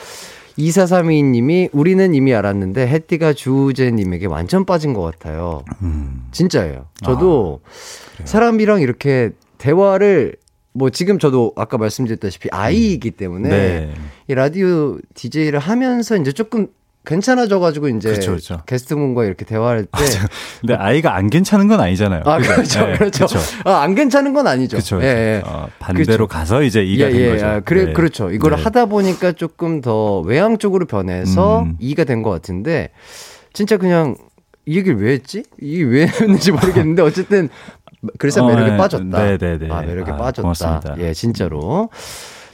2432님이 0.59 1.69
우리는 1.71 2.13
이미 2.13 2.33
알았는데 2.33 2.87
해띠가 2.87 3.33
주우재님에게 3.33 4.27
완전 4.27 4.65
빠진 4.65 4.93
것 4.93 5.01
같아요. 5.01 5.63
음. 5.81 6.27
진짜예요. 6.31 6.87
저도 7.03 7.61
사람이랑 8.25 8.81
이렇게 8.81 9.31
대화를 9.57 10.35
뭐 10.73 10.89
지금 10.89 11.17
저도 11.17 11.53
아까 11.55 11.77
말씀드렸다시피 11.77 12.49
아이이기 12.51 13.11
때문에 13.11 13.49
네. 13.49 13.93
이 14.27 14.35
라디오 14.35 14.97
DJ를 15.15 15.59
하면서 15.59 16.15
이제 16.15 16.31
조금 16.31 16.67
괜찮아져가지고 17.05 17.87
이제 17.89 18.09
그렇죠, 18.09 18.31
그렇죠. 18.31 18.61
게스트분과 18.65 19.25
이렇게 19.25 19.45
대화할 19.45 19.85
때 19.85 20.03
근데 20.59 20.75
아이가 20.75 21.15
안 21.15 21.29
괜찮은 21.29 21.67
건 21.67 21.79
아니잖아요. 21.79 22.23
아? 22.25 22.37
그렇죠, 22.37 22.85
네, 22.85 22.97
그렇죠. 22.97 23.25
그쵸. 23.25 23.39
아, 23.65 23.81
안 23.81 23.95
괜찮은 23.95 24.33
건 24.33 24.47
아니죠. 24.47 24.77
그쵸, 24.77 25.01
예, 25.01 25.07
예. 25.07 25.41
어, 25.45 25.69
반대로 25.79 26.27
가서 26.27 26.61
이제 26.61 26.83
이가 26.83 27.07
예, 27.07 27.11
된 27.13 27.21
예. 27.21 27.29
거죠. 27.31 27.45
아, 27.47 27.59
그래, 27.61 27.85
네. 27.85 27.93
그렇죠. 27.93 28.31
이거를 28.31 28.57
네. 28.57 28.63
하다 28.63 28.85
보니까 28.87 29.31
조금 29.31 29.81
더 29.81 30.19
외향 30.19 30.57
쪽으로 30.57 30.85
변해서 30.85 31.61
음. 31.61 31.77
이가 31.79 32.03
된 32.03 32.21
것 32.21 32.29
같은데, 32.31 32.89
진짜 33.53 33.77
그냥 33.77 34.15
이 34.65 34.77
얘기를 34.77 35.01
왜 35.01 35.13
했지? 35.13 35.43
이게 35.61 35.83
왜 35.83 36.05
했는지 36.05 36.51
모르겠는데, 36.51 37.01
어쨌든, 37.01 37.49
그래서 38.19 38.43
어, 38.45 38.47
매력에 38.49 38.71
네. 38.71 38.77
빠졌다. 38.77 39.23
네, 39.23 39.37
네, 39.37 39.57
네. 39.57 39.67
아, 39.71 39.81
매력에 39.81 40.11
아, 40.11 40.17
빠졌다. 40.17 40.41
고맙습니다. 40.41 40.95
예, 40.99 41.13
진짜로. 41.13 41.89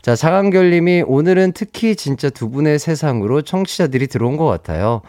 자, 0.05 0.15
장한결 0.15 0.69
님이 0.69 1.01
오늘은 1.01 1.53
특히 1.53 1.95
진짜 1.95 2.29
두 2.29 2.51
분의 2.51 2.77
세상으로 2.77 3.41
청취자들이 3.41 4.05
들어온 4.05 4.37
것 4.37 4.45
같아요. 4.45 5.01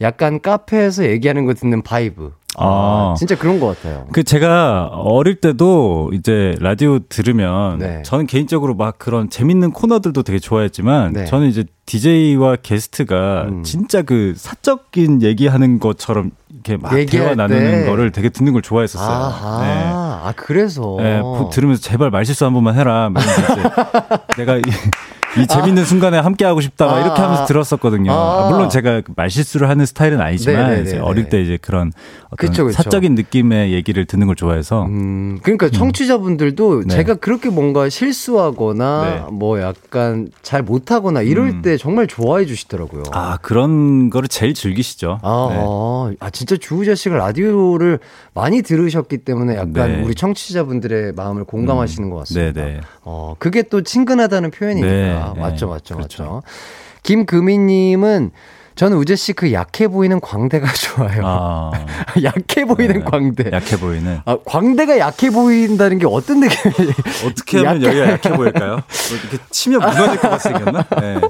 약간 0.00 0.40
카페에서 0.40 1.06
얘기하는 1.06 1.44
거 1.44 1.54
듣는 1.54 1.82
vibe. 1.82 2.30
아, 2.56 2.64
아. 2.64 3.14
진짜 3.18 3.36
그런 3.36 3.58
것 3.58 3.66
같아요. 3.66 4.06
그 4.12 4.22
제가 4.22 4.90
어릴 4.92 5.40
때도 5.40 6.12
이제 6.14 6.54
라디오 6.60 7.00
들으면 7.00 7.78
네. 7.80 8.02
저는 8.04 8.28
개인적으로 8.28 8.76
막 8.76 8.96
그런 8.96 9.28
재밌는 9.28 9.72
코너들도 9.72 10.22
되게 10.22 10.38
좋아했지만 10.38 11.14
네. 11.14 11.24
저는 11.24 11.48
이제 11.48 11.64
DJ와 11.86 12.54
게스트가 12.62 13.46
음. 13.48 13.62
진짜 13.64 14.02
그 14.02 14.34
사적인 14.36 15.22
얘기하는 15.22 15.80
것처럼 15.80 16.30
이렇게 16.66 16.76
막 16.80 16.98
얘기할 16.98 17.26
대화 17.26 17.34
나누는 17.34 17.84
때. 17.84 17.86
거를 17.86 18.10
되게 18.10 18.30
듣는 18.30 18.52
걸 18.52 18.62
좋아했었어요. 18.62 19.06
아하, 19.08 19.62
네. 19.62 19.82
아, 19.86 20.32
그래서. 20.36 20.96
네, 20.98 21.20
보- 21.20 21.50
들으면서 21.52 21.82
제발 21.82 22.10
말실수 22.10 22.46
한 22.46 22.54
번만 22.54 22.74
해라. 22.74 23.10
내가 24.36 24.58
이, 25.38 25.42
이 25.42 25.46
재밌는 25.46 25.84
순간에 25.84 26.18
함께 26.18 26.44
하고 26.44 26.60
싶다. 26.60 26.86
막 26.86 27.00
이렇게 27.00 27.20
아. 27.20 27.24
하면서 27.24 27.46
들었었거든요. 27.46 28.12
아. 28.12 28.48
물론 28.50 28.68
제가 28.68 29.00
그 29.02 29.12
말실수를 29.16 29.68
하는 29.68 29.86
스타일은 29.86 30.20
아니지만 30.20 30.56
네네네네. 30.56 30.88
이제 30.88 30.98
어릴 30.98 31.28
때 31.28 31.40
이제 31.40 31.58
그런 31.60 31.92
어떤 32.26 32.36
그쵸, 32.36 32.64
그쵸. 32.64 32.82
사적인 32.82 33.14
느낌의 33.14 33.72
얘기를 33.72 34.04
듣는 34.06 34.26
걸 34.26 34.36
좋아해서 34.36 34.84
음, 34.86 35.38
그러니까 35.42 35.70
청취자분들도 35.70 36.82
네. 36.86 36.94
제가 36.94 37.14
그렇게 37.14 37.48
뭔가 37.48 37.88
실수하거나 37.88 39.04
네. 39.04 39.32
뭐 39.32 39.60
약간 39.60 40.28
잘 40.42 40.62
못하거나 40.62 41.22
이럴 41.22 41.48
음. 41.48 41.62
때 41.62 41.76
정말 41.76 42.06
좋아해 42.06 42.46
주시더라고요. 42.46 43.04
아 43.12 43.38
그런 43.42 44.10
거를 44.10 44.28
제일 44.28 44.54
즐기시죠. 44.54 45.18
아, 45.22 45.48
네. 45.50 45.56
아, 45.58 46.26
아, 46.26 46.30
진짜 46.30 46.56
주우자 46.56 46.94
씨가 46.94 47.16
라디오를 47.16 47.98
많이 48.34 48.62
들으셨기 48.62 49.18
때문에 49.18 49.54
약간 49.54 49.72
네. 49.92 50.02
우리 50.02 50.14
청취자분들의 50.14 51.12
마음을 51.14 51.44
공감하시는 51.44 52.10
것 52.10 52.18
같습니다. 52.18 52.60
네네. 52.64 52.80
어, 53.02 53.34
그게 53.38 53.62
또 53.62 53.82
친근하다는 53.82 54.50
표현이니까. 54.50 55.23
네, 55.34 55.40
맞죠, 55.40 55.66
네. 55.66 55.72
맞죠, 55.72 55.94
그렇죠. 55.96 56.22
맞죠. 56.22 56.42
김금희님은 57.02 58.30
저는 58.76 58.96
우재 58.96 59.14
씨 59.14 59.32
그 59.34 59.52
약해 59.52 59.86
보이는 59.86 60.20
광대가 60.20 60.66
좋아요. 60.74 61.22
아, 61.24 61.70
약해 62.24 62.64
보이는 62.64 62.98
네. 62.98 63.04
광대. 63.04 63.50
약해 63.52 63.76
보이는. 63.78 64.20
아, 64.24 64.36
광대가 64.44 64.98
약해 64.98 65.30
보인다는 65.30 65.98
게 65.98 66.06
어떤 66.08 66.40
느낌이에요? 66.40 66.92
어떻게 67.26 67.58
하면 67.58 67.82
약간- 67.82 67.84
여기가 67.98 68.12
약해 68.12 68.30
보일까요? 68.30 68.70
뭐 68.72 69.18
이렇게 69.22 69.38
치면 69.50 69.78
무너질 69.80 70.18
것 70.20 70.28
같이 70.30 70.48
생겼나? 70.48 70.82
네. 71.00 71.20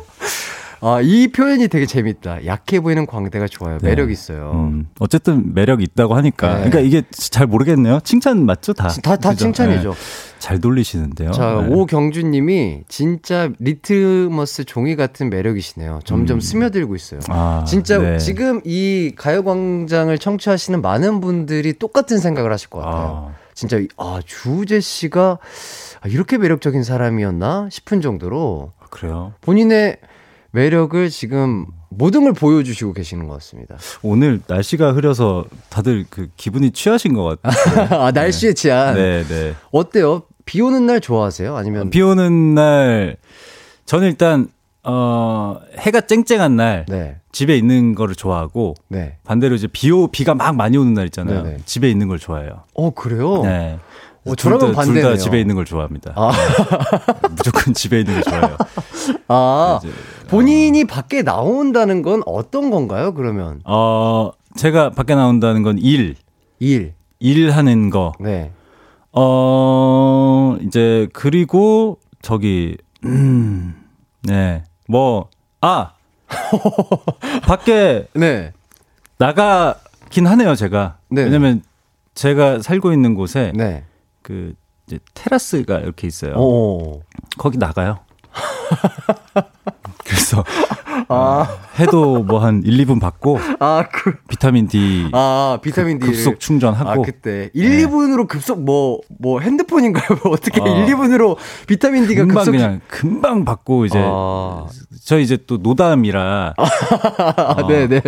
아, 0.81 1.01
이 1.03 1.29
표현이 1.29 1.68
되게 1.68 1.87
재밌다. 1.87 2.45
약해 2.47 2.81
보이는 2.81 3.07
광대가 3.07 3.47
좋아요. 3.49 3.79
네. 3.79 3.89
매력 3.91 4.11
있어요. 4.11 4.53
음, 4.55 4.89
어쨌든 4.99 5.55
매력 5.55 5.83
있다고 5.83 6.14
하니까. 6.14 6.49
네. 6.49 6.55
그러니까 6.70 6.81
이게 6.81 7.03
잘 7.11 7.47
모르겠네요. 7.47 8.01
칭찬 8.05 8.45
맞죠? 8.45 8.72
다. 8.72 8.89
다, 8.89 9.16
다 9.16 9.31
그죠? 9.31 9.45
칭찬이죠. 9.45 9.91
네. 9.91 9.97
잘 10.39 10.61
돌리시는데요. 10.61 11.31
자, 11.33 11.64
네. 11.66 11.75
오경주님이 11.75 12.83
진짜 12.89 13.51
리트머스 13.59 14.64
종이 14.64 14.95
같은 14.97 15.31
매력이시네요. 15.31 16.01
점점 16.05 16.41
스며들고 16.41 16.95
있어요. 16.97 17.20
음. 17.29 17.33
아, 17.33 17.64
진짜 17.66 17.99
네. 17.99 18.18
지금 18.18 18.61
이 18.64 19.12
가요광장을 19.16 20.16
청취하시는 20.18 20.83
많은 20.83 21.20
분들이 21.20 21.72
똑같은 21.79 22.18
생각을 22.18 22.53
하실 22.53 22.68
것 22.68 22.81
같아요. 22.81 23.33
아, 23.33 23.35
진짜 23.55 23.79
이- 23.79 23.89
아 23.97 24.20
주우재 24.25 24.81
씨가 24.81 25.39
아, 26.01 26.09
이렇게 26.09 26.37
매력적인 26.37 26.83
사람이었나 26.83 27.68
싶은 27.70 28.01
정도로 28.03 28.72
그래요. 28.91 29.33
본인의 29.41 29.97
매력을 30.55 31.11
지금 31.11 31.67
모든 31.91 32.23
걸 32.23 32.33
보여주시고 32.33 32.93
계시는 32.93 33.27
것 33.27 33.35
같습니다. 33.35 33.77
오늘 34.03 34.41
날씨가 34.47 34.93
흐려서 34.93 35.47
다들 35.69 36.05
그 36.09 36.29
기분이 36.37 36.71
취하신 36.71 37.13
것 37.13 37.43
같아요. 37.43 37.89
아 38.03 38.11
날씨에 38.13 38.53
취한 38.55 38.95
네, 38.95 39.25
네. 39.25 39.55
어때요? 39.73 40.23
비 40.45 40.61
오는 40.61 40.87
날 40.87 41.01
좋아하세요? 41.01 41.57
아니면 41.57 41.91
비 41.91 42.01
오는 42.03 42.55
날 42.55 43.17
저는 43.85 44.07
일단 44.09 44.47
어 44.85 45.59
해가 45.77 46.03
쨍쨍한 46.03 46.55
날 46.57 46.87
네, 46.89 47.17
집에 47.33 47.57
있는 47.57 47.97
거를 47.97 48.15
좋아하고 48.15 48.75
네. 48.89 49.17
반대로 49.25 49.57
이제 49.57 49.67
비 49.67 49.91
오 49.91 50.07
비가 50.07 50.35
막 50.35 50.55
많이 50.55 50.77
오는 50.77 50.95
날 50.95 51.07
있잖아요. 51.07 51.43
네네. 51.43 51.59
집에 51.65 51.91
있는 51.91 52.07
걸 52.07 52.21
좋아해요. 52.21 52.63
어 52.75 52.91
그래요? 52.91 53.43
네. 53.43 53.79
어, 54.27 54.35
저랑은 54.35 54.66
둘다 54.66 54.77
반대네요. 54.81 55.16
집에 55.16 55.41
있는 55.41 55.55
걸 55.55 55.64
좋아합니다. 55.64 56.12
아. 56.16 56.33
네. 56.33 57.29
무조건 57.31 57.75
집에 57.75 58.01
있는 58.01 58.14
걸 58.14 58.22
좋아해요. 58.22 58.57
아 59.29 59.81
이제, 59.83 59.93
본인이 60.29 60.85
밖에 60.85 61.22
나온다는 61.22 62.03
건 62.03 62.22
어떤 62.27 62.70
건가요? 62.70 63.14
그러면 63.14 63.61
어, 63.64 64.31
제가 64.57 64.91
밖에 64.91 65.14
나온다는 65.14 65.62
건 65.62 65.79
일, 65.79 66.16
일. 66.59 66.95
일 67.20 67.51
하는 67.51 67.91
거. 67.91 68.12
네. 68.20 68.51
어, 69.12 70.57
이제, 70.62 71.09
그리고, 71.12 71.99
저기, 72.20 72.77
음, 73.05 73.75
네. 74.22 74.64
뭐, 74.89 75.29
아! 75.61 75.93
밖에 77.47 78.09
네. 78.14 78.53
나가긴 79.18 80.27
하네요, 80.27 80.57
제가. 80.57 80.97
네. 81.11 81.22
왜냐면 81.22 81.62
제가 82.14 82.61
살고 82.61 82.93
있는 82.93 83.14
곳에 83.14 83.53
네. 83.55 83.85
그, 84.25 84.55
이제 84.89 84.99
테라스가 85.14 85.79
이렇게 85.79 86.07
있어요. 86.09 86.33
오. 86.35 87.03
거기 87.39 87.57
나가요. 87.59 87.99
그래서 90.05 90.45
아, 91.09 91.47
해도 91.79 92.22
뭐 92.25 92.39
한 92.41 92.62
1, 92.64 92.85
2분 92.85 93.01
받고 93.01 93.39
아, 93.61 93.85
그, 93.93 94.14
비타민 94.29 94.66
D 94.68 95.09
아, 95.12 95.59
비타민 95.62 95.99
D. 95.99 96.07
급속 96.07 96.41
충전하고 96.41 96.91
아, 96.91 97.05
그때. 97.05 97.51
1, 97.55 97.87
2분으로 97.87 98.27
급속, 98.29 98.62
뭐, 98.62 99.01
뭐, 99.20 99.41
핸드폰인가요? 99.41 100.18
뭐 100.22 100.33
어떻게 100.33 100.61
어. 100.61 100.64
1, 100.66 100.87
2분으로 100.95 101.37
비타민 101.66 102.07
D가 102.07 102.22
금방 102.22 102.37
급속. 102.45 102.51
그냥 102.53 102.81
금방 102.89 103.45
받고 103.45 103.87
이제 103.87 103.99
아, 104.03 104.66
저 105.05 105.18
이제 105.18 105.39
또 105.47 105.57
노담이라 105.59 106.55
아, 106.59 107.66
네네. 107.66 108.03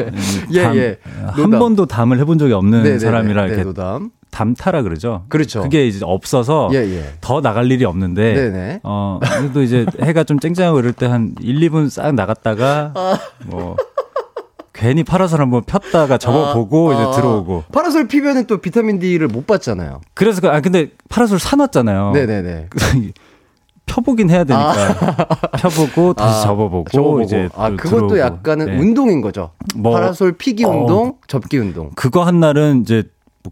예, 0.52 0.62
담- 0.62 0.76
예. 0.76 0.98
한 1.26 1.36
노담. 1.44 1.58
번도 1.60 1.86
담을 1.86 2.18
해본 2.18 2.38
적이 2.38 2.52
없는 2.54 2.82
네네네. 2.82 2.98
사람이라 2.98 3.42
네, 3.42 3.48
이렇게 3.48 3.64
노담. 3.64 4.10
담타라 4.37 4.82
그러죠. 4.82 5.24
그렇죠. 5.30 5.62
그게 5.62 5.87
이제 5.87 6.01
없어서 6.03 6.68
예, 6.74 6.76
예. 6.76 7.05
더 7.22 7.41
나갈 7.41 7.70
일이 7.72 7.87
없는데 7.87 8.34
네네. 8.34 8.80
어 8.82 9.18
그래도 9.22 9.62
이제 9.62 9.87
해가 10.03 10.24
좀 10.24 10.39
쨍쨍하고 10.39 10.78
이럴 10.78 10.93
때 10.93 11.07
한 11.07 11.34
1, 11.41 11.61
2분 11.70 11.89
싹 11.89 12.12
나갔다가 12.14 12.93
아. 12.95 13.18
뭐 13.47 13.76
괜히 14.74 15.05
파라솔 15.05 15.41
한번 15.41 15.62
폈다가 15.64 16.18
접어보고 16.18 16.91
아, 16.91 16.95
이제 16.95 17.16
들어오고 17.16 17.64
파라솔 17.72 18.09
피면은 18.09 18.47
또 18.47 18.59
비타민 18.59 18.99
D를 18.99 19.28
못 19.28 19.47
받잖아요. 19.47 20.03
그래서 20.12 20.43
그, 20.43 20.49
아 20.49 20.61
근데 20.61 20.91
파라솔 21.09 21.39
사놨잖아요. 21.39 22.11
네네네. 22.12 22.68
펴보긴 23.87 24.28
해야 24.28 24.43
되니까 24.45 25.28
펴보고 25.59 26.12
다시 26.12 26.41
아, 26.41 26.43
접어보고, 26.43 26.91
접어보고. 26.91 27.22
이제 27.22 27.49
아, 27.55 27.70
또 27.70 27.76
그것도 27.76 28.09
들어오고. 28.09 28.18
약간은 28.18 28.66
네. 28.66 28.78
운동인 28.78 29.20
거죠. 29.20 29.53
뭐, 29.76 29.93
파라솔 29.93 30.32
피기 30.32 30.64
어. 30.64 30.70
운동, 30.70 31.14
접기 31.28 31.57
운동. 31.57 31.91
그거 31.95 32.24
한 32.24 32.41
날은 32.41 32.82
이제 32.82 33.05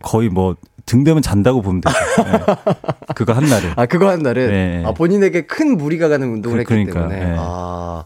거의 0.02 0.28
뭐 0.28 0.56
등대면 0.86 1.22
잔다고 1.22 1.62
보면 1.62 1.80
되죠. 1.80 1.96
네. 2.24 2.40
그거 3.14 3.32
한 3.32 3.44
날은. 3.44 3.72
아, 3.76 3.86
그거 3.86 4.08
한 4.10 4.20
날은 4.20 4.48
네. 4.50 4.82
아, 4.84 4.92
본인에게 4.92 5.46
큰 5.46 5.76
무리가 5.76 6.08
가는 6.08 6.26
운동을 6.30 6.64
그- 6.64 6.74
했기 6.74 6.90
그러니까, 6.90 7.08
때문에. 7.08 7.30
네. 7.30 7.36
아. 7.38 8.04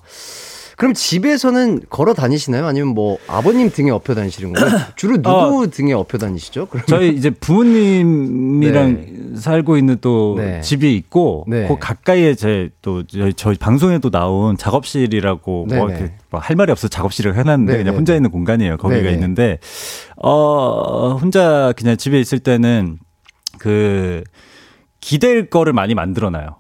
그럼 0.79 0.95
집에서는 0.95 1.81
걸어 1.91 2.15
다니시나요? 2.15 2.65
아니면 2.65 2.95
뭐 2.95 3.19
아버님 3.27 3.69
등에 3.69 3.91
업혀 3.91 4.15
다니시는 4.15 4.53
거예요? 4.53 4.79
주로 4.95 5.21
누구 5.21 5.69
등에 5.69 5.93
업혀 5.93 6.19
다니시죠? 6.19 6.67
그럼 6.67 6.85
저희 6.87 7.09
이제 7.09 7.31
부모님이랑 7.31 9.35
살고 9.37 9.77
있는 9.77 9.99
또 10.01 10.37
네. 10.39 10.61
집이 10.61 10.95
있고 10.95 11.45
네. 11.49 11.67
그 11.67 11.79
가까이에 11.81 12.37
제또 12.37 13.03
저희, 13.09 13.35
저희 13.35 13.57
방송에 13.57 13.99
도 13.99 14.11
나온 14.11 14.57
작업실이라고 14.57 15.67
뭐. 15.67 15.89
이렇게 15.91 16.13
뭐 16.31 16.41
할 16.41 16.55
말이 16.55 16.71
없어 16.71 16.87
작업실을 16.87 17.37
해놨는데. 17.37 17.77
그냥 17.79 17.97
혼자 17.97 18.15
있는 18.15 18.31
공간이에요. 18.31 18.77
거기가. 18.77 19.11
있는데 19.11 19.59
어 20.17 21.17
혼자 21.21 21.73
그냥 21.77 21.97
집에 21.97 22.21
있을 22.21 22.39
때는 22.39 22.99
그 23.59 24.23
기댈 25.01 25.51
거를 25.51 25.73
많이 25.73 25.95
만들어놔요. 25.95 26.57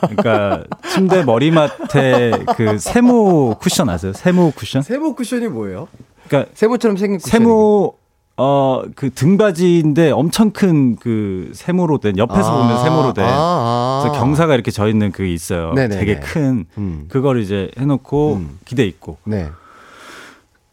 그러니까 0.00 0.64
침대 0.90 1.24
머리맡에 1.24 2.44
그 2.56 2.78
세모 2.78 3.56
쿠션 3.60 3.88
아세요? 3.88 4.12
세모 4.12 4.52
쿠션? 4.52 4.82
세모 4.82 5.14
쿠션이 5.14 5.48
뭐예요? 5.48 5.88
그러니까 6.28 6.50
세모처럼 6.54 6.96
생긴 6.96 7.18
쿠션. 7.18 7.40
세모 7.40 7.94
어 8.36 8.82
그 8.96 9.10
등받이인데 9.14 10.10
엄청 10.10 10.50
큰 10.50 10.96
그 10.96 11.50
세모로 11.54 11.98
된 11.98 12.18
옆에서 12.18 12.52
보면 12.52 12.82
세모로 12.82 13.12
된 13.12 13.24
아, 13.24 13.28
아. 13.30 14.00
그래서 14.02 14.20
경사가 14.20 14.54
이렇게 14.54 14.70
져 14.72 14.88
있는 14.88 15.12
그게 15.12 15.32
있어요. 15.32 15.72
네네네. 15.74 15.98
되게 16.00 16.18
큰 16.18 16.64
음. 16.76 17.06
그걸 17.08 17.40
이제 17.40 17.70
해놓고 17.78 18.34
음. 18.34 18.58
기대 18.64 18.84
있고 18.84 19.18
네. 19.24 19.50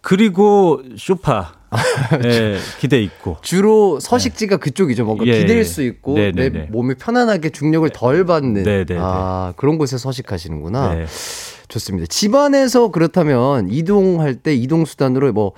그리고 0.02 0.82
쇼파 0.97 1.54
예 2.26 2.57
기대 2.80 3.01
있고 3.01 3.38
주로 3.41 3.99
서식지가 3.99 4.57
그쪽이죠. 4.57 5.05
뭔가 5.05 5.26
예. 5.26 5.39
기댈 5.39 5.63
수 5.65 5.82
있고 5.84 6.15
네네네. 6.15 6.49
내 6.49 6.59
몸이 6.69 6.95
편안하게 6.95 7.49
중력을 7.51 7.89
덜 7.91 8.26
받는 8.26 8.63
네네네. 8.63 8.97
아, 8.99 9.53
그런 9.55 9.78
곳에 9.78 9.97
서식하시는구나. 9.97 10.95
네. 10.95 11.05
좋습니다. 11.69 12.05
집안에서 12.07 12.89
그렇다면 12.89 13.69
이동할 13.69 14.36
때 14.36 14.53
이동 14.53 14.84
수단으로 14.84 15.32
뭐 15.32 15.53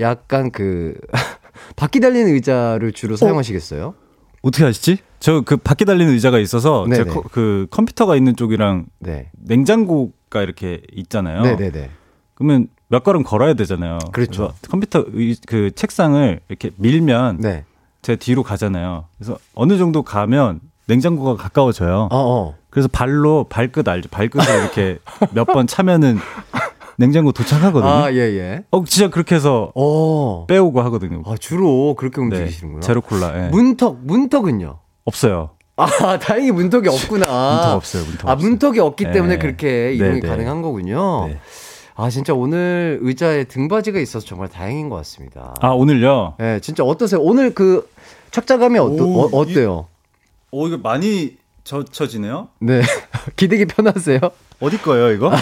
약간 0.00 0.50
그 0.50 0.94
바퀴 1.76 2.00
달리는 2.00 2.32
의자를 2.32 2.92
주로 2.92 3.16
사용하시겠어요? 3.16 3.94
어떻게 4.42 4.64
하시지? 4.64 4.98
저 5.20 5.42
그 5.44 5.56
바퀴 5.58 5.84
달리는 5.84 6.12
의자가 6.14 6.38
있어서 6.40 6.86
제 6.92 7.04
그 7.30 7.66
컴퓨터가 7.70 8.16
있는 8.16 8.34
쪽이랑 8.34 8.86
네. 8.98 9.30
냉장고가 9.38 10.42
이렇게 10.42 10.80
있잖아요. 10.94 11.42
네, 11.42 11.56
네, 11.56 11.70
네. 11.70 11.90
그러면 12.34 12.68
몇 12.92 13.02
걸음 13.02 13.22
걸어야 13.22 13.54
되잖아요. 13.54 13.96
그렇죠. 14.12 14.52
컴퓨터 14.68 15.02
의, 15.14 15.34
그 15.46 15.70
책상을 15.74 16.40
이렇게 16.50 16.70
밀면 16.76 17.38
네. 17.40 17.64
제 18.02 18.16
뒤로 18.16 18.42
가잖아요. 18.42 19.06
그래서 19.16 19.38
어느 19.54 19.78
정도 19.78 20.02
가면 20.02 20.60
냉장고가 20.88 21.42
가까워져요. 21.42 22.08
어, 22.10 22.18
어. 22.18 22.54
그래서 22.68 22.88
발로 22.92 23.46
발끝 23.48 23.88
알죠? 23.88 24.10
발끝을 24.10 24.44
이렇게 24.60 24.98
몇 25.32 25.46
번 25.46 25.66
차면은 25.66 26.18
냉장고 26.98 27.32
도착하거든요. 27.32 27.90
아, 27.90 28.12
예, 28.12 28.18
예. 28.18 28.62
어, 28.70 28.84
진짜 28.84 29.08
그렇게 29.08 29.36
해서 29.36 29.72
어. 29.74 30.44
빼오고 30.46 30.82
하거든요. 30.82 31.22
아, 31.24 31.34
주로 31.40 31.94
그렇게 31.94 32.20
네, 32.20 32.26
움직이시는구나. 32.26 32.82
제로 32.82 33.00
콜라. 33.00 33.32
예. 33.46 33.48
문턱, 33.48 34.00
문턱은요? 34.02 34.78
없어요. 35.06 35.50
아, 35.76 36.18
다행히 36.18 36.52
문턱이 36.52 36.86
없구나. 36.88 37.24
문턱 37.56 37.72
없어요. 37.76 38.04
문턱 38.04 38.28
아, 38.28 38.32
없어요. 38.34 38.50
문턱이 38.50 38.78
없기 38.80 39.04
네. 39.06 39.12
때문에 39.12 39.38
그렇게 39.38 39.94
이동이 39.94 40.16
네, 40.16 40.20
네. 40.20 40.28
가능한 40.28 40.60
거군요. 40.60 41.30
네. 42.02 42.06
아, 42.06 42.10
진짜 42.10 42.34
오늘 42.34 42.98
의자에 43.00 43.44
등받이가 43.44 44.00
있어서 44.00 44.26
정말 44.26 44.48
다행인 44.48 44.88
것 44.88 44.96
같습니다. 44.96 45.54
아, 45.60 45.68
오늘요? 45.68 46.34
네, 46.38 46.58
진짜 46.58 46.82
어떠세요? 46.82 47.20
오늘 47.20 47.54
그 47.54 47.88
착자감이 48.32 48.76
어떠, 48.80 49.04
오, 49.04 49.20
어, 49.20 49.28
어때요? 49.32 49.86
오, 50.50 50.66
이거 50.66 50.78
많이 50.78 51.36
젖혀지네요? 51.62 52.48
네. 52.58 52.82
기대기 53.36 53.66
편하세요? 53.66 54.18
어디 54.58 54.78
거예요, 54.78 55.12
이거? 55.12 55.30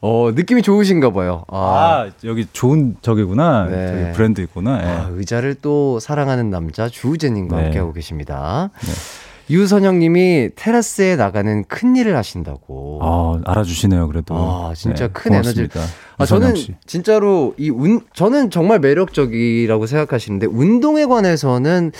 어, 0.00 0.30
느낌이 0.32 0.62
좋으신가 0.62 1.12
봐요. 1.12 1.44
아, 1.48 1.56
아, 1.56 2.10
여기 2.24 2.46
좋은 2.52 2.96
저기구나. 3.02 3.66
네. 3.68 3.88
저기 3.88 4.12
브랜드 4.12 4.40
있구나. 4.42 4.80
예. 4.80 4.86
아, 4.86 5.08
의자를 5.10 5.56
또 5.56 5.98
사랑하는 5.98 6.50
남자 6.50 6.88
주우재님과 6.88 7.56
네. 7.56 7.62
함께하고 7.64 7.92
계십니다. 7.92 8.70
유선영 9.50 9.98
님이 9.98 10.50
테라스에 10.56 11.16
나가는 11.16 11.64
큰 11.64 11.96
일을 11.96 12.16
하신다고. 12.16 12.98
아, 13.02 13.40
알아주시네요, 13.44 14.08
그래도. 14.08 14.34
아, 14.36 14.72
진짜 14.74 15.06
네, 15.08 15.12
큰. 15.12 15.30
고맙습니다. 15.32 15.80
아, 16.16 16.24
저는 16.26 16.54
씨. 16.54 16.74
진짜로 16.86 17.54
이 17.58 17.70
운, 17.70 18.00
저는 18.14 18.50
정말 18.50 18.78
매력적이라고 18.78 19.86
생각하시는데, 19.86 20.46
운동에 20.46 21.04
관해서는, 21.04 21.92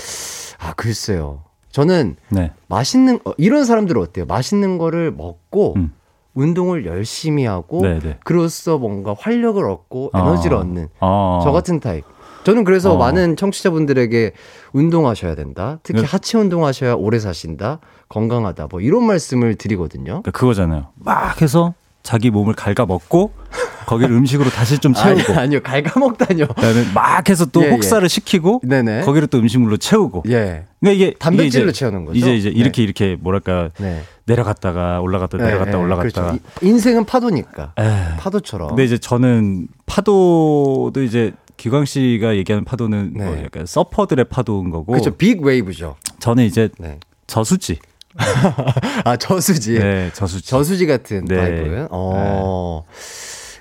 아, 0.59 0.73
글쎄요. 0.75 1.43
저는 1.71 2.17
네. 2.31 2.53
맛있는, 2.69 3.21
어, 3.25 3.33
이런 3.37 3.65
사람들은 3.65 4.01
어때요? 4.01 4.25
맛있는 4.27 4.79
거를 4.79 5.11
먹고, 5.11 5.75
음. 5.77 5.93
운동을 6.35 6.87
열심히 6.87 7.45
하고, 7.45 7.83
네네. 7.83 8.19
그로써 8.25 8.79
뭔가 8.79 9.15
활력을 9.19 9.69
얻고, 9.69 10.13
에너지를 10.15 10.57
아. 10.57 10.61
얻는, 10.61 10.89
아. 11.01 11.41
저 11.45 11.53
같은 11.53 11.79
타입. 11.81 12.05
저는 12.45 12.65
그래서 12.65 12.93
어. 12.95 12.99
많은 12.99 13.37
청취자분들에게 13.37 14.33
운동하셔야 14.73 15.35
된다. 15.35 15.79
특히 15.83 16.01
네. 16.03 16.07
하체 16.07 16.39
운동하셔야 16.39 16.95
오래 16.95 17.19
사신다. 17.19 17.81
건강하다. 18.09 18.69
뭐 18.71 18.81
이런 18.81 19.05
말씀을 19.05 19.55
드리거든요. 19.57 20.05
그러니까 20.23 20.31
그거잖아요. 20.31 20.89
막 20.97 21.41
해서 21.43 21.75
자기 22.03 22.31
몸을 22.31 22.55
갉아먹고 22.55 23.33
거기를 23.87 24.15
음식으로 24.15 24.49
다시 24.51 24.79
좀 24.79 24.95
아니, 24.97 25.23
채우고 25.23 25.39
아니 25.41 25.55
요. 25.57 25.61
갉아먹다뇨. 25.63 26.47
그다음에 26.49 26.85
막 26.95 27.29
해서 27.29 27.45
또 27.47 27.63
예, 27.63 27.67
예. 27.67 27.71
혹사를 27.71 28.07
시키고 28.09 28.61
네네. 28.63 29.03
거기를 29.03 29.27
또 29.29 29.39
음식물로 29.39 29.77
채우고 29.79 30.25
예. 30.29 30.65
그러니까 30.81 30.93
이게 31.05 31.15
단백질로 31.19 31.65
이게 31.65 31.71
이제- 31.71 31.79
채우는 31.81 32.05
거죠? 32.07 32.19
이제 32.19 32.35
이제 32.35 32.51
네. 32.51 32.55
이렇게 32.57 32.83
이렇게 32.83 33.17
뭐랄까 33.21 33.71
네. 33.79 34.03
내려갔다가 34.27 35.01
올라갔다 35.01 35.37
네, 35.39 35.45
내려갔다 35.45 35.71
네, 35.73 35.77
올라갔다가 35.79 36.29
그렇죠. 36.33 36.45
이- 36.63 36.67
인생은 36.69 37.05
파도니까. 37.05 37.73
에휴. 37.79 38.17
파도처럼. 38.19 38.69
근데 38.69 38.85
이제 38.85 38.97
저는 38.99 39.69
파도도 39.87 41.03
이제 41.03 41.33
기광 41.57 41.85
씨가 41.85 42.37
얘기하는 42.37 42.65
파도는 42.65 43.13
뭐 43.15 43.35
네. 43.35 43.45
약간 43.45 43.67
서퍼들의 43.67 44.27
파도인 44.27 44.71
거고 44.71 44.93
그렇죠. 44.93 45.13
빅 45.17 45.41
웨이브죠. 45.43 45.97
저는 46.19 46.45
이제 46.45 46.69
네. 46.79 46.99
저수지 47.27 47.79
아, 49.05 49.17
저수지. 49.17 49.79
네 49.79 50.11
저수지 50.13 50.47
저수지 50.49 50.87
같은 50.87 51.25
네. 51.25 51.37
타입은. 51.37 51.89
어. 51.91 52.85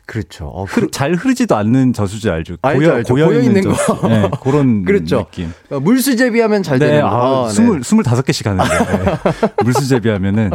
그렇죠. 0.05 0.47
어, 0.47 0.65
흐- 0.65 0.91
잘 0.91 1.13
흐르지도 1.15 1.55
않는 1.55 1.93
저수지 1.93 2.29
알죠? 2.29 2.57
고여, 2.61 2.93
알죠. 2.93 3.13
고여 3.13 3.27
고여 3.27 3.39
있는. 3.39 3.61
거. 3.63 4.07
네, 4.09 4.29
그런 4.43 4.83
그렇죠. 4.85 5.19
느낌. 5.19 5.53
어, 5.69 5.79
물수제비하면 5.79 6.61
잘 6.61 6.77
네, 6.77 6.87
되는 6.87 7.05
아, 7.05 7.09
거. 7.09 7.45
네. 7.47 7.53
스물 7.53 7.83
스물다섯 7.85 8.25
개씩 8.25 8.45
하는데 8.45 8.69
네. 8.69 9.47
물수제비하면은 9.63 10.51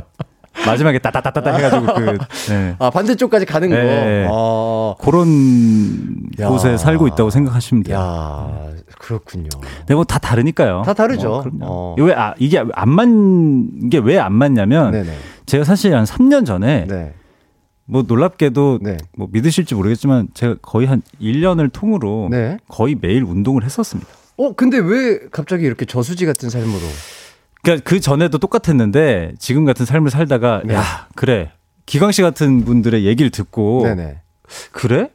마지막에 0.66 0.98
따따따따 0.98 1.54
해가지고 1.54 1.94
그 1.94 2.18
네. 2.52 2.74
아, 2.78 2.90
반대쪽까지 2.90 3.46
가는 3.46 3.68
거. 3.70 3.76
네. 3.76 4.26
아. 4.30 4.94
그런 5.00 6.30
야. 6.40 6.48
곳에 6.48 6.76
살고 6.76 7.06
있다고 7.08 7.30
생각하시면 7.30 7.82
돼요. 7.84 7.96
야, 7.96 8.70
그렇군요. 8.98 9.48
근데 9.80 9.94
뭐 9.94 10.04
다 10.04 10.18
다르니까요. 10.18 10.82
다 10.84 10.94
다르죠. 10.94 11.32
어. 11.34 11.44
어. 11.62 11.94
왜, 11.98 12.12
아, 12.14 12.34
이게 12.38 12.62
안 12.72 12.88
맞, 12.90 13.06
이게 13.84 13.98
왜 13.98 14.18
안 14.18 14.32
맞냐면, 14.32 14.90
네네. 14.90 15.12
제가 15.46 15.64
사실 15.64 15.94
한 15.94 16.04
3년 16.04 16.44
전에, 16.44 16.86
네. 16.88 17.14
뭐 17.86 18.02
놀랍게도, 18.06 18.80
네. 18.82 18.96
뭐 19.16 19.28
믿으실지 19.30 19.74
모르겠지만, 19.74 20.28
제가 20.34 20.56
거의 20.60 20.86
한 20.86 21.02
1년을 21.22 21.72
통으로 21.72 22.28
네. 22.30 22.58
거의 22.68 22.96
매일 23.00 23.22
운동을 23.22 23.64
했었습니다. 23.64 24.08
어, 24.36 24.52
근데 24.54 24.78
왜 24.78 25.18
갑자기 25.30 25.64
이렇게 25.64 25.84
저수지 25.84 26.26
같은 26.26 26.50
삶으로? 26.50 26.80
그러니까 27.62 27.88
그 27.88 28.00
전에도 28.00 28.38
똑같았는데, 28.38 29.34
지금 29.38 29.64
같은 29.64 29.84
삶을 29.86 30.10
살다가, 30.10 30.62
네. 30.64 30.74
야, 30.74 30.82
그래. 31.14 31.50
기광 31.86 32.12
씨 32.12 32.22
같은 32.22 32.64
분들의 32.64 33.04
얘기를 33.04 33.30
듣고, 33.30 33.82
네네. 33.84 34.20
그래? 34.72 35.10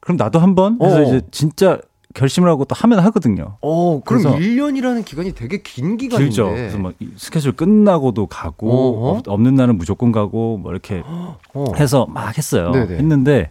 그럼 0.00 0.16
나도 0.16 0.38
한번? 0.38 0.78
그래서 0.78 0.98
어. 0.98 1.02
이제 1.02 1.20
진짜 1.30 1.78
결심을 2.14 2.48
하고 2.48 2.64
또 2.64 2.74
하면 2.74 2.98
하거든요. 3.00 3.56
어, 3.60 4.00
그럼 4.04 4.22
그래서- 4.22 4.36
1년이라는 4.38 5.04
기간이 5.04 5.32
되게 5.34 5.62
긴 5.62 5.96
기간인데. 5.96 6.24
길죠. 6.30 6.48
그래서 6.50 6.78
막이 6.78 7.12
스케줄 7.16 7.52
끝나고도 7.52 8.26
가고 8.26 8.68
어허. 8.70 9.18
없- 9.18 9.28
없는 9.28 9.54
날은 9.54 9.78
무조건 9.78 10.10
가고 10.10 10.58
뭐 10.58 10.72
이렇게 10.72 11.02
어. 11.04 11.38
해서 11.76 12.06
막 12.10 12.36
했어요. 12.36 12.72
네네. 12.72 12.96
했는데 12.96 13.50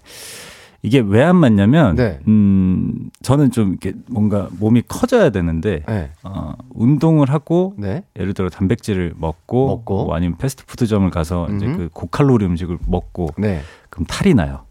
이게 0.81 0.99
왜 0.99 1.23
안 1.23 1.35
맞냐면 1.35 1.95
네. 1.95 2.19
음 2.27 3.09
저는 3.21 3.51
좀 3.51 3.69
이렇게 3.71 3.93
뭔가 4.09 4.47
몸이 4.59 4.83
커져야 4.87 5.29
되는데 5.29 5.83
네. 5.87 6.11
어, 6.23 6.53
운동을 6.69 7.29
하고 7.31 7.73
네. 7.77 8.03
예를 8.17 8.33
들어 8.33 8.49
단백질을 8.49 9.13
먹고, 9.17 9.67
먹고. 9.67 10.05
뭐 10.05 10.15
아니면 10.15 10.37
패스트푸드점을 10.37 11.09
가서 11.09 11.47
이제 11.55 11.65
음흠. 11.65 11.77
그 11.77 11.89
고칼로리 11.93 12.45
음식을 12.45 12.77
먹고 12.87 13.29
네. 13.37 13.61
그럼 13.89 14.05
탈이 14.07 14.33
나요. 14.33 14.61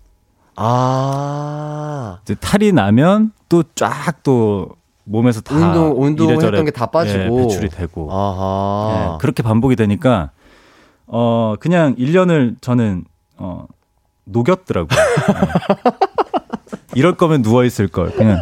아. 0.93 2.19
이제 2.23 2.35
탈이 2.35 2.73
나면 2.73 3.33
또쫙또 3.49 4.71
몸에서 5.05 5.41
다 5.41 5.55
운동, 5.57 6.03
운동했던 6.03 6.65
게 6.65 6.71
다 6.71 6.87
빠지고. 6.87 7.39
예, 7.41 7.43
배출이 7.43 7.69
되고 7.71 8.11
아하. 8.13 9.15
예, 9.15 9.19
그렇게 9.21 9.43
반복이 9.43 9.77
되니까 9.77 10.31
어 11.07 11.55
그냥 11.61 11.95
1년을 11.97 12.57
저는 12.61 13.05
어 13.39 13.67
녹였더라고요. 14.29 14.99
예. 14.99 15.89
이럴 16.95 17.17
거면 17.17 17.43
누워 17.43 17.65
있을 17.65 17.89
걸. 17.89 18.11
그냥 18.13 18.41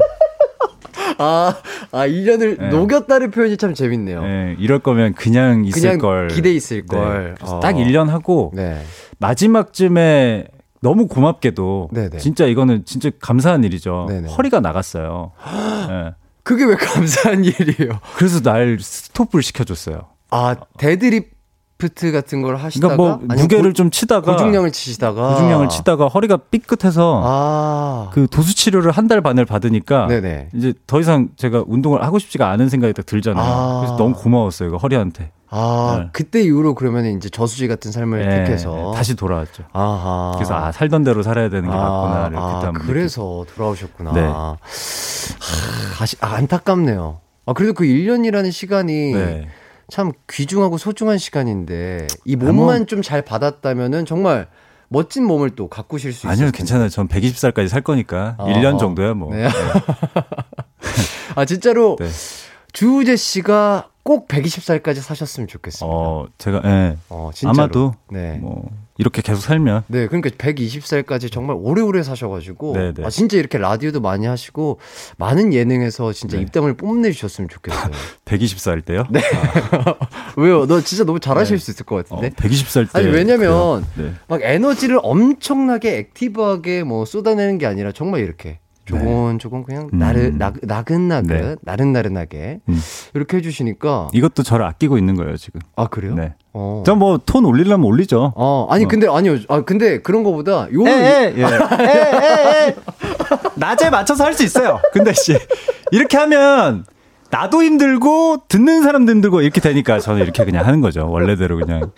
아, 1.18 1.54
아, 1.92 2.06
1년을 2.06 2.58
네. 2.60 2.68
녹였다는 2.68 3.30
표현이 3.30 3.56
참 3.56 3.74
재밌네요. 3.74 4.22
예, 4.24 4.56
이럴 4.58 4.80
거면 4.80 5.14
그냥 5.14 5.64
있을 5.64 5.80
그냥 5.80 5.98
걸. 5.98 6.28
기대 6.28 6.52
있을 6.52 6.82
네. 6.86 6.96
걸. 6.96 7.34
어. 7.40 7.60
딱 7.60 7.74
1년 7.76 8.08
하고 8.08 8.52
네. 8.54 8.82
마지막쯤에 9.18 10.48
너무 10.82 11.08
고맙게도 11.08 11.88
네네. 11.92 12.18
진짜 12.18 12.44
이거는 12.46 12.84
진짜 12.84 13.10
감사한 13.20 13.64
일이죠. 13.64 14.06
네네. 14.08 14.28
허리가 14.28 14.60
나갔어요. 14.60 15.32
예. 15.90 16.14
그게 16.42 16.64
왜 16.64 16.76
감사한 16.76 17.44
일이에요? 17.44 17.98
그래서 18.16 18.40
날 18.40 18.78
스톱을 18.80 19.42
시켜줬어요. 19.42 20.02
아, 20.30 20.54
데드리프트 21.78 22.12
같은 22.12 22.43
걸 22.43 22.57
하시다가 22.57 22.97
그러니까 22.97 23.19
뭐 23.27 23.36
무게를 23.36 23.70
고, 23.70 23.73
좀 23.74 23.90
치다가 23.90 24.32
고중량을 24.32 24.73
치시다가 24.73 25.28
고중량을 25.35 25.69
치다가 25.69 26.09
허리가 26.09 26.36
삐끗해서 26.39 27.23
아. 27.24 28.11
그 28.12 28.27
도수 28.31 28.55
치료를 28.55 28.90
한 28.93 29.07
달 29.07 29.20
반을 29.20 29.44
받으니까 29.44 30.09
네네. 30.09 30.48
이제 30.55 30.74
더 30.89 30.98
이상 30.98 31.28
제가 31.36 31.62
운동을 31.69 32.03
하고 32.03 32.19
싶지가 32.19 32.51
않은 32.51 32.69
생각이 32.69 32.93
딱 32.93 33.07
들잖아요. 33.07 33.44
아. 33.44 33.78
그래서 33.81 33.97
너무 33.97 34.15
고마웠어요. 34.16 34.73
그 34.73 34.77
허리한테. 34.78 35.31
아, 35.48 35.98
네. 36.01 36.09
그때 36.12 36.43
이후로 36.43 36.74
그러면 36.74 37.05
이제 37.16 37.28
저수지 37.28 37.69
같은 37.69 37.93
삶을 37.93 38.20
예, 38.20 38.28
택해서 38.44 38.90
예, 38.93 38.97
다시 38.97 39.15
돌아왔죠. 39.15 39.62
아하. 39.73 40.32
그래서 40.35 40.55
아 40.57 40.73
살던 40.73 41.05
대로 41.05 41.23
살아야 41.23 41.48
되는 41.48 41.70
게 41.70 41.77
맞구나를 41.77 42.36
아, 42.36 42.55
그때 42.55 42.66
한번 42.66 42.82
그래서 42.85 43.44
돌아오셨구나. 43.55 44.12
네. 44.12 44.23
하, 44.23 44.57
아시- 46.01 46.16
아, 46.20 46.35
안타깝네요. 46.35 47.20
아, 47.47 47.53
그래도 47.53 47.74
그 47.74 47.85
1년이라는 47.85 48.51
시간이 48.51 49.12
네. 49.12 49.47
참 49.88 50.12
귀중하고 50.28 50.78
소중한 50.78 51.18
시간인데 51.18 52.06
이 52.24 52.36
몸만 52.36 52.86
좀잘 52.86 53.22
받았다면은 53.22 54.04
정말 54.04 54.48
멋진 54.88 55.24
몸을 55.24 55.50
또 55.50 55.68
가꾸실 55.68 56.12
수 56.12 56.26
있어요. 56.26 56.32
아니요, 56.32 56.50
괜찮아요. 56.52 56.88
전 56.88 57.08
120살까지 57.08 57.68
살 57.68 57.82
거니까 57.82 58.36
아, 58.38 58.44
1년 58.44 58.74
어. 58.74 58.78
정도야 58.78 59.14
뭐. 59.14 59.34
네. 59.34 59.48
아 61.34 61.44
진짜로 61.44 61.96
네. 61.98 62.08
주우재 62.72 63.16
씨가 63.16 63.90
꼭 64.07 64.28
120살까지 64.28 65.01
사셨으면 65.01 65.49
좋겠습니다. 65.49 65.85
어, 65.85 66.28
제가 66.39 66.62
예. 66.65 66.97
어, 67.09 67.31
진짜로. 67.35 67.61
아마도 67.61 67.95
네. 68.09 68.39
뭐 68.39 68.70
이렇게 68.99 69.20
계속 69.20 69.41
살면 69.41 69.83
네, 69.89 70.07
그러니까 70.07 70.31
120살까지 70.31 71.31
정말 71.33 71.57
오래오래 71.59 72.05
사셔 72.05 72.28
가지고 72.28 72.73
네, 72.74 72.95
네. 72.95 73.05
아, 73.05 73.11
진짜 73.11 73.37
이렇게 73.37 73.59
라디오도 73.59 74.01
많이 74.01 74.27
하시고 74.27 74.78
많은 75.19 75.53
예능에서 75.53 76.12
진짜 76.12 76.37
네. 76.37 76.45
입담을 76.45 76.77
뽐내 76.77 77.11
주셨으면 77.11 77.49
좋겠어요. 77.49 77.91
120살 78.24 78.85
때요? 78.85 79.07
네. 79.11 79.20
왜요? 80.39 80.66
너 80.66 80.81
진짜 80.83 81.03
너무 81.03 81.19
잘하실 81.19 81.59
네. 81.59 81.65
수 81.65 81.73
있을 81.73 81.85
것 81.85 81.97
어, 81.97 82.16
같은데. 82.16 82.31
120살 82.37 82.93
때. 82.93 83.01
아니 83.01 83.09
왜냐면? 83.09 83.85
네. 83.97 84.12
막 84.28 84.41
에너지를 84.41 85.01
엄청나게 85.03 85.99
액티브하게 85.99 86.85
뭐 86.85 87.05
쏟아내는 87.05 87.59
게 87.59 87.66
아니라 87.66 87.91
정말 87.91 88.20
이렇게 88.20 88.61
조곤 88.86 89.38
조곤 89.38 89.64
그냥 89.64 89.90
음. 89.92 89.98
나르 89.98 90.30
나, 90.36 90.52
나긋나긋 90.62 91.26
네. 91.26 91.56
나른나른하게 91.60 92.60
음. 92.68 92.80
이렇게 93.14 93.36
해주시니까 93.38 94.08
이것도 94.12 94.42
저를 94.42 94.64
아끼고 94.64 94.96
있는 94.96 95.16
거예요, 95.16 95.36
지금. 95.36 95.60
아 95.76 95.86
그래요? 95.88 96.14
네. 96.14 96.34
어. 96.52 96.82
전뭐톤 96.86 97.44
올리려면 97.44 97.84
올리죠. 97.84 98.32
어 98.36 98.66
아니 98.70 98.84
어. 98.84 98.88
근데 98.88 99.06
아니요 99.08 99.36
아 99.48 99.60
근데 99.62 100.00
그런 100.00 100.22
거보다 100.22 100.68
요 100.72 100.86
예, 100.86 100.90
예. 100.90 101.34
예, 101.36 101.42
예, 101.42 102.68
예. 102.68 102.76
낮에 103.56 103.90
맞춰서 103.90 104.24
할 104.24 104.32
수 104.34 104.44
있어요. 104.44 104.80
근데 104.92 105.12
씨 105.12 105.36
이렇게 105.90 106.16
하면 106.18 106.84
나도 107.30 107.62
힘들고 107.62 108.44
듣는 108.48 108.82
사람도 108.82 109.10
힘들고 109.12 109.40
이렇게 109.40 109.60
되니까 109.60 109.98
저는 109.98 110.22
이렇게 110.22 110.44
그냥 110.44 110.64
하는 110.64 110.80
거죠. 110.80 111.08
원래대로 111.10 111.56
그냥 111.58 111.90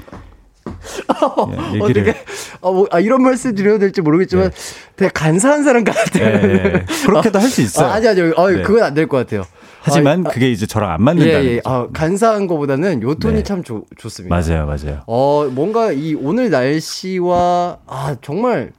예, 1.53 1.74
얘기를. 1.81 2.03
어떻게 2.09 2.24
아, 2.62 2.70
뭐, 2.70 2.86
아 2.90 3.01
이런 3.01 3.23
말씀 3.23 3.55
드려도 3.55 3.78
될지 3.78 4.01
모르겠지만 4.01 4.51
되게 4.97 5.11
간사한 5.12 5.65
사람 5.65 5.85
예, 5.86 5.90
같아요. 5.90 6.24
예. 6.51 6.85
그렇게도 7.07 7.39
할 7.39 7.49
수 7.49 7.61
있어요. 7.62 7.89
아, 7.89 7.95
아니 7.95 8.07
아니요. 8.09 8.32
아, 8.36 8.51
네. 8.51 8.62
그건 8.62 8.82
안 8.82 8.95
될 8.95 9.07
것 9.09 9.16
같아요. 9.19 9.45
하지만 9.81 10.27
아, 10.27 10.31
그게 10.31 10.51
이제 10.51 10.66
저랑 10.66 10.90
안 10.90 10.95
아, 10.97 10.99
맞는다는 10.99 11.45
예, 11.47 11.53
예. 11.55 11.61
아, 11.65 11.86
간사한 11.93 12.47
거보다는 12.47 13.03
요 13.03 13.15
톤이 13.15 13.36
네. 13.36 13.43
참 13.43 13.62
좋, 13.62 13.85
좋습니다. 13.97 14.35
맞아요, 14.35 14.66
맞아요. 14.66 15.03
어, 15.07 15.49
뭔가 15.51 15.93
이 15.93 16.15
오늘 16.15 16.51
날씨와 16.51 17.78
아, 17.86 18.16
정말 18.20 18.73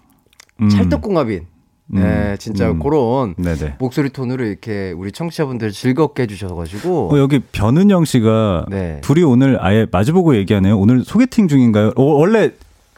음, 0.61 0.69
찰떡궁합인 0.69 1.47
네, 1.91 2.01
음, 2.01 2.35
진짜 2.39 2.69
음. 2.69 2.79
그런 2.79 3.33
네네. 3.35 3.75
목소리 3.79 4.09
톤으로 4.09 4.45
이렇게 4.45 4.93
우리 4.95 5.11
청취자분들 5.11 5.71
즐겁게 5.71 6.23
해주셔가지고 6.23 7.13
어, 7.13 7.17
여기 7.17 7.39
변은영 7.39 8.05
씨가 8.05 8.67
네. 8.69 9.01
둘이 9.01 9.23
오늘 9.23 9.57
아예 9.59 9.87
마주보고 9.91 10.35
얘기하네요. 10.35 10.77
오늘 10.77 11.03
소개팅 11.03 11.47
중인가요? 11.47 11.93
어, 11.95 12.03
원래 12.03 12.51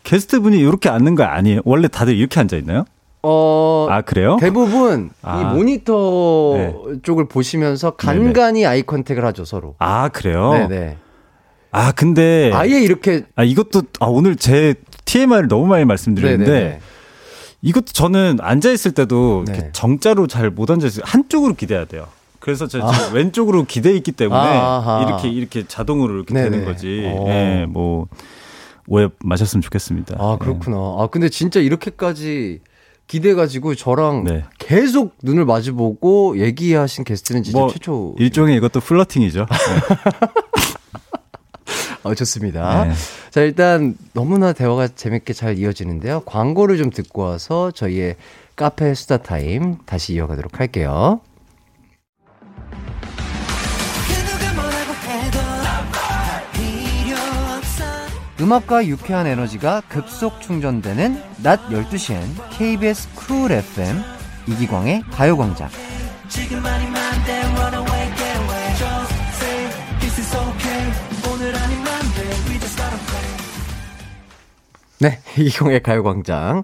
게스트 0.03 0.41
분이 0.41 0.57
이렇게 0.57 0.89
앉는 0.89 1.15
거 1.15 1.23
아니에요? 1.23 1.61
원래 1.63 1.87
다들 1.87 2.15
이렇게 2.15 2.39
앉아 2.39 2.57
있나요? 2.57 2.83
어, 3.23 3.87
아 3.89 4.01
그래요? 4.01 4.37
대부분 4.39 5.11
아. 5.21 5.39
이 5.39 5.55
모니터 5.55 6.53
네. 6.55 6.75
쪽을 7.03 7.27
보시면서 7.27 7.91
간간히 7.91 8.65
아이 8.65 8.81
컨택을 8.83 9.23
하죠 9.25 9.45
서로. 9.45 9.75
아 9.79 10.09
그래요? 10.09 10.67
네네. 10.67 10.97
아 11.71 11.91
근데 11.93 12.51
아예 12.53 12.81
이렇게 12.81 13.23
아 13.35 13.43
이것도 13.43 13.83
아 13.99 14.07
오늘 14.07 14.35
제 14.35 14.73
TMI를 15.05 15.47
너무 15.47 15.67
많이 15.67 15.85
말씀드렸는데 15.85 16.51
네네네. 16.51 16.79
이것도 17.61 17.85
저는 17.93 18.37
앉아 18.41 18.71
있을 18.71 18.91
때도 18.93 19.45
네. 19.47 19.69
정자로 19.73 20.27
잘 20.27 20.49
못 20.51 20.69
앉아 20.71 20.87
있어요. 20.87 21.03
한쪽으로 21.05 21.53
기대야 21.53 21.85
돼요. 21.85 22.07
그래서 22.39 22.67
제가 22.67 22.91
지금 22.91 23.13
왼쪽으로 23.15 23.65
기대 23.65 23.93
있기 23.95 24.11
때문에 24.13 24.39
아하. 24.39 25.05
이렇게 25.07 25.29
이렇게 25.29 25.67
자동으로 25.67 26.15
이렇게 26.15 26.33
네네. 26.33 26.49
되는 26.49 26.65
거지. 26.65 27.03
어. 27.05 27.25
예, 27.29 27.65
뭐 27.69 28.07
오해 28.87 29.07
마셨으면 29.23 29.61
좋겠습니다. 29.61 30.15
아 30.19 30.37
그렇구나. 30.39 30.75
아 30.97 31.07
근데 31.11 31.29
진짜 31.29 31.59
이렇게까지 31.59 32.61
기대가지고 33.05 33.75
저랑 33.75 34.23
네. 34.23 34.43
계속 34.57 35.15
눈을 35.21 35.45
마주보고 35.45 36.39
얘기하신 36.39 37.03
게스트는 37.03 37.43
진짜 37.43 37.59
뭐 37.59 37.69
최초. 37.69 38.15
예. 38.19 38.23
일종의 38.23 38.55
이것도 38.57 38.79
플러팅이죠. 38.79 39.45
아, 42.03 42.15
좋습니다. 42.15 42.85
네. 42.85 42.93
자 43.29 43.41
일단 43.41 43.95
너무나 44.13 44.53
대화가 44.53 44.87
재밌게 44.87 45.33
잘 45.33 45.57
이어지는데요. 45.57 46.21
광고를 46.21 46.77
좀 46.77 46.89
듣고 46.89 47.21
와서 47.23 47.71
저희의 47.71 48.15
카페 48.55 48.93
수다 48.93 49.17
타임 49.17 49.77
다시 49.85 50.13
이어가도록 50.13 50.59
할게요. 50.59 51.21
음악과 58.41 58.87
유쾌한 58.87 59.27
에너지가 59.27 59.83
급속 59.87 60.41
충전되는 60.41 61.21
낮 61.43 61.59
12시엔 61.69 62.23
KBS 62.49 63.13
쿨 63.13 63.51
FM 63.51 64.01
이기광의 64.47 65.03
가요광장. 65.11 65.69
이경의 75.37 75.83
가요광장. 75.83 76.63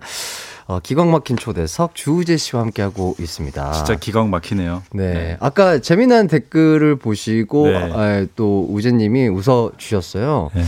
어, 0.70 0.80
기광 0.82 1.12
막힌 1.12 1.38
초대석 1.38 1.96
주우재 1.96 2.36
씨와 2.36 2.62
함께하고 2.64 3.16
있습니다. 3.20 3.72
진짜 3.72 3.96
기광 3.96 4.30
막히네요. 4.30 4.84
네. 4.92 5.38
아까 5.40 5.80
재미난 5.80 6.28
댓글을 6.28 6.98
보시고, 6.98 7.68
네. 7.68 7.92
아, 7.94 8.26
또 8.36 8.68
우재님이 8.70 9.30
웃어 9.30 9.72
주셨어요. 9.78 10.50
네. 10.54 10.64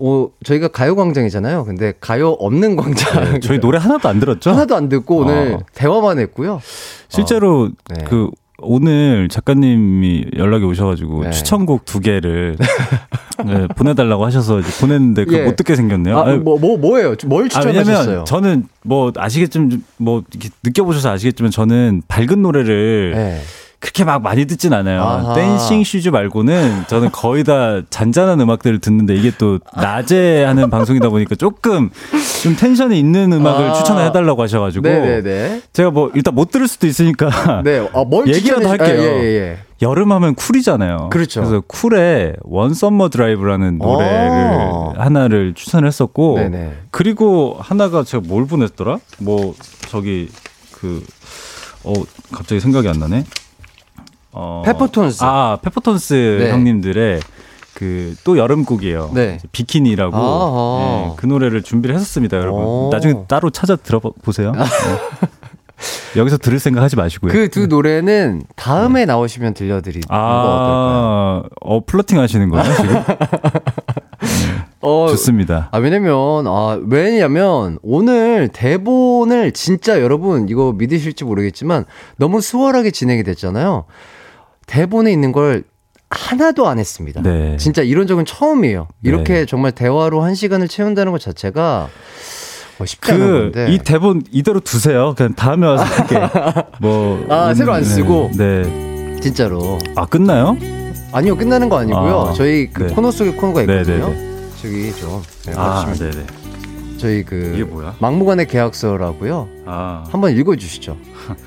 어, 0.00 0.28
저희가 0.44 0.68
가요광장이잖아요. 0.68 1.64
근데 1.64 1.92
가요 2.00 2.30
없는 2.30 2.74
광장. 2.74 3.34
네, 3.34 3.40
저희 3.40 3.60
노래 3.60 3.78
하나도 3.78 4.08
안 4.08 4.18
들었죠? 4.18 4.50
하나도 4.50 4.74
안 4.74 4.88
듣고 4.88 5.18
오늘 5.18 5.54
어. 5.54 5.66
대화만 5.74 6.18
했고요. 6.18 6.60
실제로 7.08 7.70
네. 7.88 8.04
그 8.04 8.30
오늘 8.58 9.28
작가님이 9.28 10.26
연락이 10.36 10.64
오셔가지고 10.64 11.24
네. 11.24 11.30
추천곡 11.30 11.84
두 11.84 12.00
개를 12.00 12.56
네, 13.44 13.68
보내달라고 13.68 14.24
하셔서 14.24 14.60
보냈는데 14.80 15.24
그거 15.26 15.38
예. 15.38 15.44
못 15.44 15.56
듣게 15.56 15.76
생겼네요. 15.76 16.18
아, 16.18 16.36
뭐, 16.36 16.58
뭐, 16.58 16.78
뭐예요? 16.78 17.14
뭘 17.26 17.44
아, 17.44 17.48
추천하셨어요? 17.48 17.96
왜냐면 17.98 18.24
저는 18.24 18.64
뭐 18.82 19.12
아시겠지만 19.14 19.84
뭐 19.98 20.22
느껴보셔서 20.64 21.10
아시겠지만 21.10 21.50
저는 21.50 22.02
밝은 22.08 22.40
노래를 22.40 23.12
네. 23.14 23.40
그렇게 23.86 24.02
막 24.02 24.20
많이 24.20 24.46
듣진 24.46 24.72
않아요. 24.72 25.00
아하. 25.00 25.34
Dancing 25.34 25.84
Shoes 25.84 26.08
말고는 26.08 26.86
저는 26.88 27.12
거의 27.12 27.44
다 27.44 27.82
잔잔한 27.88 28.40
음악들을 28.40 28.80
듣는데 28.80 29.14
이게 29.14 29.30
또 29.38 29.60
낮에 29.76 30.42
하는 30.42 30.70
방송이다 30.70 31.08
보니까 31.08 31.36
조금 31.36 31.90
좀 32.42 32.56
텐션이 32.56 32.98
있는 32.98 33.32
음악을 33.32 33.70
아. 33.70 33.72
추천해 33.74 34.10
달라고 34.10 34.42
하셔가지고 34.42 34.88
네네네. 34.88 35.62
제가 35.72 35.92
뭐 35.92 36.10
일단 36.16 36.34
못 36.34 36.50
들을 36.50 36.66
수도 36.66 36.88
있으니까 36.88 37.62
네. 37.62 37.88
아, 37.94 38.02
뭘 38.02 38.26
얘기라도 38.34 38.68
할게요. 38.68 38.88
아, 38.88 39.04
예, 39.04 39.22
예, 39.22 39.24
예. 39.24 39.58
여름 39.82 40.10
하면 40.10 40.34
쿨이잖아요. 40.34 41.10
그렇죠. 41.10 41.42
그래서 41.42 41.62
쿨의 41.64 42.34
One 42.42 42.74
Summer 42.74 43.10
Drive라는 43.10 43.78
노래를 43.78 44.68
어. 44.72 44.94
하나를 44.96 45.54
추천을 45.54 45.86
했었고 45.86 46.38
네네. 46.38 46.72
그리고 46.90 47.56
하나가 47.60 48.02
제가 48.02 48.24
뭘 48.26 48.46
보냈더라? 48.48 48.98
뭐 49.20 49.54
저기 49.88 50.28
그 50.72 51.04
어 51.86 51.92
갑자기 52.32 52.60
생각이 52.60 52.88
안 52.88 52.98
나네. 52.98 53.24
어, 54.36 54.62
페퍼톤스. 54.64 55.24
아 55.24 55.58
페퍼톤스 55.62 56.38
네. 56.40 56.50
형님들의 56.52 57.20
그 57.74 58.14
또 58.24 58.38
여름곡이에요. 58.38 59.10
네. 59.14 59.38
비키니라고. 59.52 60.16
네, 60.80 61.12
그 61.16 61.26
노래를 61.26 61.62
준비를 61.62 61.94
했었습니다, 61.94 62.38
여러분. 62.38 62.62
오. 62.64 62.88
나중에 62.92 63.14
따로 63.28 63.50
찾아 63.50 63.76
들어보세요. 63.76 64.52
네. 64.56 64.62
여기서 66.16 66.38
들을 66.38 66.58
생각 66.58 66.82
하지 66.82 66.96
마시고요. 66.96 67.30
그 67.30 67.48
두 67.50 67.66
노래는 67.66 68.44
다음에 68.56 69.04
나오시면 69.04 69.52
들려드리는 69.54 70.08
거 70.08 70.14
어떨까요? 70.14 70.22
아, 70.24 71.42
어, 71.60 71.84
플러팅 71.84 72.18
하시는 72.18 72.48
거예요, 72.48 72.74
지금? 72.76 72.96
어, 74.80 75.06
좋습니다. 75.10 75.68
아, 75.72 75.78
왜냐면, 75.78 76.46
아, 76.46 76.78
왜냐면, 76.86 77.78
오늘 77.82 78.48
대본을 78.48 79.52
진짜 79.52 80.00
여러분, 80.00 80.48
이거 80.48 80.72
믿으실지 80.76 81.24
모르겠지만, 81.24 81.84
너무 82.16 82.40
수월하게 82.40 82.90
진행이 82.90 83.22
됐잖아요. 83.24 83.84
대본에 84.66 85.12
있는 85.12 85.32
걸 85.32 85.64
하나도 86.10 86.68
안 86.68 86.78
했습니다. 86.78 87.22
네. 87.22 87.56
진짜 87.56 87.82
이런 87.82 88.06
적은 88.06 88.24
처음이에요. 88.24 88.88
네. 89.00 89.10
이렇게 89.10 89.46
정말 89.46 89.72
대화로 89.72 90.22
한 90.22 90.34
시간을 90.34 90.68
채운다는 90.68 91.12
것 91.12 91.20
자체가 91.20 91.88
어, 92.78 92.84
쉽지 92.84 93.12
않은 93.12 93.26
그, 93.26 93.32
건데. 93.32 93.72
이 93.72 93.78
대본 93.78 94.24
이대로 94.30 94.60
두세요. 94.60 95.14
그냥 95.16 95.34
다음에 95.34 95.66
와서 95.66 95.84
이렇게, 95.94 96.28
뭐. 96.80 97.26
아, 97.30 97.54
새로 97.54 97.72
안 97.72 97.82
네, 97.82 97.88
쓰고? 97.88 98.30
네. 98.36 99.20
진짜로. 99.20 99.78
아, 99.94 100.04
끝나요? 100.06 100.56
아니요, 101.12 101.36
끝나는 101.36 101.68
거 101.68 101.78
아니고요. 101.78 102.28
아, 102.30 102.32
저희 102.34 102.68
그 102.70 102.84
네. 102.84 102.94
코너 102.94 103.10
속에 103.10 103.32
코너가 103.32 103.64
네, 103.64 103.80
있거든요. 103.80 104.10
네, 104.10 104.48
저기 104.60 104.92
좀. 104.94 105.22
네, 105.46 105.52
아, 105.56 105.84
봐주시면 105.86 106.12
네네. 106.12 106.26
저희 106.98 107.22
그 107.24 107.52
이게 107.54 107.64
뭐야? 107.64 107.96
막무가내 107.98 108.44
계약서라고요. 108.44 109.48
아, 109.64 110.04
한번 110.10 110.36
읽어 110.36 110.54
주시죠. 110.56 110.96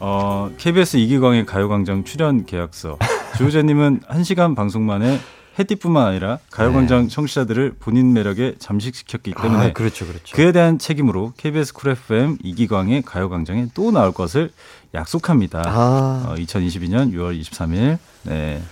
어, 0.00 0.50
KBS 0.58 0.96
이기광의 0.98 1.46
가요광장 1.46 2.04
출연 2.04 2.44
계약서. 2.46 2.98
주우재님은 3.36 4.00
1시간 4.08 4.54
방송 4.56 4.86
만에 4.86 5.18
해띠뿐만 5.58 6.06
아니라 6.06 6.38
가요광장 6.50 7.08
청취자들을 7.08 7.76
본인 7.80 8.12
매력에 8.12 8.56
잠식시켰기 8.58 9.32
때문에 9.34 9.58
네. 9.64 9.70
아, 9.70 9.72
그렇죠, 9.72 10.06
그렇죠. 10.06 10.36
그에 10.36 10.52
대한 10.52 10.78
책임으로 10.78 11.32
KBS 11.38 11.72
쿨 11.72 11.92
FM 11.92 12.36
이기광의 12.42 13.02
가요광장에 13.02 13.68
또 13.72 13.90
나올 13.90 14.12
것을 14.12 14.50
약속합니다. 14.94 15.62
아, 15.66 16.26
어, 16.28 16.34
2022년 16.34 17.12
6월 17.12 17.40
23일. 17.40 17.98
네. 18.24 18.62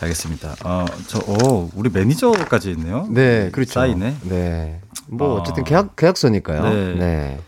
알겠습니다. 0.00 0.56
어, 0.64 0.84
저, 1.06 1.18
오, 1.26 1.70
우리 1.74 1.88
매니저까지 1.90 2.70
있네요. 2.72 3.08
네, 3.10 3.50
그렇죠. 3.50 3.72
사인에. 3.72 4.14
네. 4.22 4.80
뭐 5.08 5.38
아. 5.38 5.40
어쨌든 5.40 5.64
계약 5.64 5.96
계약서니까요. 5.96 6.62
네. 6.62 6.94
네. 6.94 7.40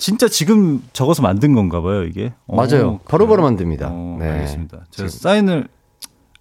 진짜 0.00 0.28
지금 0.28 0.82
적어서 0.94 1.20
만든 1.20 1.54
건가 1.54 1.82
봐요, 1.82 2.04
이게. 2.04 2.32
어, 2.46 2.56
맞아요. 2.56 3.00
바로바로 3.06 3.36
그래요? 3.36 3.42
만듭니다. 3.42 3.88
어, 3.90 4.16
네. 4.18 4.30
알겠습니다. 4.30 4.78
제가 4.90 5.08
사인을 5.10 5.68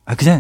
아 0.06 0.16
그냥 0.16 0.40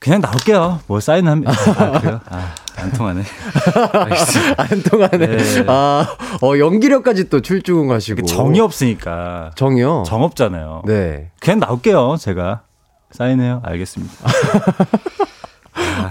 그냥 0.00 0.22
나올게요. 0.22 0.80
뭐 0.86 0.98
사인하면 0.98 1.46
아, 1.46 2.00
그래요? 2.00 2.20
아, 2.30 2.54
안 2.76 2.90
통하네. 2.90 3.22
안 4.56 4.82
통하네. 4.82 5.18
네. 5.18 5.64
아, 5.66 6.16
어, 6.40 6.58
연기력까지 6.58 7.28
또 7.28 7.42
출중하시고. 7.42 8.24
정이 8.24 8.60
없으니까 8.60 9.50
정이요? 9.54 10.04
정 10.06 10.22
없잖아요. 10.22 10.84
네. 10.86 11.30
그냥 11.38 11.60
나올게요, 11.60 12.16
제가. 12.18 12.62
사인해요. 13.10 13.60
알겠습니다. 13.62 14.14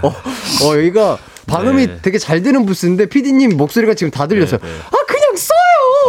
어, 0.02 0.76
여기가 0.76 1.18
발음이 1.48 1.86
네. 1.86 1.98
되게 2.00 2.18
잘 2.18 2.42
되는 2.42 2.64
부스인데 2.64 3.06
피디님 3.06 3.56
목소리가 3.56 3.94
지금 3.94 4.12
다 4.12 4.28
들렸어요. 4.28 4.60
네, 4.60 4.68
네. 4.68 4.78
아. 4.92 5.07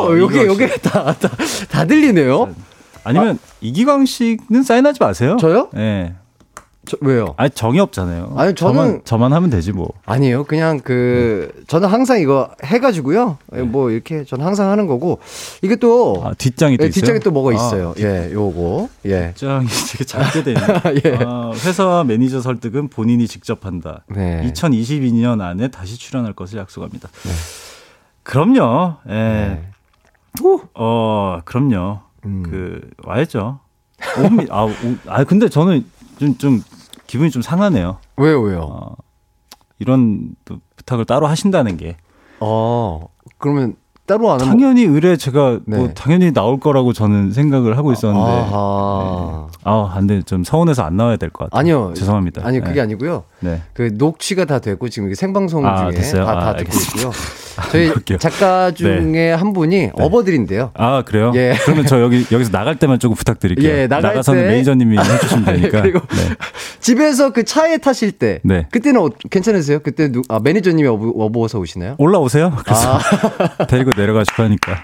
어, 0.01 0.19
여기 0.19 0.37
여기 0.45 0.67
다, 0.81 1.13
다, 1.13 1.29
다 1.69 1.85
들리네요. 1.85 2.53
아니면 3.03 3.39
이기광 3.61 4.05
씨는 4.05 4.63
사인하지 4.63 4.99
마세요. 5.01 5.37
저요? 5.39 5.69
네. 5.73 6.13
저, 6.87 6.97
왜요? 7.01 7.35
아니 7.37 7.51
정이 7.51 7.79
없잖아요. 7.79 8.33
아니, 8.35 8.53
저는- 8.53 8.57
저만, 8.57 9.01
저만 9.03 9.33
하면 9.33 9.49
되지 9.51 9.73
뭐. 9.73 9.89
아니에요. 10.05 10.43
그냥 10.45 10.79
그 10.79 11.51
저는 11.67 11.87
항상 11.87 12.19
이거 12.19 12.49
해가지고요. 12.63 13.37
뭐 13.65 13.91
이렇게 13.91 14.23
저는 14.23 14.43
항상 14.43 14.71
하는 14.71 14.87
거고 14.87 15.19
이게 15.61 15.75
또 15.75 16.21
아, 16.25 16.33
뒷장이 16.33 16.77
또 16.77 16.85
예, 16.85 16.87
있어요. 16.87 17.01
뒷장에 17.01 17.19
또 17.19 17.29
뭐가 17.31 17.51
아, 17.51 17.53
있어요. 17.53 17.93
예, 17.99 18.31
요거 18.33 18.89
예. 19.05 19.33
뒷장이 19.35 19.67
되게 19.91 20.03
작게 20.03 20.43
돼 20.43 20.51
있네. 20.53 20.63
예. 21.05 21.19
아, 21.25 21.51
회사와 21.53 22.05
매니저 22.05 22.41
설득은 22.41 22.87
본인이 22.87 23.27
직접 23.27 23.65
한다. 23.67 24.01
네. 24.07 24.41
2022년 24.51 25.41
안에 25.41 25.67
다시 25.67 25.95
출연할 25.95 26.33
것을 26.33 26.57
약속합니다. 26.57 27.09
그럼요. 28.23 28.95
예. 29.09 29.61
네. 30.41 30.67
어, 30.75 31.39
그럼요. 31.45 31.99
음. 32.25 32.43
그 32.43 32.89
와야죠. 33.03 33.59
옵니- 33.99 34.49
아, 34.51 34.63
오, 34.65 34.71
아 35.07 35.23
근데 35.23 35.49
저는 35.49 35.85
좀, 36.17 36.37
좀 36.37 36.61
기분이 37.07 37.31
좀 37.31 37.41
상하네요. 37.41 37.99
왜요, 38.17 38.41
왜요? 38.41 38.59
어, 38.61 38.95
이런 39.79 40.35
또 40.45 40.59
부탁을 40.75 41.05
따로 41.05 41.27
하신다는 41.27 41.77
게 41.77 41.97
어, 42.39 43.07
그러면 43.37 43.75
따로 44.09 44.31
안 44.31 44.41
하면 44.41 44.49
당연히 44.57 44.83
의뢰 44.85 45.15
제가 45.17 45.59
뭐 45.67 45.77
네. 45.87 45.93
당연히 45.93 46.33
나올 46.33 46.59
거라고 46.59 46.93
저는 46.93 47.31
생각을 47.31 47.77
하고 47.77 47.91
있었는데 47.93 48.27
아하. 48.27 49.47
아, 49.63 49.91
안 49.95 50.07
돼. 50.07 50.23
좀 50.23 50.43
서운해서 50.43 50.81
안 50.83 50.97
나와야 50.97 51.17
될 51.17 51.29
것 51.29 51.43
같아요. 51.49 51.59
아니요. 51.59 51.93
죄송합니다. 51.95 52.41
아니 52.43 52.59
그게 52.59 52.73
네. 52.73 52.81
아니고요. 52.81 53.23
네. 53.41 53.61
그 53.73 53.91
녹취가 53.93 54.45
다 54.45 54.57
되고 54.57 54.89
지금 54.89 55.13
생방송 55.13 55.63
아, 55.67 55.83
중에 55.83 55.91
됐어요? 55.91 56.25
다, 56.25 56.39
다 56.39 56.49
아, 56.49 56.55
듣고. 56.55 56.71
있고요. 56.97 57.11
저희. 57.71 57.91
작가 58.19 58.71
중에 58.71 59.33
한 59.33 59.51
분이 59.53 59.89
어버들인데요. 59.93 60.71
아, 60.75 61.03
그래요? 61.03 61.31
예. 61.35 61.53
그러면 61.65 61.85
저 61.85 62.01
여기, 62.01 62.25
여기서 62.31 62.51
나갈 62.51 62.77
때만 62.77 62.99
조금 62.99 63.15
부탁드릴게요. 63.17 63.69
예, 63.69 63.85
나갈 63.87 64.11
나가서는 64.13 64.43
때- 64.43 64.47
매니저님이 64.47 64.97
해주시면 64.97 65.45
되니까. 65.45 65.81
그리고 65.81 65.99
네. 65.99 66.35
집에서 66.79 67.31
그 67.33 67.43
차에 67.43 67.77
타실 67.77 68.13
때 68.13 68.39
네. 68.43 68.65
그때는 68.71 69.01
어, 69.01 69.09
괜찮으세요? 69.29 69.79
그때 69.79 70.09
누, 70.09 70.21
아, 70.29 70.39
매니저님이 70.41 70.87
어부, 70.87 71.13
어부어서 71.17 71.59
오시나요? 71.59 71.95
올라오세요. 71.97 72.53
그래서 72.63 72.97
데리고 73.67 73.91
내려가시고 73.99 74.43
하니까. 74.43 74.83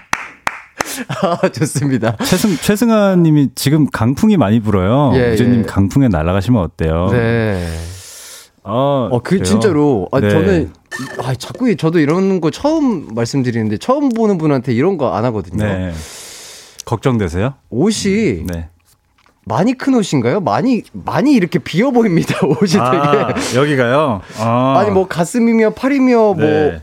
아, 1.22 1.48
좋습니다. 1.48 2.16
최승, 2.24 2.56
최승아 2.56 3.16
님이 3.16 3.48
지금 3.54 3.86
강풍이 3.90 4.36
많이 4.36 4.60
불어요. 4.60 5.12
예, 5.18 5.32
우재님 5.32 5.60
예. 5.60 5.62
강풍에 5.64 6.08
날아가시면 6.08 6.62
어때요? 6.62 7.08
네. 7.12 7.66
아, 8.62 9.08
어, 9.10 9.20
그? 9.22 9.42
진짜로 9.42 10.08
아, 10.12 10.20
네. 10.20 10.30
저는 10.30 10.72
아, 11.22 11.34
자꾸 11.34 11.74
저도 11.76 11.98
이런 11.98 12.40
거 12.40 12.50
처음 12.50 13.08
말씀드리는데 13.14 13.78
처음 13.78 14.08
보는 14.10 14.38
분한테 14.38 14.72
이런 14.72 14.96
거 14.96 15.12
안 15.14 15.24
하거든요. 15.26 15.64
네. 15.64 15.92
걱정되세요? 16.84 17.54
옷이 17.70 18.44
네. 18.46 18.68
많이 19.44 19.74
큰 19.74 19.94
옷인가요? 19.94 20.40
많이 20.40 20.82
많이 20.92 21.32
이렇게 21.32 21.58
비어 21.60 21.90
보입니다. 21.92 22.34
옷이 22.46 22.80
아, 22.80 23.32
되게 23.34 23.56
여기가요? 23.58 24.20
아. 24.40 24.74
아니 24.78 24.90
뭐 24.90 25.06
가슴이며 25.06 25.70
팔이며 25.70 26.16
뭐 26.16 26.34
네. 26.36 26.80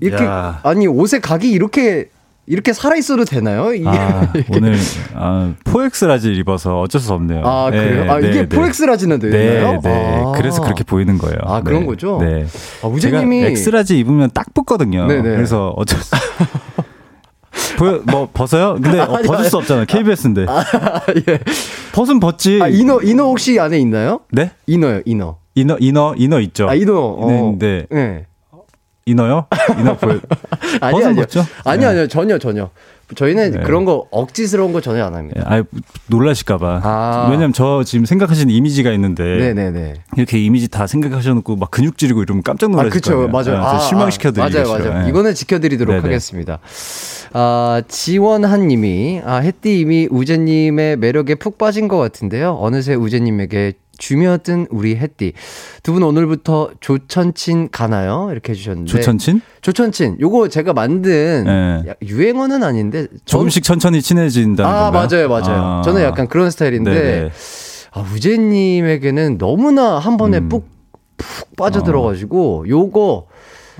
이렇게 0.00 0.24
야. 0.24 0.60
아니 0.62 0.86
옷의 0.86 1.20
각이 1.20 1.50
이렇게 1.50 2.08
이렇게 2.46 2.72
살아 2.72 2.96
있어도 2.96 3.24
되나요? 3.26 3.74
이게. 3.74 3.86
아, 3.86 4.32
오늘 4.50 4.74
아, 5.14 5.52
four 5.64 5.98
X 5.98 6.06
large 6.06 6.32
입어서 6.32 6.80
어쩔 6.80 6.98
수 7.00 7.12
없네요. 7.12 7.42
아, 7.44 7.70
그래요? 7.70 8.10
아, 8.10 8.18
이게 8.20 8.48
four 8.48 8.77
X 8.77 8.84
large는 8.84 9.18
되나요? 9.18 9.72
네, 9.72 9.80
네. 9.82 10.22
아. 10.24 10.32
그래서 10.34 10.62
그렇게 10.62 10.82
보이는 10.82 11.18
거예요. 11.18 11.36
아, 11.42 11.60
그런 11.60 11.80
네. 11.80 11.86
거죠? 11.86 12.18
네. 12.22 12.46
아, 12.82 12.86
우재님이. 12.86 13.40
제가 13.40 13.50
X 13.50 13.68
large 13.68 13.98
입으면 13.98 14.30
딱 14.32 14.54
붙거든요. 14.54 15.06
네네. 15.06 15.22
그래서 15.22 15.74
어쩔 15.76 16.00
수 16.00 16.14
보여 17.76 18.00
뭐 18.06 18.28
벗어요? 18.32 18.78
근데 18.80 18.98
어, 19.00 19.18
벗을. 19.26 19.44
수 19.44 19.58
없잖아요. 19.58 19.84
KBS인데. 19.86 20.46
예. 21.28 21.38
벗은 21.92 22.18
벗지. 22.18 22.60
아, 22.62 22.68
이너, 22.68 23.00
이너 23.02 23.24
혹시 23.24 23.60
안에 23.60 23.78
있나요? 23.78 24.20
네? 24.32 24.52
이너요, 24.66 25.02
이너. 25.04 25.36
이너 25.54 25.76
이너 25.80 26.14
이너 26.16 26.40
있죠. 26.40 26.68
아, 26.68 26.74
이너. 26.74 26.94
어. 26.98 27.56
네, 27.58 27.86
네. 27.90 28.26
네. 29.08 29.12
이너요? 29.12 29.46
이너 29.78 29.96
보여. 29.96 30.20
아니, 30.80 31.04
아니요. 31.04 31.24
아니, 31.64 31.80
네. 31.80 31.86
아니요. 31.86 32.08
전혀, 32.08 32.38
전혀. 32.38 32.70
저희는 33.14 33.50
네. 33.52 33.60
그런 33.60 33.86
거 33.86 34.04
억지스러운 34.10 34.74
거 34.74 34.82
전혀 34.82 35.02
안 35.02 35.14
합니다. 35.14 35.42
아, 35.46 35.62
놀라실까봐. 36.08 36.80
아. 36.84 37.28
왜냐면 37.30 37.54
저 37.54 37.82
지금 37.82 38.04
생각하시는 38.04 38.52
이미지가 38.52 38.92
있는데 38.92 39.22
네네네. 39.24 39.94
이렇게 40.18 40.38
이미지 40.38 40.68
다 40.68 40.86
생각하셔놓고 40.86 41.56
막 41.56 41.70
근육질이고 41.70 42.22
이러면 42.22 42.42
깜짝 42.42 42.66
아, 42.66 42.82
놀라실. 42.82 43.00
거예요. 43.00 43.28
맞아요. 43.28 43.56
아, 43.62 43.76
아, 43.76 43.78
실망시켜드리겠죠. 43.78 44.68
맞아요, 44.72 44.84
맞아요. 44.84 45.04
예. 45.04 45.08
이거는 45.08 45.32
지켜드리도록 45.34 45.94
네네. 45.94 46.02
하겠습니다. 46.02 46.58
아, 47.32 47.82
지원한 47.88 48.68
님이, 48.68 49.22
아, 49.24 49.36
햇띠 49.36 49.80
이미 49.80 50.06
우재님의 50.10 50.98
매력에 50.98 51.36
푹 51.36 51.56
빠진 51.56 51.88
것 51.88 51.96
같은데요. 51.96 52.58
어느새 52.60 52.94
우재님에게 52.94 53.72
주며든 53.98 54.66
우리 54.70 54.96
햇띠. 54.96 55.32
두 55.82 55.92
분 55.92 56.02
오늘부터 56.02 56.70
조천친 56.80 57.70
가나요? 57.70 58.28
이렇게 58.32 58.52
해주셨는데. 58.52 58.90
조천친? 58.90 59.40
조천친. 59.60 60.16
요거 60.20 60.48
제가 60.48 60.72
만든 60.72 61.44
네. 61.44 61.90
야, 61.90 61.94
유행어는 62.02 62.62
아닌데. 62.62 63.06
전- 63.24 63.40
조금씩 63.40 63.62
천천히 63.64 64.00
친해진다는 64.00 64.70
아, 64.70 64.90
건가요? 64.90 65.08
맞아요, 65.10 65.28
맞아요. 65.28 65.62
아. 65.62 65.82
저는 65.84 66.02
약간 66.02 66.26
그런 66.28 66.50
스타일인데. 66.50 66.92
네네. 66.92 67.30
아, 67.92 68.00
우재님에게는 68.14 69.38
너무나 69.38 69.98
한 69.98 70.16
번에 70.16 70.38
음. 70.38 70.48
푹, 70.48 70.68
푹 71.16 71.56
빠져들어가지고, 71.56 72.66
요거, 72.68 73.26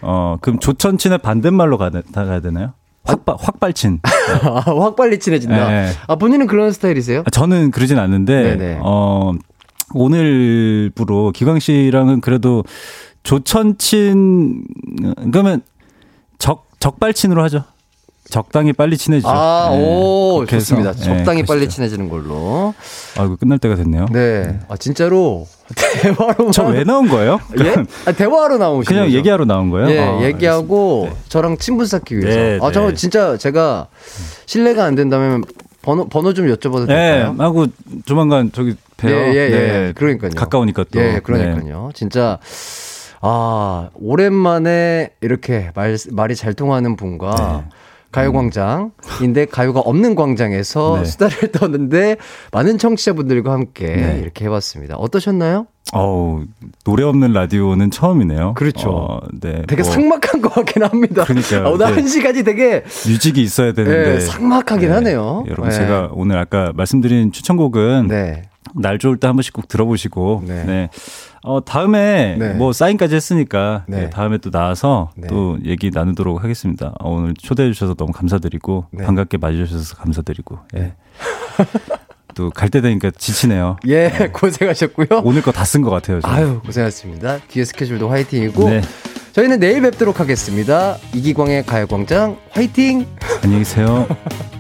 어, 0.03 0.37
그럼 0.41 0.59
조천친의 0.59 1.19
반대말로 1.19 1.79
가, 1.79 1.91
다 1.91 2.25
가야 2.25 2.41
되나요? 2.41 2.73
확발, 3.05 3.37
확발친. 3.39 4.01
아, 4.43 4.61
확 4.67 4.97
빨리 4.97 5.19
친해진다. 5.19 5.69
네. 5.69 5.91
아, 6.07 6.17
본인은 6.17 6.47
그런 6.47 6.73
스타일이세요? 6.73 7.21
아, 7.27 7.31
저는 7.31 7.71
그러진 7.71 7.99
않는데, 7.99 8.57
네네. 8.57 8.79
어, 8.83 9.33
오늘부로 9.95 11.33
기광 11.33 11.59
씨랑은 11.59 12.21
그래도 12.21 12.65
조천친, 13.23 14.65
그러면 15.33 15.63
적, 16.39 16.67
적발친으로 16.81 17.43
하죠. 17.45 17.65
적당히 18.31 18.75
빨리 18.75 18.99
친해지죠. 18.99 19.27
아, 19.31 19.71
네. 19.73 19.83
오, 19.83 20.37
그렇게 20.37 20.57
해서, 20.57 20.67
좋습니다. 20.77 20.93
네, 20.93 21.03
적당히 21.03 21.43
빨리 21.45 21.61
가시죠. 21.61 21.77
친해지는 21.77 22.11
걸로. 22.11 22.75
아이고, 23.17 23.37
끝날 23.37 23.59
때가 23.59 23.75
됐네요. 23.75 24.05
네. 24.13 24.61
아, 24.69 24.77
진짜로, 24.77 25.47
대화로. 26.03 26.51
저 26.51 26.65
왜 26.69 26.85
나온 26.85 27.09
거예요? 27.09 27.41
예? 27.65 27.75
아, 28.05 28.13
대화로 28.13 28.59
나오신 28.59 28.87
그냥 28.87 29.05
거죠? 29.07 29.17
얘기하러 29.17 29.47
나온 29.47 29.71
거예요? 29.71 29.89
예, 29.91 29.99
아, 30.01 30.23
얘기하고. 30.25 31.09
네. 31.11 31.17
저랑 31.31 31.57
친분 31.57 31.87
쌓기 31.87 32.19
위해서. 32.19 32.39
네, 32.39 32.59
아, 32.61 32.71
저 32.71 32.89
네. 32.89 32.95
진짜 32.95 33.39
제가 33.39 33.87
실례가 34.45 34.85
안 34.85 34.95
된다면 34.95 35.43
번호, 35.89 36.07
번호 36.07 36.35
좀 36.35 36.47
여쭤봐도 36.49 36.87
네, 36.87 36.95
될까요? 36.95 37.35
하고 37.39 37.67
조만간 38.05 38.53
저기 38.53 38.77
봬요. 38.99 39.11
예, 39.11 39.35
예, 39.35 39.41
예. 39.41 39.49
네. 39.49 39.93
그러니까요. 39.97 40.33
가까우니까 40.37 40.85
또. 40.93 41.01
예, 41.01 41.21
그러니까요. 41.23 41.91
진짜, 41.95 42.39
아, 43.23 43.89
오랜만에 43.95 45.15
이렇게 45.23 45.71
말, 45.75 45.97
말이 46.11 46.37
잘 46.37 46.53
통하는 46.53 46.95
분과 46.95 47.65
네. 47.65 47.77
가요광장인데 48.13 49.47
가요가 49.51 49.81
없는 49.81 50.15
광장에서 50.15 50.99
네. 50.99 51.05
수다를 51.05 51.53
떠는데 51.53 52.17
많은 52.53 52.79
청취자분들과 52.79 53.53
함께 53.53 53.87
네. 53.87 54.19
이렇게 54.23 54.45
해봤습니다. 54.47 54.97
어떠셨나요? 54.97 55.67
어우, 55.93 56.45
노래 56.85 57.03
없는 57.05 57.33
라디오는 57.33 57.91
처음이네요. 57.91 58.55
그렇죠. 58.55 58.91
어, 58.91 59.21
네. 59.41 59.63
되게 59.67 59.83
뭐 59.83 59.91
삭막한 59.91 60.43
것 60.43 60.53
같긴 60.53 60.83
합니다. 60.83 61.25
그러니까요. 61.25 61.67
아, 61.67 61.71
오늘 61.71 61.87
네. 61.87 61.93
한 61.95 62.07
시간이 62.07 62.45
되게 62.45 62.85
유직이 63.07 63.41
있어야 63.43 63.73
되는데. 63.73 64.17
예, 64.17 64.21
삭막하긴 64.21 64.93
하네요. 64.93 65.45
여러분, 65.47 65.67
예. 65.67 65.75
제가 65.75 66.11
오늘 66.13 66.37
아까 66.39 66.73
말씀드린 66.75 67.33
추천곡은 67.33 68.09
네. 68.09 68.43
날 68.75 68.99
좋을 68.99 69.17
때 69.17 69.27
한 69.29 69.37
번씩 69.37 69.55
꼭 69.55 69.67
들어보시고. 69.67 70.43
네. 70.47 70.91
네. 71.45 71.51
어, 71.51 71.65
다음에 71.65 72.37
네. 72.39 72.53
뭐 72.55 72.73
사인까지 72.73 73.15
했으니까 73.15 73.85
네. 73.87 74.03
네, 74.03 74.11
다음에 74.11 74.39
또 74.39 74.51
나와서 74.51 75.11
네. 75.17 75.27
또 75.29 75.59
얘기 75.65 75.91
나누도록 75.93 76.43
하겠습니다. 76.43 76.95
어, 77.01 77.11
오늘 77.11 77.35
초대해 77.35 77.73
주셔서 77.73 77.95
너무 77.95 78.13
감사드리고 78.13 78.87
네. 78.93 79.05
반갑게 79.05 79.39
맞이해 79.39 79.67
주셔서 79.67 79.95
감사드리고. 79.97 80.59
예. 80.77 80.95
또 82.35 82.51
갈 82.51 82.71
때 82.71 82.81
되니까 82.81 83.11
지치네요. 83.11 83.79
예, 83.89 84.11
고생하셨고요. 84.33 85.23
오늘 85.25 85.43
거 85.43 85.51
다 85.51 85.65
쓴 85.65 85.83
것 85.83 85.91
같아요. 85.91 86.21
지금. 86.21 86.31
아유, 86.35 86.61
고생하셨습니다. 86.65 87.39
뒤에 87.49 87.65
스케줄도 87.65 88.09
화이팅이고. 88.09 88.69
네. 88.71 88.81
저희는 89.33 89.59
내일 89.61 89.83
뵙도록 89.83 90.21
하겠습니다. 90.21 90.97
이기광의 91.15 91.65
가요광장 91.67 92.37
화이팅! 92.51 93.07
안녕히 93.43 93.61
계세요. 93.65 94.07